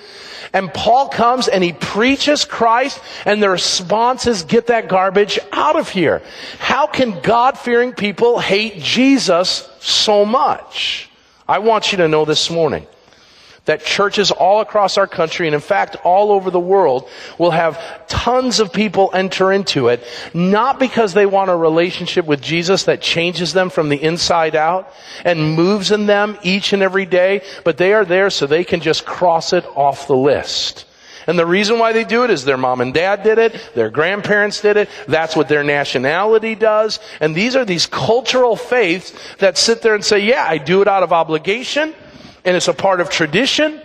And 0.53 0.72
Paul 0.72 1.09
comes 1.09 1.48
and 1.48 1.64
he 1.64 1.72
preaches 1.72 2.44
Christ 2.44 3.00
and 3.24 3.42
the 3.42 3.48
response 3.48 4.26
is 4.26 4.42
get 4.42 4.66
that 4.66 4.88
garbage 4.88 5.38
out 5.50 5.76
of 5.76 5.88
here. 5.88 6.22
How 6.59 6.86
can 6.86 7.20
God 7.20 7.59
fearing 7.59 7.92
people 7.92 8.38
hate 8.38 8.78
Jesus 8.78 9.68
so 9.80 10.26
much? 10.26 11.09
I 11.48 11.59
want 11.61 11.92
you 11.92 11.98
to 11.98 12.09
know 12.09 12.24
this 12.24 12.50
morning 12.50 12.86
that 13.64 13.84
churches 13.84 14.30
all 14.30 14.60
across 14.60 14.98
our 14.98 15.06
country 15.06 15.46
and 15.46 15.54
in 15.54 15.60
fact 15.60 15.96
all 16.04 16.32
over 16.32 16.50
the 16.50 16.58
world 16.58 17.08
will 17.38 17.52
have 17.52 18.08
tons 18.08 18.58
of 18.58 18.72
people 18.72 19.10
enter 19.14 19.52
into 19.52 19.88
it, 19.88 20.04
not 20.34 20.80
because 20.80 21.14
they 21.14 21.26
want 21.26 21.50
a 21.50 21.56
relationship 21.56 22.26
with 22.26 22.42
Jesus 22.42 22.84
that 22.84 23.00
changes 23.00 23.52
them 23.52 23.70
from 23.70 23.88
the 23.88 24.02
inside 24.02 24.56
out 24.56 24.92
and 25.24 25.54
moves 25.54 25.92
in 25.92 26.06
them 26.06 26.36
each 26.42 26.72
and 26.72 26.82
every 26.82 27.06
day, 27.06 27.42
but 27.64 27.76
they 27.76 27.92
are 27.92 28.04
there 28.04 28.30
so 28.30 28.46
they 28.46 28.64
can 28.64 28.80
just 28.80 29.04
cross 29.04 29.52
it 29.52 29.64
off 29.76 30.08
the 30.08 30.16
list. 30.16 30.84
And 31.28 31.38
the 31.38 31.46
reason 31.46 31.78
why 31.78 31.92
they 31.92 32.02
do 32.02 32.24
it 32.24 32.30
is 32.30 32.44
their 32.44 32.56
mom 32.56 32.80
and 32.80 32.92
dad 32.92 33.22
did 33.22 33.38
it, 33.38 33.70
their 33.76 33.90
grandparents 33.90 34.60
did 34.60 34.76
it, 34.76 34.88
that's 35.06 35.36
what 35.36 35.48
their 35.48 35.62
nationality 35.62 36.56
does. 36.56 36.98
And 37.20 37.32
these 37.32 37.54
are 37.54 37.64
these 37.64 37.86
cultural 37.86 38.56
faiths 38.56 39.12
that 39.38 39.56
sit 39.56 39.82
there 39.82 39.94
and 39.94 40.04
say, 40.04 40.18
yeah, 40.18 40.44
I 40.44 40.58
do 40.58 40.82
it 40.82 40.88
out 40.88 41.04
of 41.04 41.12
obligation 41.12 41.94
and 42.45 42.57
it's 42.57 42.68
a 42.68 42.74
part 42.74 43.01
of 43.01 43.11
tradition 43.11 43.80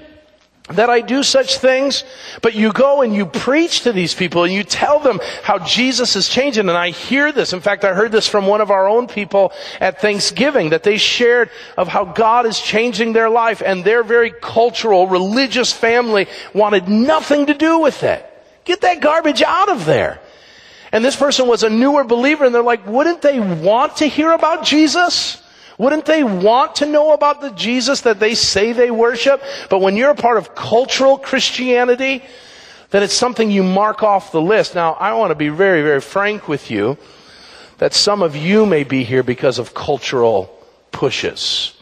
that 0.69 0.89
I 0.89 0.99
do 0.99 1.23
such 1.23 1.59
things, 1.59 2.03
but 2.41 2.53
you 2.53 2.73
go 2.73 3.01
and 3.01 3.15
you 3.15 3.25
preach 3.25 3.81
to 3.81 3.93
these 3.93 4.13
people 4.13 4.43
and 4.43 4.53
you 4.53 4.63
tell 4.63 4.99
them 4.99 5.21
how 5.43 5.59
Jesus 5.59 6.15
is 6.17 6.27
changing. 6.27 6.67
And 6.67 6.77
I 6.77 6.89
hear 6.89 7.31
this. 7.31 7.53
In 7.53 7.61
fact, 7.61 7.85
I 7.85 7.93
heard 7.93 8.11
this 8.11 8.27
from 8.27 8.47
one 8.47 8.59
of 8.59 8.69
our 8.69 8.87
own 8.87 9.07
people 9.07 9.53
at 9.79 10.01
Thanksgiving 10.01 10.71
that 10.71 10.83
they 10.83 10.97
shared 10.97 11.49
of 11.77 11.87
how 11.87 12.03
God 12.03 12.45
is 12.45 12.59
changing 12.59 13.13
their 13.13 13.29
life 13.29 13.61
and 13.65 13.83
their 13.83 14.03
very 14.03 14.31
cultural, 14.31 15.07
religious 15.07 15.71
family 15.71 16.27
wanted 16.53 16.89
nothing 16.89 17.45
to 17.45 17.53
do 17.53 17.79
with 17.79 18.03
it. 18.03 18.25
Get 18.65 18.81
that 18.81 18.99
garbage 18.99 19.41
out 19.41 19.69
of 19.69 19.85
there. 19.85 20.19
And 20.91 21.03
this 21.03 21.15
person 21.15 21.47
was 21.47 21.63
a 21.63 21.69
newer 21.69 22.03
believer 22.03 22.43
and 22.43 22.53
they're 22.53 22.61
like, 22.61 22.85
wouldn't 22.85 23.21
they 23.21 23.39
want 23.39 23.97
to 23.97 24.07
hear 24.07 24.31
about 24.31 24.65
Jesus? 24.65 25.41
Wouldn't 25.77 26.05
they 26.05 26.23
want 26.23 26.77
to 26.77 26.85
know 26.87 27.13
about 27.13 27.41
the 27.41 27.51
Jesus 27.51 28.01
that 28.01 28.19
they 28.19 28.33
say 28.33 28.71
they 28.73 28.89
worship? 28.89 29.43
But 29.69 29.79
when 29.79 29.95
you're 29.95 30.09
a 30.09 30.15
part 30.15 30.37
of 30.37 30.55
cultural 30.55 31.17
Christianity, 31.17 32.23
then 32.89 33.03
it's 33.03 33.13
something 33.13 33.51
you 33.51 33.63
mark 33.63 34.01
off 34.01 34.31
the 34.31 34.41
list. 34.41 34.73
Now, 34.73 34.93
I 34.93 35.13
want 35.13 35.31
to 35.31 35.35
be 35.35 35.49
very, 35.49 35.83
very 35.83 36.01
frank 36.01 36.47
with 36.47 36.71
you 36.71 36.97
that 37.77 37.93
some 37.93 38.23
of 38.23 38.35
you 38.35 38.65
may 38.65 38.83
be 38.83 39.03
here 39.03 39.21
because 39.21 39.59
of 39.59 39.75
cultural 39.75 40.45
pushes. 40.91 41.76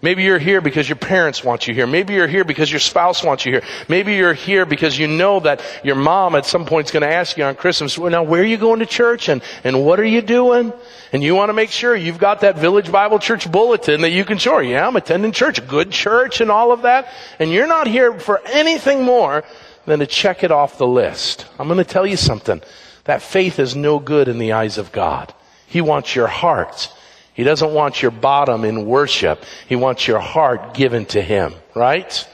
Maybe 0.00 0.22
you're 0.22 0.38
here 0.38 0.60
because 0.60 0.88
your 0.88 0.96
parents 0.96 1.42
want 1.42 1.66
you 1.66 1.74
here. 1.74 1.86
Maybe 1.86 2.14
you're 2.14 2.28
here 2.28 2.44
because 2.44 2.70
your 2.70 2.80
spouse 2.80 3.24
wants 3.24 3.44
you 3.44 3.52
here. 3.52 3.62
Maybe 3.88 4.14
you're 4.14 4.34
here 4.34 4.64
because 4.64 4.98
you 4.98 5.08
know 5.08 5.40
that 5.40 5.60
your 5.82 5.96
mom 5.96 6.34
at 6.36 6.46
some 6.46 6.66
point 6.66 6.86
is 6.86 6.92
going 6.92 7.02
to 7.02 7.12
ask 7.12 7.36
you 7.36 7.44
on 7.44 7.56
Christmas, 7.56 7.98
well, 7.98 8.10
now 8.10 8.22
where 8.22 8.42
are 8.42 8.46
you 8.46 8.56
going 8.56 8.78
to 8.78 8.86
church 8.86 9.28
and, 9.28 9.42
and 9.64 9.84
what 9.84 9.98
are 9.98 10.04
you 10.04 10.22
doing? 10.22 10.72
And 11.12 11.22
you 11.22 11.34
want 11.34 11.48
to 11.48 11.52
make 11.52 11.70
sure 11.70 11.96
you've 11.96 12.18
got 12.18 12.42
that 12.42 12.58
Village 12.58 12.92
Bible 12.92 13.18
Church 13.18 13.50
bulletin 13.50 14.02
that 14.02 14.10
you 14.10 14.24
can 14.24 14.38
show. 14.38 14.58
Yeah, 14.60 14.86
I'm 14.86 14.96
attending 14.96 15.32
church, 15.32 15.66
good 15.66 15.90
church 15.90 16.40
and 16.40 16.50
all 16.50 16.70
of 16.70 16.82
that. 16.82 17.08
And 17.38 17.50
you're 17.50 17.66
not 17.66 17.86
here 17.88 18.18
for 18.20 18.40
anything 18.46 19.02
more 19.02 19.44
than 19.84 19.98
to 19.98 20.06
check 20.06 20.44
it 20.44 20.52
off 20.52 20.78
the 20.78 20.86
list. 20.86 21.46
I'm 21.58 21.66
going 21.66 21.78
to 21.78 21.84
tell 21.84 22.06
you 22.06 22.16
something. 22.16 22.62
That 23.04 23.22
faith 23.22 23.58
is 23.58 23.74
no 23.74 23.98
good 23.98 24.28
in 24.28 24.38
the 24.38 24.52
eyes 24.52 24.76
of 24.76 24.92
God. 24.92 25.32
He 25.66 25.80
wants 25.80 26.14
your 26.14 26.26
heart. 26.26 26.92
He 27.38 27.44
doesn't 27.44 27.72
want 27.72 28.02
your 28.02 28.10
bottom 28.10 28.64
in 28.64 28.84
worship. 28.84 29.44
He 29.68 29.76
wants 29.76 30.08
your 30.08 30.18
heart 30.18 30.74
given 30.74 31.06
to 31.06 31.22
Him, 31.22 31.54
right? 31.72 32.26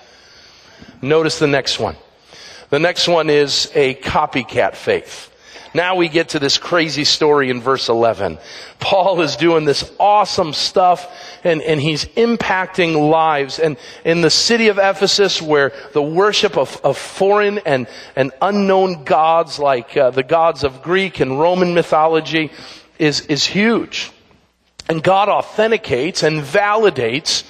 Notice 1.02 1.38
the 1.38 1.46
next 1.46 1.78
one. 1.78 1.96
The 2.70 2.78
next 2.78 3.06
one 3.06 3.28
is 3.28 3.70
a 3.74 3.96
copycat 3.96 4.76
faith. 4.76 5.30
Now 5.74 5.96
we 5.96 6.08
get 6.08 6.30
to 6.30 6.38
this 6.38 6.56
crazy 6.56 7.04
story 7.04 7.50
in 7.50 7.60
verse 7.60 7.90
11. 7.90 8.38
Paul 8.80 9.20
is 9.20 9.36
doing 9.36 9.66
this 9.66 9.92
awesome 10.00 10.54
stuff 10.54 11.06
and, 11.44 11.60
and 11.60 11.78
he's 11.78 12.06
impacting 12.06 13.10
lives. 13.10 13.58
And 13.58 13.76
in 14.06 14.22
the 14.22 14.30
city 14.30 14.68
of 14.68 14.78
Ephesus 14.78 15.42
where 15.42 15.74
the 15.92 16.02
worship 16.02 16.56
of, 16.56 16.80
of 16.82 16.96
foreign 16.96 17.58
and, 17.66 17.88
and 18.16 18.32
unknown 18.40 19.04
gods 19.04 19.58
like 19.58 19.98
uh, 19.98 20.12
the 20.12 20.22
gods 20.22 20.64
of 20.64 20.82
Greek 20.82 21.20
and 21.20 21.38
Roman 21.38 21.74
mythology 21.74 22.50
is, 22.98 23.20
is 23.26 23.44
huge. 23.44 24.10
And 24.88 25.02
God 25.02 25.28
authenticates 25.28 26.22
and 26.22 26.42
validates 26.42 27.44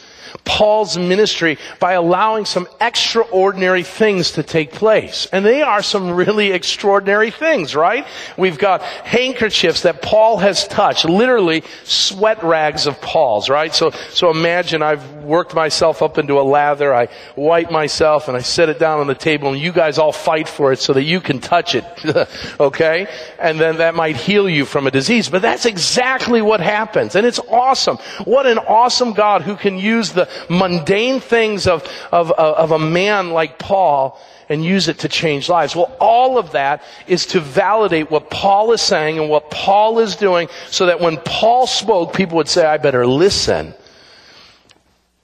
Paul's 0.44 0.98
ministry 0.98 1.58
by 1.78 1.92
allowing 1.92 2.44
some 2.44 2.68
extraordinary 2.80 3.82
things 3.82 4.32
to 4.32 4.42
take 4.42 4.72
place. 4.72 5.26
And 5.32 5.44
they 5.44 5.62
are 5.62 5.82
some 5.82 6.10
really 6.10 6.50
extraordinary 6.50 7.30
things, 7.30 7.76
right? 7.76 8.06
We've 8.36 8.58
got 8.58 8.82
handkerchiefs 8.82 9.82
that 9.82 10.02
Paul 10.02 10.38
has 10.38 10.66
touched, 10.66 11.04
literally 11.04 11.62
sweat 11.84 12.42
rags 12.42 12.86
of 12.86 13.00
Paul's, 13.00 13.48
right? 13.48 13.74
So, 13.74 13.90
so 14.10 14.30
imagine 14.30 14.82
I've 14.82 15.14
worked 15.22 15.54
myself 15.54 16.02
up 16.02 16.18
into 16.18 16.38
a 16.38 16.42
lather, 16.42 16.94
I 16.94 17.08
wipe 17.36 17.70
myself 17.70 18.28
and 18.28 18.36
I 18.36 18.40
set 18.40 18.68
it 18.68 18.78
down 18.78 19.00
on 19.00 19.06
the 19.06 19.14
table 19.14 19.52
and 19.52 19.58
you 19.58 19.72
guys 19.72 19.98
all 19.98 20.12
fight 20.12 20.48
for 20.48 20.72
it 20.72 20.78
so 20.78 20.92
that 20.92 21.04
you 21.04 21.20
can 21.20 21.38
touch 21.38 21.74
it, 21.74 21.84
okay? 22.60 23.06
And 23.38 23.58
then 23.58 23.78
that 23.78 23.94
might 23.94 24.16
heal 24.16 24.48
you 24.48 24.64
from 24.64 24.86
a 24.86 24.90
disease. 24.90 25.28
But 25.28 25.42
that's 25.42 25.64
exactly 25.64 26.42
what 26.42 26.60
happens. 26.60 27.14
And 27.14 27.26
it's 27.26 27.38
awesome. 27.48 27.98
What 28.24 28.46
an 28.46 28.58
awesome 28.58 29.12
God 29.12 29.42
who 29.42 29.56
can 29.56 29.78
use 29.78 30.12
the 30.12 30.23
mundane 30.48 31.20
things 31.20 31.66
of, 31.66 31.82
of, 32.12 32.30
of 32.32 32.70
a 32.70 32.78
man 32.78 33.30
like 33.30 33.58
Paul 33.58 34.20
and 34.48 34.64
use 34.64 34.88
it 34.88 35.00
to 35.00 35.08
change 35.08 35.48
lives. 35.48 35.74
Well, 35.74 35.96
all 36.00 36.38
of 36.38 36.52
that 36.52 36.82
is 37.06 37.26
to 37.26 37.40
validate 37.40 38.10
what 38.10 38.30
Paul 38.30 38.72
is 38.72 38.82
saying 38.82 39.18
and 39.18 39.28
what 39.28 39.50
Paul 39.50 39.98
is 39.98 40.16
doing 40.16 40.48
so 40.70 40.86
that 40.86 41.00
when 41.00 41.16
Paul 41.18 41.66
spoke, 41.66 42.14
people 42.14 42.36
would 42.36 42.48
say, 42.48 42.66
I 42.66 42.78
better 42.78 43.06
listen. 43.06 43.74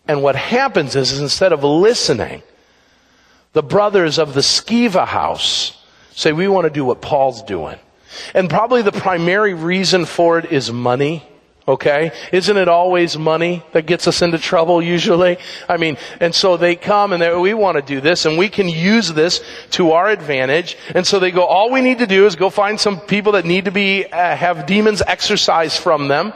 And 0.09 0.23
what 0.23 0.37
happens 0.37 0.97
is, 0.97 1.13
is 1.13 1.21
instead 1.21 1.53
of 1.53 1.63
listening, 1.63 2.43
the 3.53 3.63
brothers 3.63 4.19
of 4.19 4.35
the 4.35 4.41
Sceva 4.41 5.07
house 5.07 5.85
say, 6.13 6.33
we 6.33 6.49
want 6.49 6.65
to 6.65 6.71
do 6.71 6.85
what 6.85 7.01
Paul's 7.01 7.43
doing. 7.43 7.79
And 8.35 8.51
probably 8.51 8.83
the 8.83 8.93
primary 8.93 9.55
reason 9.55 10.05
for 10.05 10.39
it 10.39 10.47
is 10.47 10.73
money. 10.73 11.27
Okay? 11.71 12.11
Isn't 12.33 12.57
it 12.57 12.67
always 12.67 13.17
money 13.17 13.63
that 13.71 13.87
gets 13.87 14.09
us 14.09 14.23
into 14.23 14.39
trouble 14.39 14.83
usually? 14.83 15.39
I 15.69 15.77
mean, 15.77 15.99
and 16.21 16.35
so 16.35 16.57
they 16.57 16.75
come 16.75 17.13
and 17.13 17.23
they, 17.23 17.33
we 17.33 17.55
want 17.55 17.77
to 17.77 17.83
do 17.83 18.01
this 18.01 18.27
and 18.27 18.37
we 18.37 18.49
can 18.49 18.69
use 18.69 19.13
this 19.13 19.41
to 19.73 19.93
our 19.93 20.09
advantage. 20.09 20.77
And 20.97 21.07
so 21.07 21.21
they 21.21 21.31
go, 21.31 21.45
all 21.45 21.71
we 21.71 21.81
need 21.81 21.99
to 21.99 22.09
do 22.09 22.27
is 22.27 22.35
go 22.35 22.51
find 22.51 22.81
some 22.81 22.99
people 22.99 23.33
that 23.33 23.45
need 23.45 23.67
to 23.67 23.71
be, 23.71 24.05
uh, 24.05 24.35
have 24.35 24.67
demons 24.67 25.01
exorcised 25.07 25.79
from 25.79 26.09
them. 26.09 26.33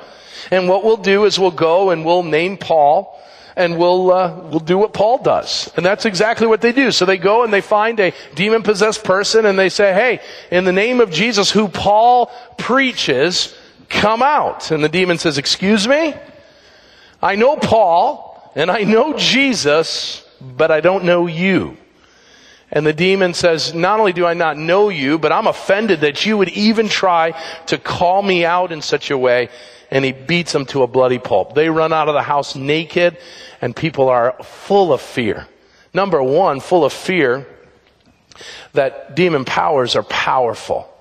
And 0.53 0.68
what 0.68 0.85
we'll 0.85 0.99
do 0.99 1.24
is 1.24 1.37
we'll 1.37 1.51
go 1.51 1.91
and 1.91 2.05
we'll 2.05 2.22
name 2.22 2.57
Paul 2.57 3.20
and 3.57 3.78
we'll 3.78 4.12
uh, 4.12 4.41
we'll 4.51 4.59
do 4.59 4.76
what 4.76 4.93
Paul 4.93 5.18
does, 5.18 5.70
and 5.76 5.87
that's 5.87 6.07
exactly 6.07 6.49
what 6.49 6.61
they 6.61 6.72
do. 6.72 6.91
So 6.91 7.05
they 7.05 7.18
go 7.18 7.45
and 7.45 7.53
they 7.53 7.61
find 7.61 8.01
a 8.01 8.12
demon 8.35 8.64
possessed 8.64 9.05
person, 9.05 9.47
and 9.47 9.57
they 9.57 9.68
say, 9.68 9.95
"Hey, 9.95 10.20
in 10.51 10.64
the 10.64 10.72
name 10.72 11.01
of 11.01 11.12
Jesus, 11.12 11.53
who 11.53 11.68
Paul 11.68 12.32
preaches, 12.59 13.55
come 13.89 14.22
out." 14.22 14.70
And 14.70 14.82
the 14.82 14.89
demon 14.89 15.18
says, 15.18 15.39
"Excuse 15.39 15.87
me, 15.87 16.14
I 17.22 17.37
know 17.37 17.57
Paul 17.57 18.53
and 18.55 18.70
I 18.70 18.82
know 18.82 19.14
Jesus, 19.14 20.24
but 20.41 20.70
I 20.70 20.80
don't 20.80 21.05
know 21.05 21.26
you." 21.26 21.76
And 22.74 22.85
the 22.85 22.93
demon 22.93 23.35
says, 23.35 23.72
not 23.72 24.01
only 24.01 24.12
do 24.12 24.26
I 24.26 24.35
not 24.35 24.59
know 24.59 24.89
you, 24.89 25.16
but 25.16 25.30
I'm 25.30 25.47
offended 25.47 26.01
that 26.01 26.26
you 26.26 26.37
would 26.37 26.49
even 26.49 26.89
try 26.89 27.32
to 27.66 27.78
call 27.78 28.20
me 28.20 28.45
out 28.45 28.72
in 28.72 28.82
such 28.82 29.12
a 29.12 29.18
way 29.18 29.49
and 29.93 30.05
he 30.05 30.11
beats 30.11 30.53
them 30.53 30.66
to 30.66 30.82
a 30.82 30.89
bloody 30.89 31.20
pulp. 31.20 31.55
They 31.55 31.68
run 31.68 31.93
out 31.93 32.09
of 32.09 32.14
the 32.14 32.22
house 32.22 32.57
naked 32.57 33.16
and 33.61 33.76
people 33.76 34.09
are 34.09 34.35
full 34.43 34.93
of 34.93 35.01
fear. 35.01 35.47
Number 35.93 36.20
one, 36.20 36.59
full 36.59 36.85
of 36.85 36.93
fear 36.93 37.47
that 38.72 39.14
demon 39.14 39.45
powers 39.45 39.95
are 39.95 40.03
powerful. 40.03 40.93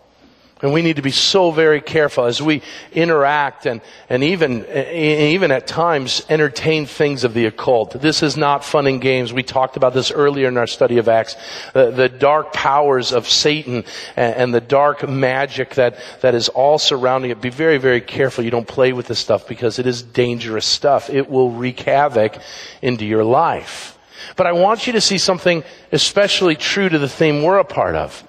And 0.64 0.72
we 0.72 0.82
need 0.82 0.96
to 0.96 1.02
be 1.02 1.12
so 1.12 1.52
very 1.52 1.82
careful 1.82 2.24
as 2.24 2.42
we 2.42 2.62
interact 2.94 3.66
and, 3.66 3.82
and 4.08 4.24
even, 4.24 4.66
even 4.66 5.52
at 5.52 5.68
times 5.68 6.26
entertain 6.30 6.86
things 6.86 7.26
of 7.26 7.34
the 7.34 7.48
occult. 7.48 8.00
This 8.00 8.24
is 8.24 8.38
not 8.38 8.64
fun 8.64 8.88
and 8.88 9.02
games. 9.02 9.34
We 9.34 9.44
talked 9.44 9.76
about 9.76 9.94
this 9.94 10.10
earlier 10.10 10.48
in 10.48 10.58
our 10.58 10.66
study 10.66 11.00
of 11.00 11.10
Acts. 11.10 11.36
The, 11.74 11.92
the 11.92 12.08
dark 12.08 12.54
powers 12.54 13.12
of 13.12 13.28
Satan 13.28 13.84
and, 14.16 14.36
and, 14.36 14.54
the 14.54 14.62
dark 14.62 15.08
magic 15.08 15.76
that, 15.76 15.98
that 16.22 16.34
is 16.34 16.48
all 16.48 16.80
surrounding 16.80 17.32
it. 17.32 17.42
Be 17.42 17.50
very, 17.50 17.78
very 17.78 18.00
careful 18.00 18.46
you 18.46 18.50
don't 18.50 18.66
play 18.66 18.94
with 18.94 19.08
this 19.08 19.20
stuff 19.20 19.46
because 19.46 19.80
it 19.80 19.86
is 19.86 20.02
dangerous 20.02 20.66
stuff. 20.66 21.10
It 21.10 21.30
will 21.30 21.52
wreak 21.52 21.82
havoc 21.82 22.38
into 22.82 23.04
your 23.04 23.26
life. 23.26 24.00
But 24.38 24.48
I 24.48 24.54
want 24.54 24.88
you 24.88 24.94
to 24.94 25.02
see 25.02 25.18
something 25.18 25.66
especially 25.92 26.56
true 26.56 26.88
to 26.88 27.00
the 27.00 27.10
theme 27.10 27.44
we're 27.44 27.58
a 27.58 27.66
part 27.66 27.96
of 27.96 28.26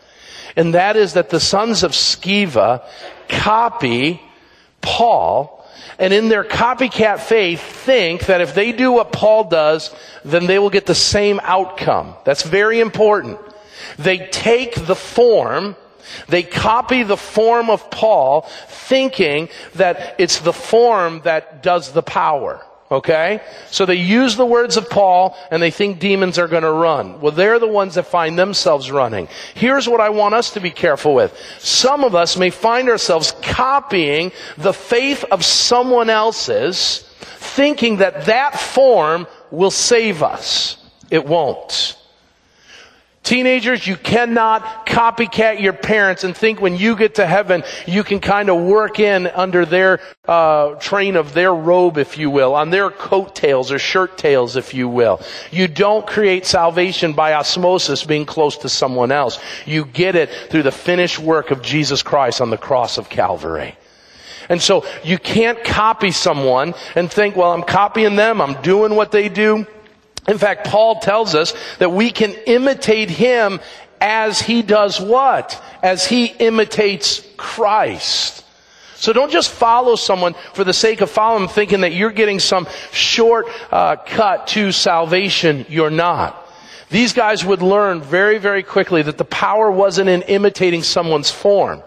and 0.57 0.75
that 0.75 0.97
is 0.97 1.15
that 1.15 1.31
the 1.31 1.41
sons 1.41 1.83
of 1.83 1.93
Sceva 1.93 2.83
copy 3.29 4.21
Paul 4.81 5.55
and 5.99 6.13
in 6.13 6.29
their 6.29 6.45
copycat 6.45 7.21
faith 7.21 7.61
think 7.61 8.27
that 8.27 8.41
if 8.41 8.55
they 8.55 8.73
do 8.73 8.93
what 8.93 9.13
Paul 9.13 9.45
does, 9.45 9.95
then 10.25 10.47
they 10.47 10.59
will 10.59 10.71
get 10.71 10.87
the 10.87 10.95
same 10.95 11.41
outcome. 11.43 12.15
That's 12.25 12.43
very 12.43 12.81
important. 12.81 13.39
They 13.99 14.19
take 14.19 14.87
the 14.87 14.97
form, 14.97 15.77
they 16.29 16.43
copy 16.43 17.03
the 17.03 17.17
form 17.17 17.71
of 17.71 17.91
Paul, 17.91 18.43
thinking 18.69 19.49
that 19.77 20.17
it's 20.19 20.41
the 20.41 20.53
form 20.53 21.21
that 21.25 21.63
does 21.63 21.93
the 21.93 22.03
power. 22.03 22.64
Okay? 22.91 23.41
So 23.71 23.87
they 23.87 23.95
use 23.95 24.37
the 24.37 24.47
words 24.47 24.77
of 24.77 24.91
Paul 24.91 25.37
and 25.51 25.63
they 25.63 25.71
think 25.71 25.99
demons 25.99 26.39
are 26.39 26.49
going 26.49 26.63
to 26.63 26.73
run. 26.73 27.21
Well, 27.21 27.33
they're 27.33 27.59
the 27.59 27.67
ones 27.67 27.95
that 27.95 28.07
find 28.07 28.39
themselves 28.39 28.91
running. 28.91 29.29
Here's 29.55 29.89
what 29.89 30.01
I 30.01 30.11
want 30.11 30.35
us 30.35 30.53
to 30.53 30.61
be 30.61 30.71
careful 30.71 31.15
with. 31.15 31.37
Some 31.59 32.05
of 32.05 32.15
us 32.15 32.37
may 32.37 32.51
find 32.51 32.89
ourselves 32.89 33.35
copying 33.43 34.33
the 34.59 34.75
faith 34.75 35.25
of 35.31 35.45
someone 35.45 36.11
else's, 36.11 37.09
thinking 37.19 37.97
that 37.99 38.27
that 38.27 38.59
form 38.61 39.27
will 39.51 39.71
save 39.71 40.23
us. 40.23 40.77
It 41.11 41.27
won't. 41.27 41.97
Teenagers, 43.25 43.87
you 43.87 43.97
cannot 43.97 44.85
copycat 44.87 45.59
your 45.59 45.73
parents 45.73 46.25
and 46.25 46.37
think 46.37 46.61
when 46.61 46.77
you 46.77 46.95
get 46.95 47.15
to 47.15 47.27
heaven, 47.27 47.65
you 47.87 48.05
can 48.05 48.21
kind 48.21 48.51
of 48.51 48.63
work 48.63 49.01
in 49.01 49.27
under 49.29 49.65
their 49.65 50.01
uh, 50.27 50.75
train 50.75 51.17
of 51.17 51.33
their 51.33 51.55
robe, 51.55 51.97
if 51.97 52.19
you 52.19 52.29
will, 52.29 52.55
on 52.55 52.69
their 52.69 52.91
coattails 52.91 53.73
or 53.73 53.79
shirt 53.79 54.19
tails, 54.19 54.57
if 54.57 54.75
you 54.75 54.91
will. 54.91 55.23
You 55.51 55.69
don't 55.69 56.07
create 56.07 56.45
salvation 56.45 57.15
by 57.15 57.33
osmosis, 57.33 58.05
being 58.05 58.27
close 58.27 58.59
to 58.59 58.69
someone 58.69 59.11
else. 59.11 59.39
You 59.65 59.87
get 59.87 60.17
it 60.17 60.29
through 60.51 60.65
the 60.65 60.71
finished 60.71 61.19
work 61.19 61.51
of 61.51 61.63
Jesus 61.63 62.03
Christ 62.03 62.43
on 62.43 62.51
the 62.51 62.59
cross 62.59 62.99
of 62.99 63.09
Calvary. 63.09 63.75
And 64.51 64.61
so 64.61 64.85
you 65.03 65.17
can't 65.17 65.65
copy 65.65 66.11
someone 66.11 66.75
and 66.95 67.11
think, 67.11 67.37
well, 67.37 67.53
I'm 67.53 67.63
copying 67.63 68.17
them, 68.17 68.43
I'm 68.43 68.61
doing 68.61 68.95
what 68.95 69.13
they 69.13 69.31
do. 69.31 69.67
In 70.27 70.39
fact, 70.39 70.67
Paul 70.67 71.01
tells 71.01 71.35
us 71.35 71.55
that 71.79 71.93
we 71.93 72.11
can 72.11 72.33
imitate 72.47 73.11
him 73.11 73.61
as 74.01 74.41
he 74.41 74.63
does 74.63 75.01
what? 75.01 75.63
As 75.83 76.07
he 76.07 76.27
imitates 76.27 77.27
Christ. 77.37 78.45
So 78.97 79.13
don't 79.13 79.31
just 79.31 79.51
follow 79.51 79.97
someone 79.97 80.35
for 80.55 80.65
the 80.65 80.73
sake 80.73 81.03
of 81.03 81.11
following 81.11 81.49
thinking 81.49 81.83
that 81.83 81.93
you're 81.93 82.11
getting 82.11 82.39
some 82.39 82.67
short 82.91 83.47
uh, 83.71 83.97
cut 83.97 84.47
to 84.49 84.73
salvation. 84.73 85.67
You're 85.69 85.91
not. 85.91 86.41
These 86.89 87.13
guys 87.13 87.45
would 87.45 87.61
learn 87.61 88.01
very, 88.01 88.39
very 88.39 88.63
quickly 88.63 89.03
that 89.03 89.19
the 89.19 89.25
power 89.25 89.71
wasn't 89.71 90.09
in 90.09 90.23
imitating 90.23 90.83
someone's 90.83 91.31
form 91.31 91.83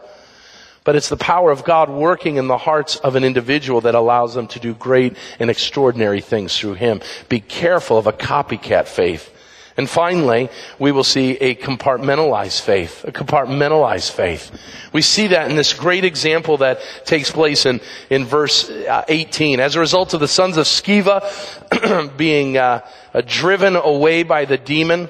but 0.87 0.95
it's 0.95 1.09
the 1.09 1.17
power 1.17 1.51
of 1.51 1.65
God 1.65 1.89
working 1.89 2.37
in 2.37 2.47
the 2.47 2.57
hearts 2.57 2.95
of 2.95 3.17
an 3.17 3.25
individual 3.25 3.81
that 3.81 3.93
allows 3.93 4.35
them 4.35 4.47
to 4.47 4.57
do 4.57 4.73
great 4.73 5.17
and 5.37 5.49
extraordinary 5.49 6.21
things 6.21 6.57
through 6.57 6.75
Him. 6.75 7.01
Be 7.27 7.41
careful 7.41 7.97
of 7.97 8.07
a 8.07 8.13
copycat 8.13 8.87
faith. 8.87 9.29
And 9.75 9.89
finally, 9.89 10.47
we 10.79 10.93
will 10.93 11.03
see 11.03 11.31
a 11.31 11.55
compartmentalized 11.55 12.61
faith, 12.61 13.03
a 13.03 13.11
compartmentalized 13.11 14.11
faith. 14.11 14.49
We 14.93 15.01
see 15.01 15.27
that 15.27 15.49
in 15.49 15.57
this 15.57 15.73
great 15.73 16.05
example 16.05 16.55
that 16.59 16.79
takes 17.03 17.31
place 17.31 17.65
in, 17.65 17.81
in 18.09 18.23
verse 18.23 18.69
uh, 18.69 19.03
18. 19.09 19.59
As 19.59 19.75
a 19.75 19.81
result 19.81 20.13
of 20.13 20.21
the 20.21 20.27
sons 20.29 20.55
of 20.55 20.67
Sceva 20.67 22.15
being 22.17 22.55
uh, 22.55 22.87
uh, 23.13 23.21
driven 23.27 23.75
away 23.75 24.23
by 24.23 24.45
the 24.45 24.57
demon, 24.57 25.09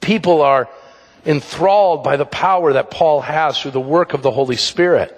people 0.00 0.42
are 0.42 0.68
enthralled 1.24 2.02
by 2.02 2.16
the 2.16 2.24
power 2.24 2.72
that 2.72 2.90
Paul 2.90 3.20
has 3.20 3.60
through 3.60 3.72
the 3.72 3.80
work 3.80 4.14
of 4.14 4.22
the 4.22 4.30
Holy 4.30 4.56
Spirit. 4.56 5.16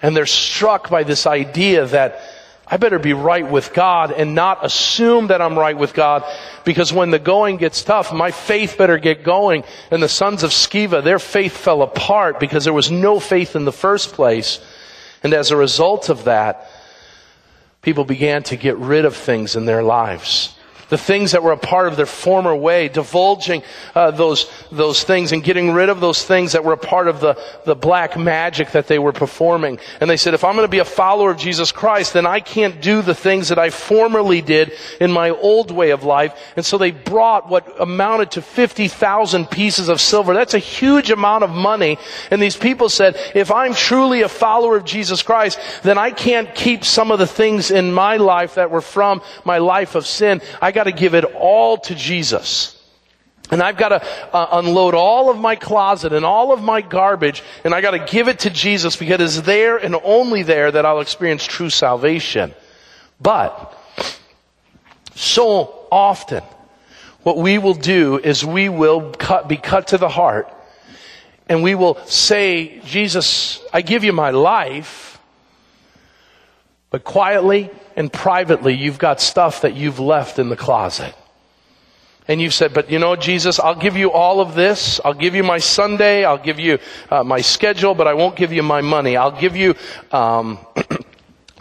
And 0.00 0.16
they're 0.16 0.26
struck 0.26 0.90
by 0.90 1.04
this 1.04 1.26
idea 1.26 1.86
that 1.86 2.20
I 2.66 2.76
better 2.76 2.98
be 2.98 3.12
right 3.12 3.48
with 3.48 3.74
God 3.74 4.12
and 4.12 4.34
not 4.34 4.64
assume 4.64 5.26
that 5.26 5.42
I'm 5.42 5.58
right 5.58 5.76
with 5.76 5.94
God 5.94 6.24
because 6.64 6.92
when 6.92 7.10
the 7.10 7.18
going 7.18 7.56
gets 7.58 7.82
tough, 7.82 8.12
my 8.12 8.30
faith 8.30 8.78
better 8.78 8.98
get 8.98 9.24
going. 9.24 9.64
And 9.90 10.02
the 10.02 10.08
sons 10.08 10.42
of 10.42 10.50
Sceva, 10.50 11.04
their 11.04 11.18
faith 11.18 11.56
fell 11.56 11.82
apart 11.82 12.40
because 12.40 12.64
there 12.64 12.72
was 12.72 12.90
no 12.90 13.20
faith 13.20 13.56
in 13.56 13.64
the 13.64 13.72
first 13.72 14.12
place. 14.12 14.60
And 15.22 15.34
as 15.34 15.50
a 15.50 15.56
result 15.56 16.08
of 16.08 16.24
that, 16.24 16.68
people 17.82 18.04
began 18.04 18.42
to 18.44 18.56
get 18.56 18.76
rid 18.78 19.04
of 19.04 19.16
things 19.16 19.54
in 19.54 19.66
their 19.66 19.82
lives 19.82 20.56
the 20.92 20.98
things 20.98 21.32
that 21.32 21.42
were 21.42 21.52
a 21.52 21.56
part 21.56 21.88
of 21.88 21.96
their 21.96 22.12
former 22.26 22.54
way, 22.54 22.88
divulging 22.88 23.62
uh, 23.94 24.10
those 24.10 24.50
those 24.70 25.04
things 25.04 25.32
and 25.32 25.42
getting 25.42 25.72
rid 25.72 25.88
of 25.88 26.00
those 26.00 26.22
things 26.22 26.52
that 26.52 26.64
were 26.64 26.74
a 26.74 26.84
part 26.94 27.08
of 27.08 27.20
the 27.20 27.34
the 27.64 27.74
black 27.74 28.18
magic 28.18 28.72
that 28.72 28.86
they 28.86 28.98
were 28.98 29.12
performing. 29.12 29.78
And 30.00 30.10
they 30.10 30.18
said, 30.18 30.34
if 30.34 30.44
I'm 30.44 30.54
going 30.54 30.68
to 30.68 30.76
be 30.78 30.80
a 30.80 30.84
follower 30.84 31.30
of 31.30 31.38
Jesus 31.38 31.72
Christ, 31.72 32.12
then 32.12 32.26
I 32.26 32.40
can't 32.40 32.82
do 32.82 33.00
the 33.00 33.14
things 33.14 33.48
that 33.48 33.58
I 33.58 33.70
formerly 33.70 34.42
did 34.42 34.72
in 35.00 35.10
my 35.10 35.30
old 35.30 35.70
way 35.70 35.92
of 35.92 36.04
life. 36.04 36.32
And 36.56 36.66
so 36.66 36.76
they 36.76 36.90
brought 36.90 37.48
what 37.48 37.80
amounted 37.80 38.32
to 38.32 38.42
fifty 38.42 38.88
thousand 38.88 39.46
pieces 39.50 39.88
of 39.88 39.98
silver. 39.98 40.34
That's 40.34 40.54
a 40.54 40.58
huge 40.58 41.10
amount 41.10 41.44
of 41.44 41.50
money. 41.50 41.96
And 42.30 42.42
these 42.42 42.56
people 42.56 42.90
said, 42.90 43.16
if 43.34 43.50
I'm 43.50 43.72
truly 43.72 44.20
a 44.20 44.28
follower 44.28 44.76
of 44.76 44.84
Jesus 44.84 45.22
Christ, 45.22 45.58
then 45.82 45.96
I 45.96 46.10
can't 46.10 46.54
keep 46.54 46.84
some 46.84 47.14
of 47.14 47.18
the 47.18 47.26
things 47.26 47.70
in 47.70 47.92
my 47.92 48.18
life 48.18 48.56
that 48.56 48.70
were 48.70 48.82
from 48.82 49.22
my 49.44 49.56
life 49.56 49.94
of 49.94 50.04
sin. 50.06 50.42
I 50.60 50.72
got 50.72 50.81
got 50.84 50.90
to 50.90 51.00
give 51.00 51.14
it 51.14 51.24
all 51.24 51.78
to 51.78 51.94
Jesus. 51.94 52.78
And 53.50 53.62
I've 53.62 53.76
got 53.76 53.90
to 53.90 54.02
uh, 54.34 54.48
unload 54.52 54.94
all 54.94 55.30
of 55.30 55.38
my 55.38 55.54
closet 55.56 56.12
and 56.12 56.24
all 56.24 56.52
of 56.52 56.62
my 56.62 56.80
garbage, 56.80 57.42
and 57.64 57.74
I 57.74 57.80
got 57.80 57.92
to 57.92 57.98
give 58.00 58.28
it 58.28 58.40
to 58.40 58.50
Jesus 58.50 58.96
because 58.96 59.20
it's 59.20 59.46
there 59.46 59.76
and 59.76 59.94
only 60.02 60.42
there 60.42 60.72
that 60.72 60.84
I'll 60.84 61.00
experience 61.00 61.44
true 61.44 61.70
salvation. 61.70 62.54
But, 63.20 63.78
so 65.14 65.86
often, 65.92 66.42
what 67.22 67.36
we 67.36 67.58
will 67.58 67.74
do 67.74 68.18
is 68.18 68.44
we 68.44 68.68
will 68.68 69.12
cut, 69.12 69.46
be 69.46 69.58
cut 69.58 69.88
to 69.88 69.98
the 69.98 70.08
heart, 70.08 70.52
and 71.48 71.62
we 71.62 71.76
will 71.76 71.96
say, 72.06 72.80
Jesus, 72.80 73.62
I 73.72 73.82
give 73.82 74.02
you 74.02 74.12
my 74.12 74.30
life, 74.30 75.20
but 76.92 77.04
quietly, 77.04 77.70
and 77.96 78.12
privately, 78.12 78.74
you've 78.74 78.98
got 78.98 79.20
stuff 79.20 79.62
that 79.62 79.74
you've 79.74 79.98
left 79.98 80.38
in 80.38 80.50
the 80.50 80.56
closet. 80.56 81.14
And 82.28 82.40
you've 82.40 82.54
said, 82.54 82.72
but 82.72 82.90
you 82.90 82.98
know, 82.98 83.16
Jesus, 83.16 83.58
I'll 83.58 83.74
give 83.74 83.96
you 83.96 84.12
all 84.12 84.40
of 84.40 84.54
this. 84.54 85.00
I'll 85.04 85.14
give 85.14 85.34
you 85.34 85.42
my 85.42 85.58
Sunday. 85.58 86.24
I'll 86.24 86.38
give 86.38 86.60
you 86.60 86.78
uh, 87.10 87.24
my 87.24 87.40
schedule, 87.40 87.94
but 87.94 88.06
I 88.06 88.14
won't 88.14 88.36
give 88.36 88.52
you 88.52 88.62
my 88.62 88.80
money. 88.80 89.16
I'll 89.16 89.40
give 89.40 89.56
you, 89.56 89.74
um, 90.12 90.58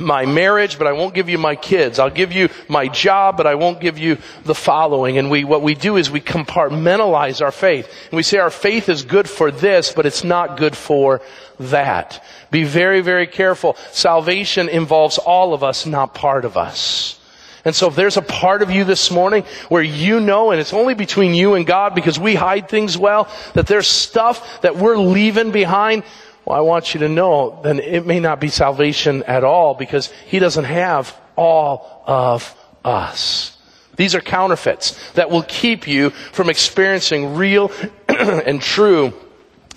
my 0.02 0.26
marriage, 0.26 0.78
but 0.78 0.88
I 0.88 0.91
won't 0.93 1.14
give 1.14 1.30
you 1.30 1.38
my 1.38 1.56
kids. 1.56 1.99
I'll 1.99 2.10
give 2.10 2.34
you 2.34 2.49
my 2.68 2.88
job, 2.88 3.38
but 3.38 3.47
I 3.47 3.56
won't 3.56 3.80
give 3.80 3.97
you 3.97 4.18
the 4.43 4.56
following. 4.56 5.18
And 5.18 5.32
we, 5.32 5.43
what 5.43 5.62
we 5.62 5.76
do 5.76 5.97
is 5.97 6.12
we 6.12 6.22
compartmentalize 6.22 7.41
our 7.41 7.52
faith. 7.52 7.88
And 8.10 8.18
we 8.18 8.24
say 8.24 8.38
our 8.39 8.49
faith 8.49 8.89
is 8.89 9.04
good 9.04 9.30
for 9.30 9.52
this, 9.52 9.91
but 9.93 10.06
it's 10.06 10.24
not 10.24 10.58
good 10.58 10.76
for 10.76 11.22
that. 11.60 12.24
Be 12.49 12.64
very, 12.64 13.02
very 13.02 13.28
careful. 13.28 13.76
Salvation 13.91 14.68
involves 14.68 15.18
all 15.18 15.54
of 15.54 15.64
us, 15.64 15.86
not 15.86 16.14
part 16.14 16.45
of 16.45 16.58
us. 16.58 17.18
And 17.64 17.76
so 17.76 17.88
if 17.88 17.95
there's 17.95 18.18
a 18.18 18.24
part 18.24 18.62
of 18.64 18.72
you 18.72 18.84
this 18.84 19.12
morning 19.12 19.43
where 19.70 19.84
you 19.84 20.20
know, 20.20 20.52
and 20.52 20.60
it's 20.60 20.74
only 20.74 20.95
between 20.95 21.36
you 21.36 21.54
and 21.54 21.66
God 21.66 21.93
because 21.93 22.20
we 22.20 22.34
hide 22.34 22.68
things 22.68 22.97
well, 22.97 23.30
that 23.54 23.68
there's 23.68 23.88
stuff 23.88 24.62
that 24.62 24.78
we're 24.78 24.97
leaving 24.97 25.52
behind, 25.52 26.04
well, 26.46 26.58
I 26.58 26.62
want 26.62 26.94
you 26.94 27.02
to 27.02 27.10
know, 27.10 27.60
then 27.64 27.80
it 27.80 28.06
may 28.06 28.20
not 28.20 28.39
be 28.39 28.50
salvation 28.50 29.24
at 29.24 29.44
all 29.44 29.76
because 29.76 30.12
He 30.26 30.39
doesn't 30.39 30.66
have 30.66 31.16
all 31.36 32.04
of 32.06 32.56
us. 32.84 33.58
These 33.96 34.16
are 34.16 34.22
counterfeits 34.22 35.12
that 35.14 35.30
will 35.30 35.44
keep 35.44 35.88
you 35.88 36.10
from 36.10 36.50
experiencing 36.50 37.36
real 37.36 37.72
and 38.08 38.62
true 38.62 39.14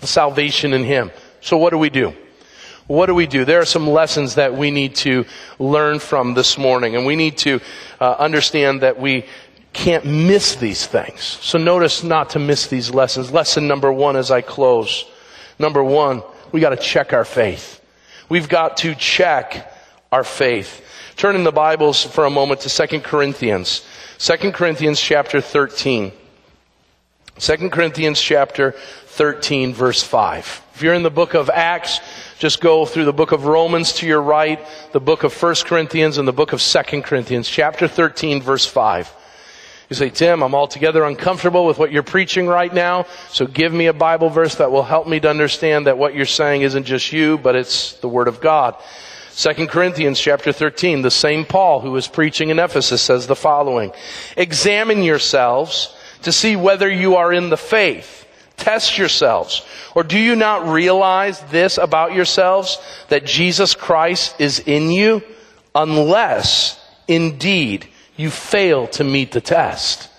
salvation 0.01 0.73
in 0.73 0.85
Him. 0.85 1.11
So 1.41 1.59
what 1.59 1.71
do 1.71 1.79
we 1.79 1.91
do? 1.91 2.15
What 2.87 3.07
do 3.07 3.15
we 3.15 3.27
do? 3.27 3.45
There 3.45 3.61
are 3.61 3.67
some 3.67 3.89
lessons 3.89 4.35
that 4.35 4.55
we 4.55 4.71
need 4.71 4.95
to 4.97 5.25
learn 5.59 5.99
from 5.99 6.35
this 6.35 6.59
morning, 6.59 6.97
and 6.97 7.07
we 7.07 7.17
need 7.17 7.39
to 7.39 7.61
uh, 8.01 8.13
understand 8.19 8.83
that 8.83 9.01
we 9.01 9.25
can't 9.73 10.05
miss 10.05 10.55
these 10.55 10.87
things. 10.87 11.23
So 11.23 11.59
notice 11.59 12.05
not 12.05 12.31
to 12.31 12.39
miss 12.39 12.67
these 12.69 12.91
lessons. 12.91 13.31
Lesson 13.31 13.67
number 13.67 13.93
one 13.93 14.17
as 14.17 14.31
I 14.31 14.41
close. 14.43 15.05
Number 15.59 15.83
one, 15.83 16.23
we 16.55 16.61
got 16.61 16.71
to 16.71 16.77
check 16.77 17.13
our 17.13 17.25
faith. 17.25 17.81
We've 18.29 18.49
got 18.49 18.77
to 18.77 18.95
check 18.95 19.75
our 20.13 20.23
faith. 20.23 20.87
Turn 21.17 21.35
in 21.35 21.43
the 21.43 21.51
Bibles 21.51 22.05
for 22.05 22.27
a 22.27 22.31
moment 22.31 22.61
to 22.61 22.87
2 22.87 23.01
Corinthians. 23.01 23.85
2 24.19 24.53
Corinthians 24.53 25.01
chapter 25.01 25.41
13. 25.41 26.13
2 27.41 27.71
Corinthians 27.71 28.21
chapter 28.21 28.71
13 28.71 29.75
verse 29.75 30.05
5. 30.05 30.63
If 30.77 30.83
you're 30.83 30.95
in 30.95 31.03
the 31.03 31.11
book 31.11 31.35
of 31.35 31.51
Acts, 31.51 31.99
just 32.39 32.61
go 32.61 32.87
through 32.87 33.07
the 33.07 33.13
book 33.13 33.33
of 33.33 33.47
Romans 33.47 33.95
to 33.95 34.07
your 34.07 34.23
right, 34.23 34.65
the 34.93 35.01
book 35.01 35.25
of 35.25 35.35
1 35.35 35.57
Corinthians 35.65 36.19
and 36.19 36.29
the 36.29 36.33
book 36.33 36.53
of 36.53 36.63
2 36.63 37.03
Corinthians, 37.03 37.49
chapter 37.49 37.89
13 37.89 38.41
verse 38.41 38.65
5. 38.65 39.13
You 39.91 39.97
say, 39.97 40.09
Tim, 40.09 40.43
I'm 40.43 40.55
altogether 40.55 41.05
uncomfortable 41.05 41.67
with 41.67 41.79
what 41.79 41.93
you're 41.93 42.03
preaching 42.03 42.47
right 42.47 42.73
now, 42.73 43.07
so 43.29 43.47
give 43.47 43.73
me 43.73 43.87
a 43.87 43.93
Bible 43.93 44.31
verse 44.31 44.55
that 44.55 44.71
will 44.71 44.83
help 44.83 45.07
me 45.07 45.21
to 45.21 45.29
understand 45.29 45.87
that 45.87 45.99
what 45.99 46.15
you're 46.15 46.25
saying 46.25 46.63
isn't 46.63 46.85
just 46.85 47.13
you, 47.13 47.37
but 47.37 47.55
it's 47.55 47.93
the 47.95 48.09
Word 48.09 48.29
of 48.29 48.41
God. 48.41 48.77
2 49.37 49.67
Corinthians 49.67 50.19
chapter 50.19 50.53
13, 50.53 51.03
the 51.03 51.11
same 51.11 51.45
Paul 51.45 51.81
who 51.81 51.91
was 51.91 52.09
preaching 52.09 52.49
in 52.49 52.59
Ephesus 52.59 53.03
says 53.03 53.27
the 53.27 53.37
following, 53.37 53.93
Examine 54.37 55.03
yourselves 55.03 55.95
to 56.23 56.33
see 56.33 56.57
whether 56.57 56.91
you 56.91 57.17
are 57.17 57.33
in 57.33 57.51
the 57.51 57.57
faith. 57.57 58.27
Test 58.57 58.97
yourselves. 58.97 59.67
Or 59.95 60.05
do 60.05 60.19
you 60.19 60.37
not 60.37 60.69
realize 60.69 61.41
this 61.51 61.77
about 61.77 62.15
yourselves, 62.15 62.79
that 63.09 63.27
Jesus 63.27 63.75
Christ 63.75 64.37
is 64.41 64.61
in 64.61 64.91
you, 64.91 65.23
unless 65.75 66.81
indeed 67.09 67.89
you 68.17 68.31
fail 68.31 68.87
to 68.89 69.05
meet 69.05 69.33
the 69.33 69.41
test. 69.41 70.11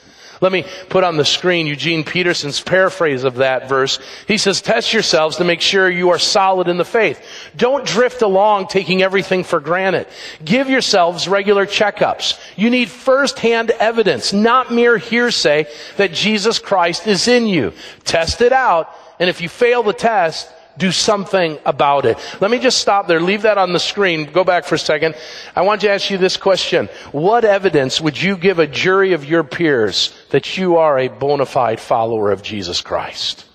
Let 0.42 0.52
me 0.52 0.66
put 0.90 1.04
on 1.04 1.16
the 1.16 1.26
screen 1.26 1.66
Eugene 1.66 2.04
Peterson's 2.04 2.60
paraphrase 2.60 3.24
of 3.24 3.36
that 3.36 3.70
verse. 3.70 4.00
He 4.28 4.38
says, 4.38 4.62
test 4.62 4.94
yourselves 4.94 5.38
to 5.38 5.46
make 5.46 5.62
sure 5.62 5.90
you 5.90 6.10
are 6.10 6.20
solid 6.20 6.68
in 6.68 6.78
the 6.78 6.86
faith. 6.86 7.26
Don't 7.56 7.86
drift 7.86 8.22
along 8.22 8.68
taking 8.68 9.02
everything 9.02 9.46
for 9.46 9.62
granted. 9.62 10.08
Give 10.44 10.70
yourselves 10.70 11.28
regular 11.28 11.66
checkups. 11.66 12.40
You 12.58 12.70
need 12.70 12.90
firsthand 12.90 13.72
evidence, 13.72 14.34
not 14.34 14.74
mere 14.74 14.98
hearsay 14.98 15.68
that 15.98 16.12
Jesus 16.12 16.60
Christ 16.60 17.08
is 17.08 17.28
in 17.30 17.48
you. 17.48 17.74
Test 18.04 18.42
it 18.42 18.52
out, 18.52 18.94
and 19.20 19.30
if 19.30 19.40
you 19.40 19.48
fail 19.48 19.84
the 19.84 19.94
test, 19.94 20.52
do 20.78 20.92
something 20.92 21.58
about 21.66 22.06
it. 22.06 22.18
Let 22.42 22.52
me 22.52 22.60
just 22.60 22.80
stop 22.80 23.08
there. 23.08 23.20
Leave 23.20 23.44
that 23.44 23.58
on 23.58 23.74
the 23.74 23.80
screen. 23.80 24.26
Go 24.26 24.44
back 24.44 24.66
for 24.66 24.76
a 24.76 24.80
second. 24.80 25.16
I 25.56 25.62
want 25.62 25.82
to 25.82 25.90
ask 25.90 26.10
you 26.10 26.18
this 26.18 26.38
question. 26.38 26.90
What 27.12 27.46
evidence 27.46 28.02
would 28.02 28.22
you 28.22 28.38
give 28.38 28.60
a 28.60 28.68
jury 28.68 29.14
of 29.14 29.26
your 29.26 29.44
peers 29.44 30.14
that 30.32 30.58
you 30.58 30.78
are 30.78 31.00
a 31.00 31.08
bona 31.08 31.46
fide 31.46 31.80
follower 31.80 32.32
of 32.32 32.44
Jesus 32.44 32.82
Christ? 32.82 33.46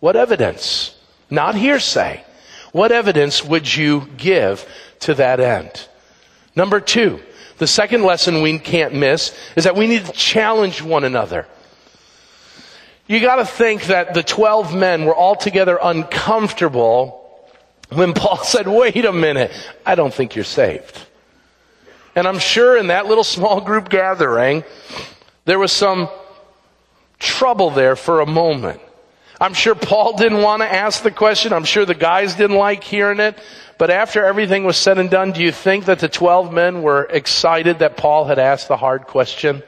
What 0.00 0.16
evidence? 0.16 0.94
Not 1.30 1.54
hearsay. 1.54 2.24
What 2.72 2.92
evidence 2.92 3.44
would 3.44 3.74
you 3.74 4.08
give 4.16 4.68
to 5.00 5.14
that 5.14 5.40
end? 5.40 5.88
Number 6.54 6.80
two, 6.80 7.20
the 7.58 7.66
second 7.66 8.02
lesson 8.02 8.42
we 8.42 8.58
can't 8.58 8.94
miss 8.94 9.36
is 9.56 9.64
that 9.64 9.76
we 9.76 9.86
need 9.86 10.04
to 10.04 10.12
challenge 10.12 10.82
one 10.82 11.04
another. 11.04 11.46
You 13.06 13.20
got 13.20 13.36
to 13.36 13.46
think 13.46 13.84
that 13.84 14.14
the 14.14 14.22
12 14.22 14.74
men 14.74 15.04
were 15.04 15.16
altogether 15.16 15.78
uncomfortable 15.80 17.22
when 17.90 18.12
Paul 18.12 18.38
said, 18.44 18.66
wait 18.66 19.04
a 19.04 19.12
minute, 19.12 19.52
I 19.84 19.94
don't 19.94 20.12
think 20.12 20.34
you're 20.34 20.44
saved. 20.44 21.00
And 22.16 22.26
I'm 22.26 22.38
sure 22.38 22.76
in 22.76 22.88
that 22.88 23.06
little 23.06 23.24
small 23.24 23.60
group 23.60 23.88
gathering, 23.88 24.64
there 25.44 25.58
was 25.58 25.70
some 25.70 26.08
trouble 27.18 27.70
there 27.70 27.94
for 27.94 28.20
a 28.20 28.26
moment. 28.26 28.80
I'm 29.40 29.54
sure 29.54 29.74
Paul 29.74 30.16
didn't 30.18 30.42
want 30.42 30.62
to 30.62 30.72
ask 30.72 31.02
the 31.02 31.10
question. 31.10 31.52
I'm 31.52 31.64
sure 31.64 31.84
the 31.84 31.94
guys 31.94 32.34
didn't 32.34 32.56
like 32.56 32.82
hearing 32.82 33.20
it. 33.20 33.38
But 33.78 33.90
after 33.90 34.24
everything 34.24 34.64
was 34.64 34.78
said 34.78 34.98
and 34.98 35.10
done, 35.10 35.32
do 35.32 35.42
you 35.42 35.52
think 35.52 35.84
that 35.84 35.98
the 35.98 36.08
12 36.08 36.52
men 36.52 36.82
were 36.82 37.04
excited 37.04 37.80
that 37.80 37.98
Paul 37.98 38.24
had 38.24 38.38
asked 38.38 38.68
the 38.68 38.76
hard 38.78 39.02
question? 39.06 39.62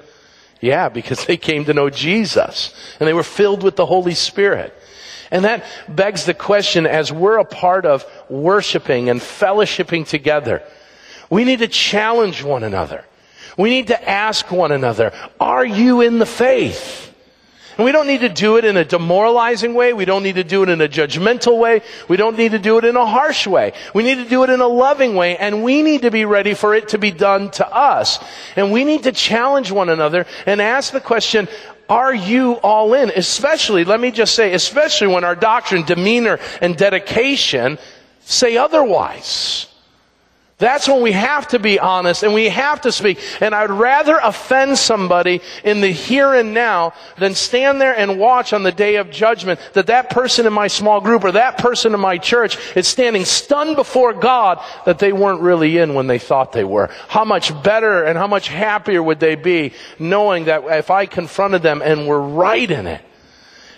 Yeah, 0.60 0.88
because 0.88 1.24
they 1.24 1.36
came 1.36 1.64
to 1.66 1.74
know 1.74 1.90
Jesus 1.90 2.74
and 2.98 3.06
they 3.06 3.14
were 3.14 3.22
filled 3.22 3.62
with 3.62 3.76
the 3.76 3.86
Holy 3.86 4.14
Spirit. 4.14 4.74
And 5.30 5.44
that 5.44 5.64
begs 5.88 6.24
the 6.24 6.34
question 6.34 6.86
as 6.86 7.12
we're 7.12 7.38
a 7.38 7.44
part 7.44 7.84
of 7.84 8.04
worshiping 8.28 9.10
and 9.10 9.20
fellowshipping 9.20 10.08
together, 10.08 10.62
we 11.30 11.44
need 11.44 11.58
to 11.58 11.68
challenge 11.68 12.42
one 12.42 12.64
another. 12.64 13.04
We 13.56 13.70
need 13.70 13.88
to 13.88 14.08
ask 14.08 14.50
one 14.50 14.72
another, 14.72 15.12
are 15.38 15.66
you 15.66 16.00
in 16.00 16.18
the 16.18 16.26
faith? 16.26 17.07
And 17.78 17.84
we 17.84 17.92
don't 17.92 18.08
need 18.08 18.22
to 18.22 18.28
do 18.28 18.56
it 18.56 18.64
in 18.64 18.76
a 18.76 18.84
demoralizing 18.84 19.72
way. 19.72 19.92
We 19.92 20.04
don't 20.04 20.24
need 20.24 20.34
to 20.34 20.42
do 20.42 20.64
it 20.64 20.68
in 20.68 20.80
a 20.80 20.88
judgmental 20.88 21.58
way. 21.58 21.82
We 22.08 22.16
don't 22.16 22.36
need 22.36 22.50
to 22.50 22.58
do 22.58 22.76
it 22.78 22.84
in 22.84 22.96
a 22.96 23.06
harsh 23.06 23.46
way. 23.46 23.72
We 23.94 24.02
need 24.02 24.16
to 24.16 24.24
do 24.24 24.42
it 24.42 24.50
in 24.50 24.60
a 24.60 24.66
loving 24.66 25.14
way. 25.14 25.36
And 25.36 25.62
we 25.62 25.82
need 25.82 26.02
to 26.02 26.10
be 26.10 26.24
ready 26.24 26.54
for 26.54 26.74
it 26.74 26.88
to 26.88 26.98
be 26.98 27.12
done 27.12 27.52
to 27.52 27.72
us. 27.72 28.18
And 28.56 28.72
we 28.72 28.82
need 28.82 29.04
to 29.04 29.12
challenge 29.12 29.70
one 29.70 29.90
another 29.90 30.26
and 30.44 30.60
ask 30.60 30.92
the 30.92 31.00
question, 31.00 31.46
are 31.88 32.12
you 32.12 32.54
all 32.54 32.94
in? 32.94 33.12
Especially, 33.14 33.84
let 33.84 34.00
me 34.00 34.10
just 34.10 34.34
say, 34.34 34.54
especially 34.54 35.06
when 35.06 35.22
our 35.22 35.36
doctrine, 35.36 35.84
demeanor, 35.84 36.40
and 36.60 36.76
dedication 36.76 37.78
say 38.22 38.56
otherwise. 38.56 39.67
That's 40.58 40.88
when 40.88 41.02
we 41.02 41.12
have 41.12 41.46
to 41.48 41.60
be 41.60 41.78
honest 41.78 42.24
and 42.24 42.34
we 42.34 42.48
have 42.48 42.80
to 42.80 42.90
speak. 42.90 43.20
And 43.40 43.54
I'd 43.54 43.70
rather 43.70 44.18
offend 44.18 44.76
somebody 44.76 45.40
in 45.62 45.80
the 45.80 45.92
here 45.92 46.34
and 46.34 46.52
now 46.52 46.94
than 47.16 47.36
stand 47.36 47.80
there 47.80 47.96
and 47.96 48.18
watch 48.18 48.52
on 48.52 48.64
the 48.64 48.72
day 48.72 48.96
of 48.96 49.08
judgment 49.08 49.60
that 49.74 49.86
that 49.86 50.10
person 50.10 50.46
in 50.46 50.52
my 50.52 50.66
small 50.66 51.00
group 51.00 51.22
or 51.22 51.30
that 51.32 51.58
person 51.58 51.94
in 51.94 52.00
my 52.00 52.18
church 52.18 52.58
is 52.76 52.88
standing 52.88 53.24
stunned 53.24 53.76
before 53.76 54.12
God 54.12 54.60
that 54.84 54.98
they 54.98 55.12
weren't 55.12 55.42
really 55.42 55.78
in 55.78 55.94
when 55.94 56.08
they 56.08 56.18
thought 56.18 56.50
they 56.50 56.64
were. 56.64 56.90
How 57.06 57.24
much 57.24 57.62
better 57.62 58.02
and 58.02 58.18
how 58.18 58.26
much 58.26 58.48
happier 58.48 59.00
would 59.00 59.20
they 59.20 59.36
be 59.36 59.74
knowing 60.00 60.46
that 60.46 60.64
if 60.64 60.90
I 60.90 61.06
confronted 61.06 61.62
them 61.62 61.82
and 61.82 62.08
were 62.08 62.20
right 62.20 62.68
in 62.68 62.88
it, 62.88 63.00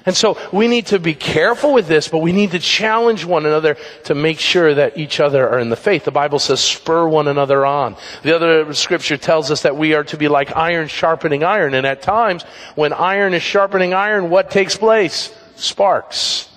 and 0.07 0.17
so 0.17 0.39
we 0.53 0.67
need 0.67 0.87
to 0.87 0.99
be 0.99 1.15
careful 1.15 1.75
with 1.75 1.87
this, 1.87 2.09
but 2.09 2.19
we 2.19 2.33
need 2.33 2.53
to 2.53 2.59
challenge 2.59 3.25
one 3.25 3.45
another 3.45 3.77
to 4.05 4.15
make 4.15 4.39
sure 4.39 4.75
that 4.75 4.97
each 4.97 5.21
other 5.21 5.49
are 5.49 5.59
in 5.59 5.69
the 5.69 5.77
faith. 5.77 6.05
The 6.05 6.11
Bible 6.11 6.39
says 6.39 6.61
spur 6.61 7.07
one 7.07 7.29
another 7.29 7.67
on. 7.67 7.97
The 8.23 8.35
other 8.35 8.73
scripture 8.73 9.19
tells 9.19 9.51
us 9.51 9.63
that 9.63 9.77
we 9.77 9.95
are 9.95 10.05
to 10.05 10.17
be 10.17 10.29
like 10.29 10.57
iron 10.57 10.89
sharpening 10.89 11.45
iron. 11.45 11.75
And 11.75 11.87
at 11.87 12.01
times, 12.01 12.45
when 12.75 12.93
iron 12.93 13.35
is 13.35 13.43
sharpening 13.43 13.93
iron, 13.93 14.31
what 14.31 14.51
takes 14.51 14.77
place? 14.77 15.35
Sparks. 15.57 16.49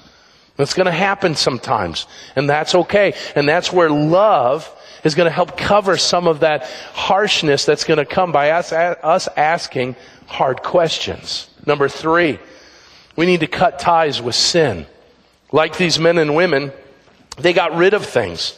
That's 0.55 0.73
going 0.73 0.85
to 0.85 0.91
happen 0.91 1.35
sometimes. 1.35 2.07
And 2.35 2.49
that's 2.49 2.75
okay. 2.75 3.13
And 3.35 3.47
that's 3.47 3.73
where 3.73 3.89
love 3.89 4.69
is 5.03 5.15
going 5.15 5.27
to 5.27 5.33
help 5.33 5.57
cover 5.57 5.97
some 5.97 6.27
of 6.27 6.41
that 6.41 6.63
harshness 6.93 7.65
that's 7.65 7.83
going 7.83 7.97
to 7.97 8.05
come 8.05 8.31
by 8.31 8.51
us, 8.51 8.71
us 8.71 9.27
asking 9.35 9.97
hard 10.27 10.63
questions. 10.63 11.49
Number 11.65 11.89
three, 11.89 12.39
we 13.15 13.25
need 13.25 13.41
to 13.41 13.47
cut 13.47 13.79
ties 13.79 14.21
with 14.21 14.35
sin. 14.35 14.85
Like 15.51 15.77
these 15.77 15.99
men 15.99 16.17
and 16.17 16.35
women, 16.35 16.71
they 17.37 17.53
got 17.53 17.75
rid 17.75 17.93
of 17.93 18.05
things. 18.05 18.57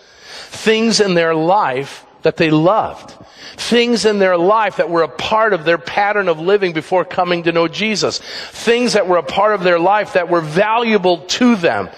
Things 0.50 1.00
in 1.02 1.14
their 1.14 1.36
life 1.36 2.06
that 2.22 2.38
they 2.38 2.50
loved. 2.50 3.14
Things 3.58 4.06
in 4.06 4.20
their 4.20 4.38
life 4.38 4.78
that 4.78 4.90
were 4.90 5.04
a 5.04 5.08
part 5.08 5.54
of 5.54 5.66
their 5.66 5.78
pattern 5.78 6.28
of 6.28 6.40
living 6.40 6.74
before 6.74 7.06
coming 7.06 7.44
to 7.44 7.52
know 7.52 7.68
Jesus. 7.68 8.20
Things 8.20 8.94
that 8.94 9.08
were 9.08 9.18
a 9.18 9.24
part 9.24 9.54
of 9.54 9.64
their 9.64 9.80
life 9.80 10.14
that 10.14 10.30
were 10.30 10.42
valuable 10.42 11.20
to 11.20 11.56
them. 11.56 11.90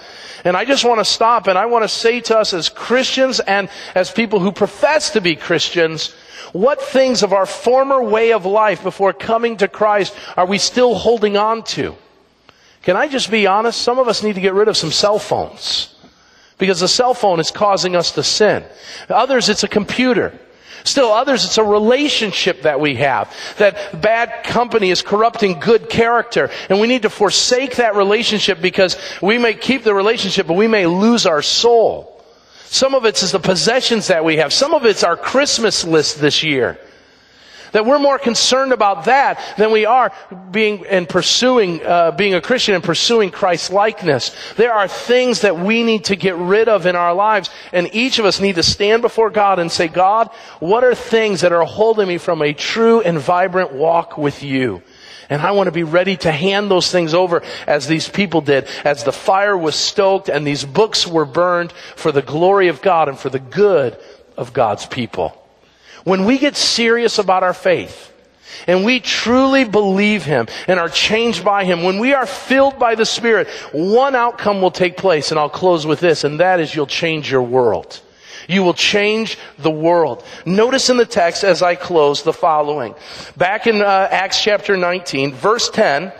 And 0.44 0.56
I 0.56 0.64
just 0.64 0.84
want 0.84 1.00
to 1.00 1.04
stop 1.04 1.46
and 1.46 1.58
I 1.58 1.66
want 1.66 1.84
to 1.84 1.88
say 1.88 2.20
to 2.22 2.38
us 2.38 2.52
as 2.52 2.68
Christians 2.68 3.40
and 3.40 3.68
as 3.94 4.10
people 4.10 4.38
who 4.40 4.52
profess 4.52 5.10
to 5.10 5.20
be 5.20 5.36
Christians, 5.36 6.14
what 6.52 6.82
things 6.82 7.22
of 7.22 7.32
our 7.32 7.46
former 7.46 8.02
way 8.02 8.32
of 8.32 8.46
life 8.46 8.82
before 8.82 9.12
coming 9.12 9.56
to 9.58 9.68
Christ 9.68 10.14
are 10.36 10.46
we 10.46 10.58
still 10.58 10.94
holding 10.94 11.36
on 11.36 11.62
to? 11.64 11.96
Can 12.88 12.96
I 12.96 13.06
just 13.06 13.30
be 13.30 13.46
honest? 13.46 13.82
Some 13.82 13.98
of 13.98 14.08
us 14.08 14.22
need 14.22 14.36
to 14.36 14.40
get 14.40 14.54
rid 14.54 14.66
of 14.66 14.74
some 14.74 14.90
cell 14.90 15.18
phones. 15.18 15.94
Because 16.56 16.80
the 16.80 16.88
cell 16.88 17.12
phone 17.12 17.38
is 17.38 17.50
causing 17.50 17.94
us 17.94 18.12
to 18.12 18.22
sin. 18.22 18.64
Others, 19.10 19.50
it's 19.50 19.62
a 19.62 19.68
computer. 19.68 20.32
Still 20.84 21.12
others, 21.12 21.44
it's 21.44 21.58
a 21.58 21.62
relationship 21.62 22.62
that 22.62 22.80
we 22.80 22.94
have. 22.94 23.30
That 23.58 24.00
bad 24.00 24.42
company 24.42 24.88
is 24.88 25.02
corrupting 25.02 25.60
good 25.60 25.90
character. 25.90 26.48
And 26.70 26.80
we 26.80 26.86
need 26.86 27.02
to 27.02 27.10
forsake 27.10 27.76
that 27.76 27.94
relationship 27.94 28.62
because 28.62 28.96
we 29.20 29.36
may 29.36 29.52
keep 29.52 29.84
the 29.84 29.92
relationship, 29.92 30.46
but 30.46 30.54
we 30.54 30.66
may 30.66 30.86
lose 30.86 31.26
our 31.26 31.42
soul. 31.42 32.24
Some 32.64 32.94
of 32.94 33.04
it's 33.04 33.30
the 33.30 33.38
possessions 33.38 34.06
that 34.06 34.24
we 34.24 34.38
have. 34.38 34.50
Some 34.50 34.72
of 34.72 34.86
it's 34.86 35.04
our 35.04 35.18
Christmas 35.18 35.84
list 35.84 36.22
this 36.22 36.42
year. 36.42 36.78
That 37.72 37.86
we're 37.86 37.98
more 37.98 38.18
concerned 38.18 38.72
about 38.72 39.04
that 39.04 39.40
than 39.56 39.70
we 39.70 39.86
are 39.86 40.12
being 40.50 40.86
and 40.86 41.08
pursuing, 41.08 41.84
uh, 41.84 42.12
being 42.12 42.34
a 42.34 42.40
Christian 42.40 42.74
and 42.74 42.84
pursuing 42.84 43.30
Christ's 43.30 43.70
likeness. 43.70 44.34
There 44.56 44.72
are 44.72 44.88
things 44.88 45.42
that 45.42 45.58
we 45.58 45.82
need 45.82 46.06
to 46.06 46.16
get 46.16 46.36
rid 46.36 46.68
of 46.68 46.86
in 46.86 46.96
our 46.96 47.14
lives, 47.14 47.50
and 47.72 47.88
each 47.94 48.18
of 48.18 48.24
us 48.24 48.40
need 48.40 48.56
to 48.56 48.62
stand 48.62 49.02
before 49.02 49.30
God 49.30 49.58
and 49.58 49.70
say, 49.70 49.88
God, 49.88 50.30
what 50.60 50.84
are 50.84 50.94
things 50.94 51.42
that 51.42 51.52
are 51.52 51.64
holding 51.64 52.08
me 52.08 52.18
from 52.18 52.42
a 52.42 52.52
true 52.52 53.00
and 53.00 53.18
vibrant 53.18 53.72
walk 53.72 54.18
with 54.18 54.42
you? 54.42 54.82
And 55.30 55.42
I 55.42 55.50
want 55.50 55.66
to 55.66 55.72
be 55.72 55.82
ready 55.82 56.16
to 56.18 56.32
hand 56.32 56.70
those 56.70 56.90
things 56.90 57.12
over 57.12 57.42
as 57.66 57.86
these 57.86 58.08
people 58.08 58.40
did, 58.40 58.66
as 58.84 59.04
the 59.04 59.12
fire 59.12 59.56
was 59.56 59.74
stoked 59.74 60.28
and 60.28 60.46
these 60.46 60.64
books 60.64 61.06
were 61.06 61.26
burned 61.26 61.72
for 61.96 62.12
the 62.12 62.22
glory 62.22 62.68
of 62.68 62.80
God 62.80 63.08
and 63.08 63.18
for 63.18 63.28
the 63.28 63.38
good 63.38 63.98
of 64.36 64.52
God's 64.52 64.86
people. 64.86 65.34
When 66.08 66.24
we 66.24 66.38
get 66.38 66.56
serious 66.56 67.18
about 67.18 67.42
our 67.42 67.52
faith, 67.52 68.06
and 68.66 68.82
we 68.82 68.98
truly 68.98 69.64
believe 69.64 70.24
Him 70.24 70.46
and 70.66 70.80
are 70.80 70.88
changed 70.88 71.44
by 71.44 71.64
Him, 71.64 71.82
when 71.82 71.98
we 71.98 72.14
are 72.14 72.24
filled 72.24 72.78
by 72.78 72.94
the 72.94 73.04
Spirit, 73.04 73.46
one 73.72 74.14
outcome 74.14 74.62
will 74.62 74.70
take 74.70 74.96
place, 74.96 75.30
and 75.30 75.38
I'll 75.38 75.50
close 75.50 75.86
with 75.86 76.00
this, 76.00 76.24
and 76.24 76.40
that 76.40 76.60
is 76.60 76.74
you'll 76.74 76.86
change 76.86 77.30
your 77.30 77.42
world. 77.42 78.00
You 78.48 78.62
will 78.62 78.72
change 78.72 79.36
the 79.58 79.70
world. 79.70 80.24
Notice 80.46 80.88
in 80.88 80.96
the 80.96 81.04
text 81.04 81.44
as 81.44 81.60
I 81.60 81.74
close 81.74 82.22
the 82.22 82.32
following. 82.32 82.94
Back 83.36 83.66
in 83.66 83.82
uh, 83.82 84.08
Acts 84.10 84.42
chapter 84.42 84.78
19, 84.78 85.34
verse 85.34 85.68
10, 85.68 86.10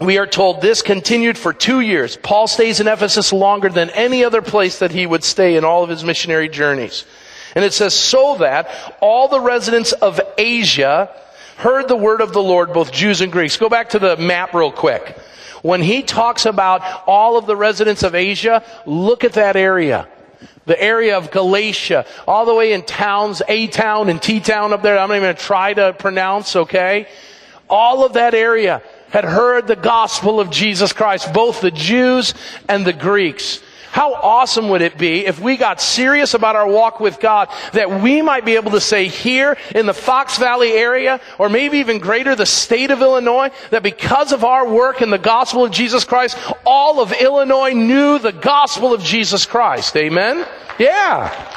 we 0.00 0.16
are 0.16 0.26
told 0.26 0.62
this 0.62 0.80
continued 0.80 1.36
for 1.36 1.52
two 1.52 1.80
years. 1.80 2.16
Paul 2.16 2.46
stays 2.46 2.80
in 2.80 2.88
Ephesus 2.88 3.30
longer 3.30 3.68
than 3.68 3.90
any 3.90 4.24
other 4.24 4.40
place 4.40 4.78
that 4.78 4.90
he 4.90 5.04
would 5.04 5.22
stay 5.22 5.56
in 5.56 5.66
all 5.66 5.82
of 5.84 5.90
his 5.90 6.02
missionary 6.02 6.48
journeys. 6.48 7.04
And 7.54 7.64
it 7.64 7.72
says, 7.72 7.94
so 7.94 8.36
that 8.38 8.68
all 9.00 9.28
the 9.28 9.40
residents 9.40 9.92
of 9.92 10.20
Asia 10.38 11.10
heard 11.56 11.88
the 11.88 11.96
word 11.96 12.20
of 12.20 12.32
the 12.32 12.42
Lord, 12.42 12.72
both 12.72 12.92
Jews 12.92 13.20
and 13.20 13.30
Greeks. 13.30 13.56
Go 13.56 13.68
back 13.68 13.90
to 13.90 13.98
the 13.98 14.16
map 14.16 14.54
real 14.54 14.72
quick. 14.72 15.18
When 15.62 15.82
he 15.82 16.02
talks 16.02 16.46
about 16.46 16.82
all 17.06 17.36
of 17.36 17.46
the 17.46 17.56
residents 17.56 18.02
of 18.02 18.14
Asia, 18.14 18.64
look 18.86 19.24
at 19.24 19.34
that 19.34 19.56
area. 19.56 20.08
The 20.64 20.80
area 20.80 21.18
of 21.18 21.30
Galatia, 21.30 22.06
all 22.26 22.46
the 22.46 22.54
way 22.54 22.72
in 22.72 22.82
towns, 22.82 23.42
A 23.48 23.66
town 23.66 24.08
and 24.08 24.22
T 24.22 24.40
town 24.40 24.72
up 24.72 24.82
there, 24.82 24.98
I'm 24.98 25.08
not 25.08 25.16
even 25.16 25.26
going 25.26 25.36
to 25.36 25.42
try 25.42 25.74
to 25.74 25.92
pronounce, 25.92 26.56
okay? 26.56 27.08
All 27.68 28.04
of 28.04 28.14
that 28.14 28.34
area 28.34 28.82
had 29.10 29.24
heard 29.24 29.66
the 29.66 29.76
gospel 29.76 30.40
of 30.40 30.50
Jesus 30.50 30.92
Christ, 30.92 31.32
both 31.34 31.60
the 31.60 31.70
Jews 31.70 32.34
and 32.68 32.86
the 32.86 32.92
Greeks. 32.92 33.60
How 33.90 34.14
awesome 34.14 34.68
would 34.68 34.82
it 34.82 34.96
be 34.96 35.26
if 35.26 35.40
we 35.40 35.56
got 35.56 35.80
serious 35.80 36.34
about 36.34 36.54
our 36.54 36.68
walk 36.68 37.00
with 37.00 37.18
God 37.18 37.48
that 37.72 38.00
we 38.00 38.22
might 38.22 38.44
be 38.44 38.54
able 38.54 38.70
to 38.70 38.80
say 38.80 39.08
here 39.08 39.56
in 39.74 39.86
the 39.86 39.94
Fox 39.94 40.38
Valley 40.38 40.72
area 40.72 41.20
or 41.38 41.48
maybe 41.48 41.78
even 41.78 41.98
greater 41.98 42.36
the 42.36 42.46
state 42.46 42.92
of 42.92 43.02
Illinois 43.02 43.50
that 43.70 43.82
because 43.82 44.30
of 44.32 44.44
our 44.44 44.68
work 44.68 45.02
in 45.02 45.10
the 45.10 45.18
gospel 45.18 45.64
of 45.64 45.72
Jesus 45.72 46.04
Christ, 46.04 46.38
all 46.64 47.00
of 47.00 47.12
Illinois 47.12 47.72
knew 47.72 48.20
the 48.20 48.32
gospel 48.32 48.94
of 48.94 49.02
Jesus 49.02 49.44
Christ. 49.44 49.96
Amen? 49.96 50.46
Yeah. 50.78 51.56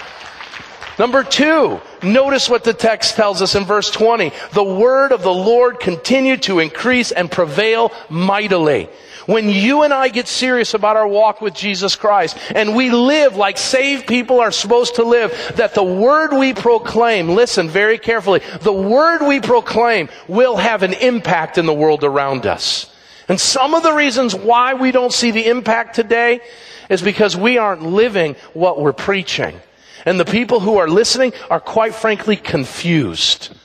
Number 0.98 1.24
two, 1.24 1.82
notice 2.02 2.50
what 2.50 2.64
the 2.64 2.74
text 2.74 3.16
tells 3.16 3.42
us 3.42 3.56
in 3.56 3.64
verse 3.64 3.90
20. 3.92 4.32
The 4.54 4.64
word 4.64 5.12
of 5.12 5.22
the 5.22 5.34
Lord 5.34 5.80
continued 5.80 6.44
to 6.44 6.60
increase 6.60 7.12
and 7.12 7.32
prevail 7.32 7.92
mightily. 8.10 8.90
When 9.26 9.50
you 9.50 9.84
and 9.84 9.94
I 9.94 10.10
get 10.10 10.28
serious 10.28 10.74
about 10.74 10.98
our 10.98 11.08
walk 11.08 11.40
with 11.40 11.54
Jesus 11.54 11.96
Christ 11.96 12.38
and 12.54 12.76
we 12.76 12.90
live 12.90 13.38
like 13.38 13.58
saved 13.58 14.08
people 14.08 14.40
are 14.40 14.52
supposed 14.52 14.96
to 14.96 15.04
live, 15.04 15.54
that 15.56 15.74
the 15.74 15.84
word 15.84 16.34
we 16.34 16.54
proclaim, 16.54 17.30
listen 17.30 17.70
very 17.70 17.98
carefully, 17.98 18.42
the 18.62 18.74
word 18.74 19.26
we 19.26 19.40
proclaim 19.40 20.10
will 20.28 20.58
have 20.58 20.84
an 20.84 20.94
impact 20.94 21.58
in 21.58 21.66
the 21.66 21.74
world 21.74 22.04
around 22.04 22.46
us. 22.46 22.94
And 23.30 23.40
some 23.40 23.74
of 23.74 23.84
the 23.84 23.94
reasons 23.94 24.36
why 24.36 24.74
we 24.74 24.92
don't 24.92 25.14
see 25.14 25.32
the 25.32 25.48
impact 25.48 25.96
today 25.96 26.42
is 26.90 27.02
because 27.02 27.38
we 27.38 27.58
aren't 27.58 27.84
living 27.84 28.36
what 28.54 28.80
we're 28.80 28.94
preaching. 28.94 29.60
And 30.06 30.20
the 30.20 30.26
people 30.26 30.60
who 30.60 30.78
are 30.78 30.88
listening 30.90 31.32
are 31.50 31.62
quite 31.62 31.96
frankly 31.96 32.36
confused. 32.36 33.56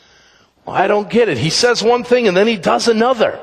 Well, 0.64 0.76
I 0.76 0.86
don't 0.86 1.10
get 1.10 1.28
it. 1.28 1.38
He 1.38 1.50
says 1.50 1.82
one 1.82 2.04
thing 2.04 2.28
and 2.28 2.36
then 2.36 2.46
he 2.46 2.56
does 2.56 2.86
another. 2.86 3.40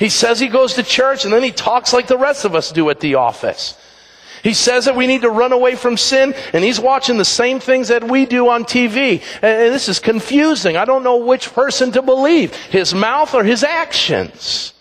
He 0.00 0.08
says 0.08 0.40
he 0.40 0.48
goes 0.48 0.74
to 0.74 0.82
church 0.82 1.24
and 1.24 1.32
then 1.32 1.42
he 1.42 1.52
talks 1.52 1.92
like 1.92 2.06
the 2.06 2.16
rest 2.16 2.46
of 2.46 2.54
us 2.54 2.72
do 2.72 2.88
at 2.88 3.00
the 3.00 3.16
office. 3.16 3.76
He 4.42 4.54
says 4.54 4.86
that 4.86 4.96
we 4.96 5.06
need 5.06 5.20
to 5.20 5.28
run 5.28 5.52
away 5.52 5.74
from 5.74 5.98
sin, 5.98 6.34
and 6.54 6.64
he's 6.64 6.80
watching 6.80 7.18
the 7.18 7.26
same 7.26 7.60
things 7.60 7.88
that 7.88 8.02
we 8.02 8.24
do 8.24 8.48
on 8.48 8.64
TV. 8.64 9.22
And 9.42 9.74
this 9.74 9.90
is 9.90 9.98
confusing. 9.98 10.78
I 10.78 10.86
don't 10.86 11.02
know 11.02 11.18
which 11.18 11.52
person 11.52 11.92
to 11.92 12.00
believe, 12.00 12.54
his 12.54 12.94
mouth 12.94 13.34
or 13.34 13.44
his 13.44 13.62
actions. 13.62 14.72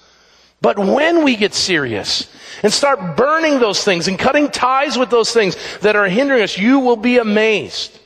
But 0.61 0.79
when 0.79 1.25
we 1.25 1.35
get 1.35 1.53
serious 1.53 2.33
and 2.63 2.71
start 2.71 3.17
burning 3.17 3.59
those 3.59 3.83
things 3.83 4.07
and 4.07 4.17
cutting 4.17 4.47
ties 4.47 4.97
with 4.97 5.09
those 5.09 5.33
things 5.33 5.57
that 5.81 5.97
are 5.97 6.07
hindering 6.07 6.43
us, 6.43 6.57
you 6.57 6.79
will 6.79 6.95
be 6.95 7.17
amazed 7.17 7.98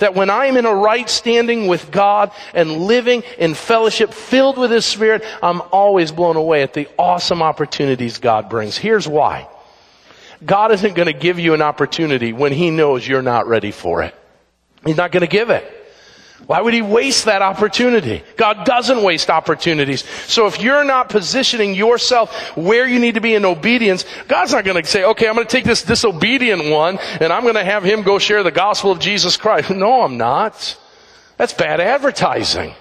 that 0.00 0.14
when 0.14 0.28
I 0.28 0.46
am 0.46 0.56
in 0.56 0.66
a 0.66 0.74
right 0.74 1.08
standing 1.08 1.66
with 1.66 1.90
God 1.90 2.32
and 2.52 2.78
living 2.82 3.22
in 3.38 3.54
fellowship 3.54 4.12
filled 4.12 4.58
with 4.58 4.70
His 4.70 4.84
Spirit, 4.84 5.24
I'm 5.42 5.62
always 5.72 6.12
blown 6.12 6.36
away 6.36 6.62
at 6.62 6.74
the 6.74 6.88
awesome 6.98 7.42
opportunities 7.42 8.18
God 8.18 8.50
brings. 8.50 8.76
Here's 8.76 9.08
why. 9.08 9.48
God 10.44 10.72
isn't 10.72 10.94
going 10.94 11.06
to 11.06 11.12
give 11.12 11.38
you 11.38 11.54
an 11.54 11.62
opportunity 11.62 12.32
when 12.32 12.52
He 12.52 12.70
knows 12.70 13.06
you're 13.06 13.22
not 13.22 13.46
ready 13.46 13.70
for 13.70 14.02
it. 14.02 14.14
He's 14.84 14.96
not 14.96 15.12
going 15.12 15.22
to 15.22 15.26
give 15.26 15.50
it. 15.50 15.79
Why 16.46 16.60
would 16.60 16.74
he 16.74 16.82
waste 16.82 17.26
that 17.26 17.42
opportunity? 17.42 18.24
God 18.36 18.64
doesn't 18.64 19.02
waste 19.02 19.30
opportunities. 19.30 20.04
So 20.26 20.46
if 20.46 20.60
you're 20.60 20.84
not 20.84 21.08
positioning 21.08 21.74
yourself 21.74 22.56
where 22.56 22.88
you 22.88 22.98
need 22.98 23.14
to 23.14 23.20
be 23.20 23.34
in 23.34 23.44
obedience, 23.44 24.04
God's 24.26 24.52
not 24.52 24.64
going 24.64 24.82
to 24.82 24.88
say, 24.88 25.04
okay, 25.04 25.28
I'm 25.28 25.34
going 25.34 25.46
to 25.46 25.50
take 25.50 25.64
this 25.64 25.82
disobedient 25.82 26.70
one 26.70 26.98
and 27.20 27.32
I'm 27.32 27.42
going 27.42 27.54
to 27.54 27.64
have 27.64 27.84
him 27.84 28.02
go 28.02 28.18
share 28.18 28.42
the 28.42 28.50
gospel 28.50 28.90
of 28.90 28.98
Jesus 28.98 29.36
Christ. 29.36 29.70
No, 29.80 30.02
I'm 30.02 30.18
not. 30.18 30.76
That's 31.36 31.54
bad 31.54 31.80
advertising. 31.80 32.74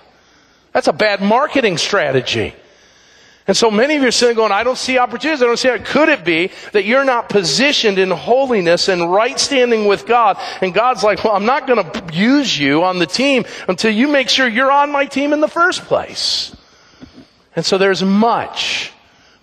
That's 0.74 0.88
a 0.88 0.94
bad 0.94 1.22
marketing 1.22 1.78
strategy. 1.78 2.54
And 3.50 3.58
so 3.58 3.72
many 3.72 3.96
of 3.96 4.04
you 4.04 4.08
are 4.10 4.12
sitting 4.12 4.36
going, 4.36 4.52
I 4.52 4.64
don't 4.64 4.78
see 4.78 5.00
opportunities. 5.00 5.42
I 5.42 5.48
don't 5.48 5.58
see 5.58 5.70
how 5.70 5.80
Could 5.80 6.08
it 6.08 6.24
be 6.24 6.52
that 6.72 6.86
you're 6.86 7.04
not 7.04 7.30
positioned 7.30 7.98
in 7.98 8.12
holiness 8.12 8.90
and 8.90 9.12
right 9.12 9.40
standing 9.40 9.88
with 9.88 10.06
God? 10.06 10.38
And 10.62 10.72
God's 10.72 11.02
like, 11.02 11.24
well, 11.24 11.36
I'm 11.36 11.48
not 11.48 11.66
going 11.66 11.84
to 11.84 12.14
use 12.14 12.60
you 12.60 12.84
on 12.84 13.00
the 13.00 13.08
team 13.08 13.46
until 13.68 13.92
you 13.92 14.08
make 14.08 14.30
sure 14.30 14.48
you're 14.48 14.72
on 14.72 14.92
my 14.92 15.08
team 15.08 15.34
in 15.34 15.42
the 15.42 15.48
first 15.48 15.82
place. 15.86 16.56
And 17.56 17.66
so 17.66 17.80
there's 17.80 18.04
much, 18.04 18.92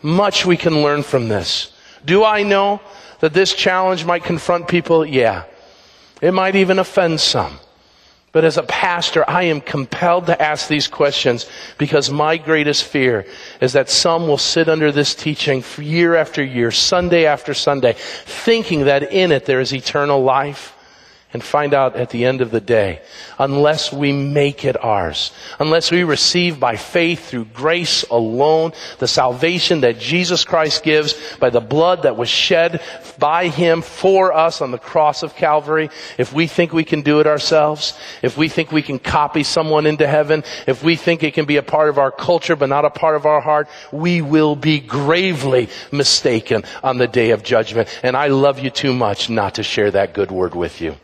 much 0.03 0.47
we 0.47 0.57
can 0.57 0.85
learn 0.85 1.03
from 1.03 1.27
this. 1.27 1.73
Do 2.05 2.23
I 2.23 2.45
know 2.45 2.81
that 3.19 3.35
this 3.35 3.55
challenge 3.55 4.05
might 4.05 4.23
confront 4.23 4.69
people? 4.69 5.05
Yeah. 5.05 5.47
It 6.23 6.31
might 6.31 6.55
even 6.55 6.79
offend 6.79 7.21
some. 7.21 7.59
But 8.37 8.45
as 8.45 8.59
a 8.59 8.65
pastor, 8.65 9.25
I 9.27 9.45
am 9.45 9.63
compelled 9.63 10.27
to 10.27 10.43
ask 10.43 10.69
these 10.69 10.89
questions 10.89 11.49
because 11.79 12.11
my 12.11 12.37
greatest 12.37 12.85
fear 12.85 13.25
is 13.63 13.73
that 13.73 13.89
some 13.89 14.29
will 14.29 14.37
sit 14.37 14.69
under 14.69 14.93
this 14.93 15.15
teaching 15.15 15.65
year 15.79 16.15
after 16.15 16.45
year, 16.45 16.71
Sunday 16.71 17.25
after 17.25 17.55
Sunday, 17.55 17.95
thinking 17.95 18.85
that 18.85 19.11
in 19.11 19.33
it 19.33 19.47
there 19.47 19.61
is 19.61 19.73
eternal 19.73 20.23
life. 20.23 20.76
And 21.37 21.45
find 21.45 21.75
out 21.75 21.97
at 21.97 22.09
the 22.09 22.25
end 22.25 22.41
of 22.41 22.51
the 22.51 22.63
day, 22.63 23.03
unless 23.39 23.93
we 23.93 24.11
make 24.11 24.65
it 24.65 24.83
ours, 24.83 25.33
unless 25.59 25.91
we 25.91 26.03
receive 26.03 26.59
by 26.59 26.77
faith 26.77 27.29
through 27.29 27.45
grace 27.45 28.05
alone 28.05 28.73
the 29.01 29.07
salvation 29.07 29.83
that 29.83 29.99
Jesus 29.99 30.47
Christ 30.47 30.83
gives 30.83 31.13
by 31.37 31.51
the 31.51 31.61
blood 31.61 32.05
that 32.05 32.17
was 32.17 32.31
shed 32.31 32.81
by 33.19 33.49
Him 33.49 33.83
for 33.83 34.33
us 34.33 34.63
on 34.63 34.71
the 34.71 34.79
cross 34.79 35.23
of 35.23 35.37
Calvary, 35.37 35.91
if 36.17 36.33
we 36.33 36.47
think 36.47 36.73
we 36.73 36.85
can 36.85 37.03
do 37.03 37.21
it 37.21 37.27
ourselves, 37.27 37.93
if 38.23 38.39
we 38.39 38.49
think 38.49 38.73
we 38.73 38.81
can 38.81 38.99
copy 38.99 39.43
someone 39.43 39.85
into 39.85 40.07
heaven, 40.07 40.43
if 40.67 40.83
we 40.83 40.97
think 40.97 41.23
it 41.23 41.35
can 41.35 41.45
be 41.45 41.59
a 41.59 41.63
part 41.63 41.91
of 41.91 41.99
our 41.99 42.11
culture 42.11 42.57
but 42.57 42.71
not 42.71 42.87
a 42.87 42.91
part 42.91 43.15
of 43.15 43.27
our 43.27 43.43
heart, 43.43 43.69
we 43.93 44.23
will 44.23 44.57
be 44.57 44.81
gravely 44.81 45.69
mistaken 45.93 46.65
on 46.83 46.97
the 46.97 47.07
day 47.07 47.33
of 47.33 47.43
judgment. 47.43 47.91
And 48.03 48.17
I 48.17 48.29
love 48.29 48.59
you 48.59 48.71
too 48.71 48.95
much 48.95 49.29
not 49.29 49.57
to 49.57 49.63
share 49.63 49.91
that 49.91 50.15
good 50.15 50.31
word 50.31 50.55
with 50.55 50.81
you. 50.81 50.97